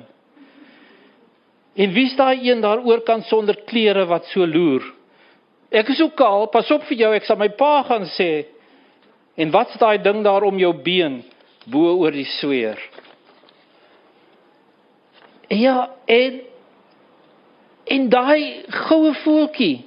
En 1.74 1.92
wie's 1.92 2.14
daai 2.16 2.46
een 2.46 2.62
daar 2.62 2.80
oor 2.86 3.02
kan 3.04 3.24
sonder 3.28 3.58
klere 3.68 4.06
wat 4.08 4.28
so 4.30 4.46
loer? 4.46 4.86
Ek 5.74 5.90
is 5.90 6.00
ook 6.04 6.14
kaal, 6.16 6.46
pas 6.54 6.70
op 6.70 6.84
vir 6.88 7.00
jou, 7.02 7.12
ek 7.16 7.26
sal 7.26 7.40
my 7.40 7.50
pa 7.58 7.82
gaan 7.88 8.06
sê. 8.14 8.46
En 9.36 9.50
wat's 9.50 9.74
daai 9.80 9.98
ding 10.02 10.22
daar 10.24 10.46
om 10.46 10.58
jou 10.60 10.70
been 10.86 11.18
bo 11.66 11.96
oor 11.98 12.14
die 12.14 12.28
sweer? 12.38 12.78
Ja, 15.50 15.90
en 16.06 16.40
en 17.84 18.06
daai 18.08 18.64
goue 18.86 19.10
voeltjie 19.24 19.82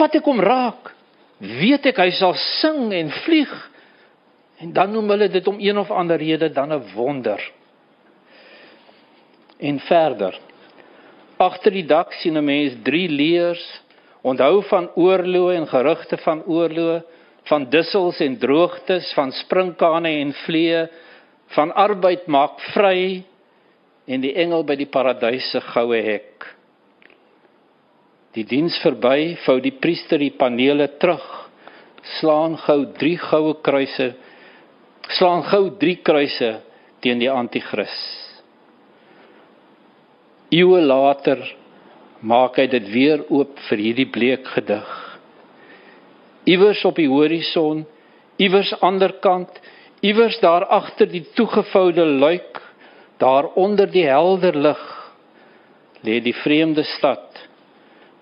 vat 0.00 0.16
ek 0.16 0.24
hom 0.24 0.40
raak, 0.40 0.92
weet 1.40 1.90
ek 1.92 2.00
hy 2.00 2.10
sal 2.16 2.34
sing 2.60 2.90
en 2.96 3.12
vlieg. 3.24 3.52
En 4.60 4.72
dan 4.76 4.92
noem 4.92 5.14
hulle 5.14 5.30
dit 5.32 5.46
om 5.48 5.60
een 5.60 5.78
of 5.80 5.90
ander 5.90 6.20
rede 6.20 6.50
dan 6.52 6.72
'n 6.72 6.82
wonder. 6.94 7.40
En 9.58 9.78
verder. 9.80 10.38
Agter 11.36 11.72
die 11.72 11.86
dak 11.86 12.12
sien 12.12 12.36
'n 12.36 12.44
mens 12.44 12.74
drie 12.82 13.08
leers, 13.08 13.64
onthou 14.22 14.62
van 14.62 14.90
oorloë 14.94 15.56
en 15.56 15.66
gerugte 15.66 16.16
van 16.16 16.42
oorloë, 16.44 17.02
van 17.48 17.64
dussels 17.70 18.20
en 18.20 18.38
droogtes, 18.38 19.12
van 19.12 19.32
sprinkane 19.32 20.20
en 20.20 20.32
vliee, 20.32 20.86
van 21.46 21.72
arbeid 21.74 22.26
maak 22.26 22.60
vry 22.74 23.24
en 24.06 24.20
die 24.20 24.34
engel 24.34 24.64
by 24.64 24.76
die 24.76 24.90
paradys 24.90 25.50
se 25.50 25.60
goue 25.60 26.02
hek. 26.02 26.46
Die 28.36 28.44
diens 28.46 28.76
verby, 28.78 29.34
vou 29.42 29.58
die 29.58 29.74
priester 29.74 30.20
die 30.22 30.30
panele 30.38 30.86
terug, 31.02 31.24
slaan 32.20 32.54
gou 32.62 32.84
3 33.00 33.16
goue 33.24 33.56
kruise, 33.66 34.12
slaan 35.16 35.42
gou 35.50 35.64
3 35.80 35.96
kruise 36.06 36.50
teen 37.02 37.18
die 37.18 37.30
anti-kris. 37.30 37.96
Eeue 40.54 40.78
later 40.84 41.42
maak 42.22 42.60
hy 42.60 42.68
dit 42.70 42.86
weer 42.94 43.26
oop 43.34 43.58
vir 43.66 43.82
hierdie 43.82 44.08
bleek 44.14 44.46
gedig. 44.54 44.94
Iewers 46.46 46.84
op 46.86 47.02
die 47.02 47.10
horison, 47.10 47.82
iewers 48.38 48.70
anderkant, 48.78 49.50
iewers 50.06 50.38
daar 50.42 50.68
agter 50.70 51.10
die 51.10 51.26
toegevoude 51.34 52.06
luik, 52.06 52.62
daar 53.18 53.50
onder 53.58 53.90
die 53.90 54.06
helder 54.06 54.54
lig, 54.54 54.82
lê 56.06 56.22
die 56.22 56.36
vreemde 56.44 56.86
stad 56.94 57.49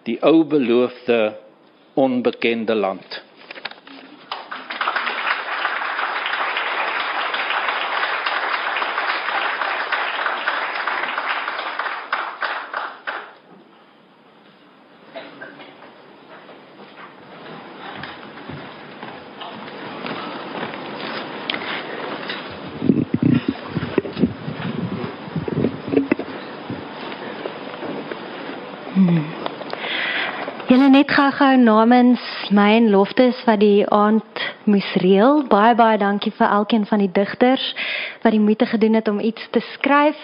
die 0.08 0.18
ou 0.24 0.44
beloofde 0.44 1.36
onbekende 1.94 2.74
land. 2.74 3.22
Hmm. 28.98 29.24
Julle 30.66 30.88
gou-gou 31.48 31.64
namens 31.64 32.20
my 32.52 32.74
en 32.76 32.90
Loftus 32.92 33.36
wat 33.46 33.60
die 33.62 33.86
aand 33.88 34.40
moes 34.68 34.88
reël. 35.00 35.46
Baie 35.48 35.72
baie 35.78 35.96
dankie 35.96 36.32
vir 36.36 36.44
elkeen 36.44 36.84
van 36.84 37.00
die 37.00 37.08
digters 37.08 37.64
wat 38.20 38.34
die 38.34 38.42
moeite 38.42 38.66
gedoen 38.68 38.98
het 38.98 39.08
om 39.08 39.20
iets 39.20 39.46
te 39.54 39.62
skryf. 39.72 40.18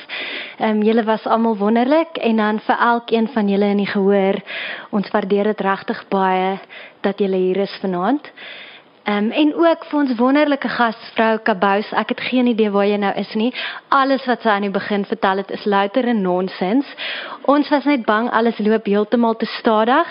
Ehm 0.59 0.81
um, 0.81 0.83
julle 0.85 1.05
was 1.05 1.25
almal 1.25 1.57
wonderlik 1.57 2.19
en 2.21 2.37
dan 2.37 2.61
vir 2.67 2.77
elkeen 2.77 3.29
van 3.33 3.49
julle 3.49 3.71
in 3.73 3.81
die 3.81 3.89
gehoor. 3.89 4.37
Ons 4.91 5.09
waardeer 5.11 5.45
dit 5.45 5.61
regtig 5.61 6.05
baie 6.09 6.59
dat 7.01 7.19
julle 7.19 7.41
hier 7.41 7.57
is 7.57 7.79
vanaand. 7.81 8.33
Ehm 9.05 9.25
um, 9.25 9.31
en 9.31 9.55
ook 9.55 9.85
vir 9.85 9.99
ons 9.99 10.15
wonderlike 10.17 10.69
gasvrou 10.69 11.39
Kabous. 11.45 11.91
Ek 11.93 12.09
het 12.09 12.21
geen 12.21 12.47
idee 12.47 12.71
waar 12.71 12.87
jy 12.89 12.97
nou 12.97 13.13
is 13.21 13.35
nie. 13.37 13.51
Alles 13.93 14.25
wat 14.25 14.41
sy 14.41 14.49
aan 14.49 14.65
die 14.65 14.73
begin 14.73 15.05
vertel 15.05 15.43
het 15.43 15.51
is 15.53 15.67
louter 15.69 16.09
en 16.09 16.23
nonsens. 16.23 16.89
Ons 17.45 17.69
was 17.69 17.85
net 17.85 18.07
bang 18.09 18.31
alles 18.33 18.59
loop 18.59 18.89
heeltemal 18.89 19.37
te 19.37 19.47
stadig 19.59 20.09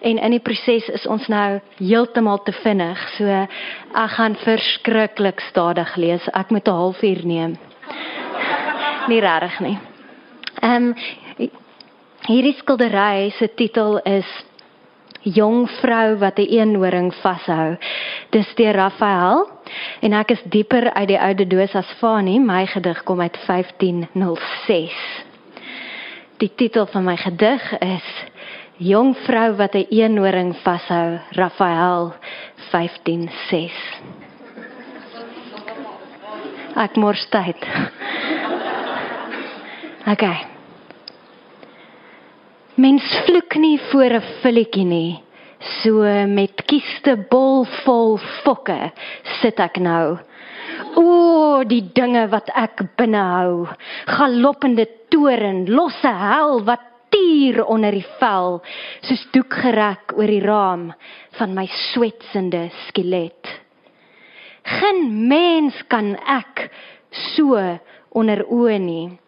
en 0.00 0.18
in 0.18 0.30
die 0.30 0.40
proses 0.40 0.86
is 0.94 1.06
ons 1.10 1.26
nou 1.26 1.58
heeltemal 1.80 2.38
te 2.46 2.54
vinnig. 2.62 3.02
So 3.18 3.26
ek 3.26 4.14
gaan 4.14 4.38
verskriklik 4.46 5.42
stadig 5.50 5.96
lees. 5.96 6.30
Ek 6.30 6.50
moet 6.50 6.68
'n 6.68 6.70
halfuur 6.70 7.26
neem. 7.26 7.58
nie 9.08 9.20
regtig 9.20 9.60
nie. 9.60 9.78
Ehm 10.62 10.94
um, 10.94 11.50
hierdie 12.26 12.56
skildery 12.58 13.30
se 13.30 13.48
titel 13.54 13.98
is 13.98 14.26
jong 15.26 15.66
vrou 15.80 16.16
wat 16.18 16.38
'n 16.38 16.46
eenhoring 16.46 17.14
vashou. 17.14 17.76
Dis 18.30 18.54
deur 18.54 18.74
Raphael 18.74 19.50
en 20.00 20.12
ek 20.12 20.30
is 20.30 20.42
dieper 20.42 20.92
uit 20.92 21.08
die 21.08 21.20
oude 21.20 21.46
doos 21.46 21.74
as 21.74 21.92
Fani. 21.98 22.38
My 22.38 22.66
gedig 22.66 23.02
kom 23.02 23.20
uit 23.20 23.36
1506. 23.46 24.92
Die 26.38 26.52
titel 26.54 26.86
van 26.86 27.04
my 27.04 27.16
gedig 27.16 27.78
is 27.78 28.24
Jong 28.78 29.16
vrou 29.24 29.56
wat 29.56 29.74
'n 29.74 29.86
eenhoring 29.88 30.56
vashou, 30.56 31.18
Raphael 31.30 32.14
1506. 32.70 33.72
Ek 36.76 36.96
mors 36.96 37.28
tyd. 37.28 37.56
Okay. 40.06 40.55
Mens 42.76 43.04
vloek 43.24 43.54
nie 43.56 43.78
voor 43.88 44.12
'n 44.20 44.26
filletjie 44.42 44.84
nie. 44.84 45.22
So 45.80 46.02
met 46.28 46.60
kieste 46.68 47.16
bol 47.30 47.64
vol 47.64 48.18
fokke 48.44 48.92
sit 49.40 49.60
ek 49.60 49.78
nou. 49.80 50.18
O, 50.94 51.64
die 51.64 51.80
dinge 51.94 52.26
wat 52.28 52.50
ek 52.52 52.82
binne 52.98 53.22
hou. 53.22 53.66
Galoppende 54.06 54.86
toren, 55.08 55.64
losse 55.72 56.12
hel 56.12 56.64
wat 56.64 56.84
tier 57.08 57.64
onder 57.64 57.92
die 57.92 58.04
vel, 58.20 58.60
soos 59.00 59.24
doek 59.32 59.54
gerek 59.54 60.12
oor 60.12 60.26
die 60.26 60.44
raam 60.44 60.92
van 61.38 61.54
my 61.54 61.66
swetsende 61.66 62.68
skelet. 62.88 63.48
Geen 64.62 65.28
mens 65.28 65.80
kan 65.88 66.12
ek 66.26 66.68
so 67.32 67.56
onder 68.10 68.44
oë 68.44 68.78
nie. 68.78 69.18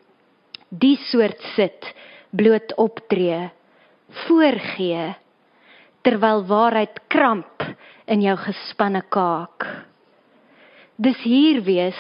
Die 0.69 0.99
soort 1.09 1.41
sit 1.57 1.95
bloot 2.31 2.75
optree, 2.77 3.51
voorgee 4.27 5.15
terwyl 6.07 6.45
waarheid 6.49 7.01
kramp 7.13 7.65
in 8.09 8.23
jou 8.25 8.37
gespanne 8.41 9.03
kaak. 9.13 9.67
Dis 10.97 11.19
hier 11.27 11.61
wees 11.67 11.99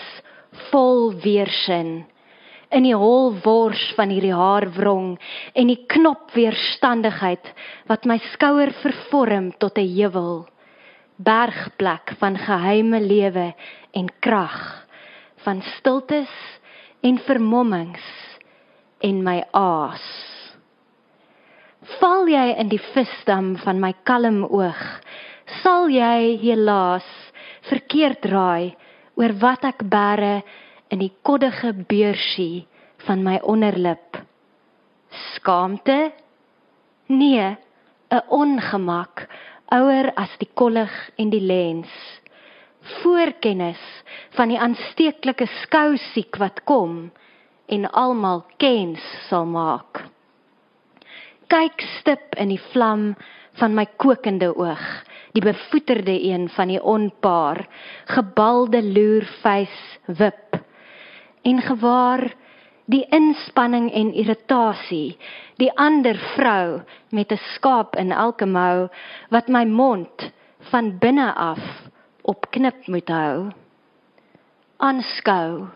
vol 0.70 1.12
weersin 1.22 2.07
in 2.74 2.85
die 2.85 2.97
hol 2.97 3.33
wors 3.45 3.81
van 3.97 4.12
hierdie 4.12 4.35
haarwrong 4.37 5.14
en 5.57 5.70
die 5.70 5.81
knop 5.89 6.35
weerstandigheid 6.37 7.53
wat 7.89 8.05
my 8.09 8.18
skouer 8.35 8.72
vervorm 8.83 9.53
tot 9.59 9.79
'n 9.79 9.89
heuwel 9.89 10.47
bergplek 11.16 12.14
van 12.20 12.37
geheime 12.37 13.01
lewe 13.01 13.55
en 13.93 14.09
krag 14.20 14.87
van 15.45 15.62
stiltes 15.79 16.35
en 17.03 17.18
vermommings 17.18 18.28
en 19.01 19.22
my 19.24 19.42
aas. 19.53 20.05
Val 21.99 22.28
jy 22.28 22.46
in 22.61 22.70
die 22.72 22.80
visdam 22.92 23.55
van 23.62 23.80
my 23.80 23.92
kalm 24.09 24.42
oog, 24.44 24.80
sal 25.62 25.88
jy 25.92 26.36
helaas 26.42 27.07
verkeerd 27.68 28.26
raai 28.28 28.74
oor 29.18 29.34
wat 29.40 29.64
ek 29.68 29.84
bære 29.90 30.42
in 30.92 31.03
die 31.03 31.12
koddige 31.22 31.72
beursie 31.88 32.66
van 33.07 33.22
my 33.24 33.38
onderlip. 33.42 34.18
Skaamte? 35.34 36.12
Nee, 37.09 37.57
'n 38.11 38.22
ongemak 38.28 39.28
ouer 39.72 40.12
as 40.16 40.32
die 40.40 40.51
kollig 40.55 40.92
en 41.16 41.30
die 41.30 41.44
lens. 41.44 41.92
Voorkennis 43.01 43.80
van 44.36 44.49
die 44.49 44.61
aansteeklike 44.61 45.46
skousiek 45.62 46.36
wat 46.40 46.64
kom 46.64 47.11
en 47.68 47.86
almal 47.92 48.44
kens 48.56 49.02
sal 49.28 49.46
maak. 49.46 50.04
Kyk 51.48 51.84
stip 51.98 52.36
in 52.36 52.52
die 52.52 52.62
vlam 52.72 53.14
van 53.58 53.74
my 53.74 53.86
kokende 54.00 54.50
oog, 54.52 54.84
die 55.32 55.44
bevoeterde 55.44 56.14
een 56.30 56.48
van 56.52 56.72
die 56.72 56.80
onpaar, 56.80 57.64
gebalde 58.12 58.82
loerfys 58.84 59.78
wip 60.06 60.58
en 61.48 61.62
gewaar 61.64 62.24
die 62.88 63.04
inspanning 63.12 63.90
en 63.92 64.14
irritasie, 64.16 65.18
die 65.60 65.70
ander 65.76 66.16
vrou 66.34 66.80
met 67.12 67.32
'n 67.32 67.40
skaap 67.54 67.96
in 67.96 68.12
elke 68.12 68.46
mou 68.46 68.88
wat 69.30 69.48
my 69.48 69.64
mond 69.64 70.32
van 70.70 70.98
binne 70.98 71.32
af 71.34 71.60
op 72.22 72.50
knip 72.50 72.86
moet 72.86 73.08
hou. 73.08 73.52
Aanskou 74.76 75.68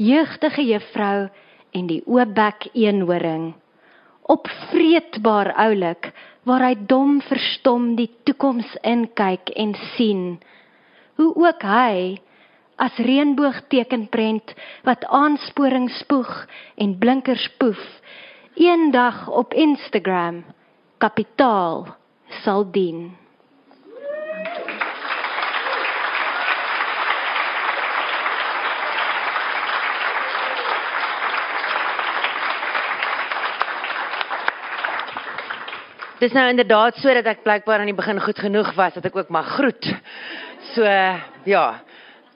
jeugdige 0.00 0.64
juffrou 0.64 1.28
en 1.76 1.88
die 1.90 2.00
oopbek 2.08 2.70
eenhoring. 2.72 3.52
Opvreetbaar 4.32 5.52
oulik 5.66 6.10
waar 6.48 6.64
hy 6.64 6.74
dom 6.88 7.18
verstom 7.28 7.94
die 7.98 8.08
toekoms 8.24 8.72
inkyk 8.86 9.52
en 9.60 9.76
sien. 9.94 10.24
Hoe 11.20 11.30
ook 11.36 11.66
hy 11.68 12.16
as 12.80 12.96
reënboogtekenprent 13.04 14.54
wat 14.88 15.04
aansporing 15.04 15.90
spoeg 16.00 16.30
en 16.80 16.96
blinkers 16.98 17.44
poef 17.60 17.82
eendag 18.56 19.26
op 19.28 19.52
Instagram 19.52 20.40
kapitaal 20.98 21.84
sal 22.40 22.64
dien 22.72 23.10
Dis 36.20 36.34
nou 36.36 36.42
inderdaad 36.52 36.98
so 37.00 37.12
dat 37.16 37.24
ek 37.30 37.46
blykbaar 37.46 37.80
aan 37.80 37.88
die 37.88 37.96
begin 37.96 38.18
goed 38.20 38.36
genoeg 38.44 38.74
was 38.76 38.92
dat 38.92 39.06
ek 39.08 39.14
ook 39.16 39.30
mag 39.32 39.46
groet. 39.54 39.86
So 40.74 40.84
ja, 41.48 41.62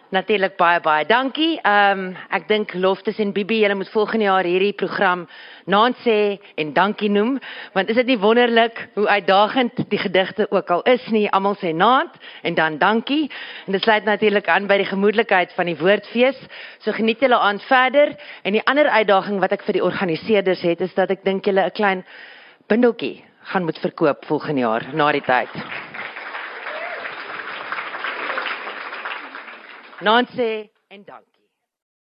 natuurlik 0.09 0.55
baie 0.57 0.79
baie 0.81 1.05
dankie. 1.05 1.59
Ehm 1.61 2.01
um, 2.07 2.15
ek 2.33 2.47
dink 2.49 2.73
Loftus 2.81 3.21
en 3.21 3.35
Bibi, 3.37 3.59
julle 3.61 3.77
moet 3.77 3.91
volgende 3.93 4.25
jaar 4.25 4.49
hierdie 4.49 4.73
program 4.73 5.27
naand 5.69 6.01
sê 6.01 6.39
en 6.57 6.71
dankie 6.73 7.11
noem, 7.13 7.35
want 7.75 7.93
is 7.93 8.01
dit 8.01 8.15
nie 8.15 8.17
wonderlik 8.23 8.81
hoe 8.95 9.05
uitdagend 9.19 9.85
die 9.93 10.01
gedigte 10.01 10.47
ook 10.49 10.73
al 10.79 10.87
is 10.95 11.05
nie. 11.13 11.27
Almal 11.29 11.61
sê 11.61 11.75
naand 11.77 12.17
en 12.43 12.57
dan 12.57 12.81
dankie. 12.81 13.29
En 13.67 13.77
dit 13.77 13.85
sluit 13.85 14.09
natuurlik 14.09 14.49
aan 14.49 14.71
by 14.71 14.81
die 14.81 14.89
gemoedelikheid 14.95 15.53
van 15.59 15.69
die 15.69 15.77
woordfees. 15.77 16.41
So 16.79 16.97
geniet 16.97 17.21
julle 17.21 17.37
aan 17.37 17.61
verder. 17.69 18.17
En 18.49 18.57
die 18.57 18.65
ander 18.65 18.89
uitdaging 18.89 19.45
wat 19.45 19.53
ek 19.53 19.69
vir 19.69 19.83
die 19.83 19.85
organiseerders 19.85 20.65
het 20.65 20.81
is 20.89 20.97
dat 20.97 21.13
ek 21.13 21.25
dink 21.29 21.45
julle 21.45 21.69
'n 21.69 21.77
klein 21.77 22.05
bindeltjie 22.67 23.34
gaan 23.45 23.65
moet 23.65 23.79
verkoop 23.79 24.25
volgende 24.25 24.61
jaar 24.61 24.89
na 24.95 25.13
die 25.13 25.23
tyd. 25.23 25.49
Nancy 30.01 30.71
en 30.89 31.05
dank. 31.05 31.34